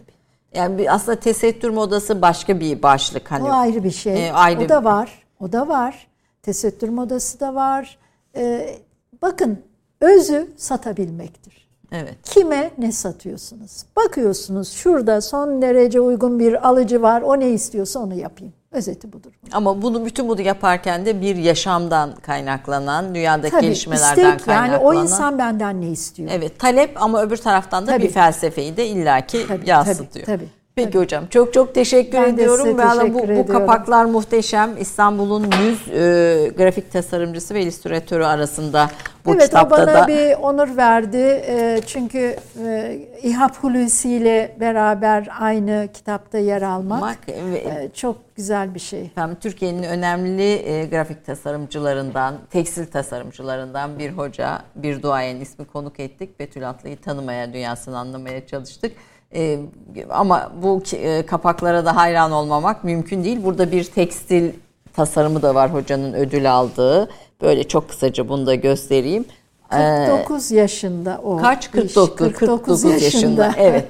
[0.54, 3.44] Yani bir, aslında tesettür modası başka bir başlık hani.
[3.44, 4.28] O ayrı bir şey.
[4.28, 5.22] E, ayrı o da var.
[5.40, 6.06] O da var.
[6.42, 7.98] Tesettür modası da var.
[8.36, 8.76] Ee,
[9.22, 9.58] bakın
[10.00, 11.68] özü satabilmektir.
[11.92, 12.16] Evet.
[12.22, 13.84] Kime ne satıyorsunuz?
[13.96, 17.22] Bakıyorsunuz şurada son derece uygun bir alıcı var.
[17.22, 18.54] O ne istiyorsa onu yapayım.
[18.72, 19.30] Özeti budur.
[19.52, 24.40] Ama bunu bütün bunu yaparken de bir yaşamdan kaynaklanan, dünyadaki Tabii gelişmelerden istek yani
[24.70, 24.84] kaynaklanan.
[24.84, 26.30] o insan benden ne istiyor?
[26.32, 28.02] Evet, talep ama öbür taraftan da Tabii.
[28.04, 30.26] bir felsefeyi de illaki Tabii, yansıtıyor.
[30.26, 30.48] tabii, tabii.
[30.74, 32.66] Peki hocam çok çok teşekkür Ben de ediyorum.
[32.72, 33.46] bu, teşekkür bu ediyorum.
[33.46, 34.70] kapaklar muhteşem.
[34.80, 38.90] İstanbul'un 100 e, grafik tasarımcısı ve illüstratörü arasında
[39.26, 41.16] bu evet o kitapta bana da bir onur verdi.
[41.46, 42.36] Ee, çünkü
[42.66, 49.00] e, İHA Hulusi ile beraber aynı kitapta yer almak ve- e, çok güzel bir şey.
[49.02, 56.40] Efendim Türkiye'nin önemli e, grafik tasarımcılarından, tekstil tasarımcılarından bir hoca, bir duayen ismi konuk ettik.
[56.40, 58.92] Betül Atlı'yı tanımaya, dünyasını anlamaya çalıştık.
[59.34, 59.58] E,
[60.10, 63.44] ama bu e, kapaklara da hayran olmamak mümkün değil.
[63.44, 64.52] Burada bir tekstil
[64.92, 67.08] tasarımı da var hocanın ödül aldığı.
[67.42, 69.24] Böyle çok kısaca bunu da göstereyim.
[69.72, 71.36] Ee, 49 yaşında o.
[71.36, 71.64] Kaç?
[71.66, 71.70] iş.
[71.72, 73.52] 49, 49 yaşında.
[73.58, 73.84] Evet.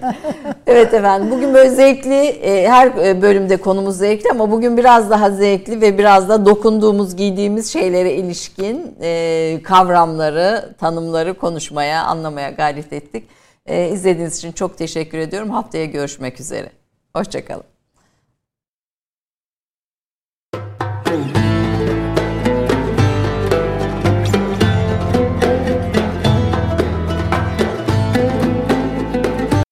[0.66, 1.30] Evet efendim.
[1.30, 5.98] Bugün böyle zevkli, e, her e, bölümde konumuz zevkli ama bugün biraz daha zevkli ve
[5.98, 13.28] biraz da dokunduğumuz, giydiğimiz şeylere ilişkin e, kavramları, tanımları konuşmaya, anlamaya gayret ettik.
[13.66, 15.50] E, İzlediğiniz için çok teşekkür ediyorum.
[15.50, 16.72] Haftaya görüşmek üzere.
[17.16, 17.71] Hoşçakalın.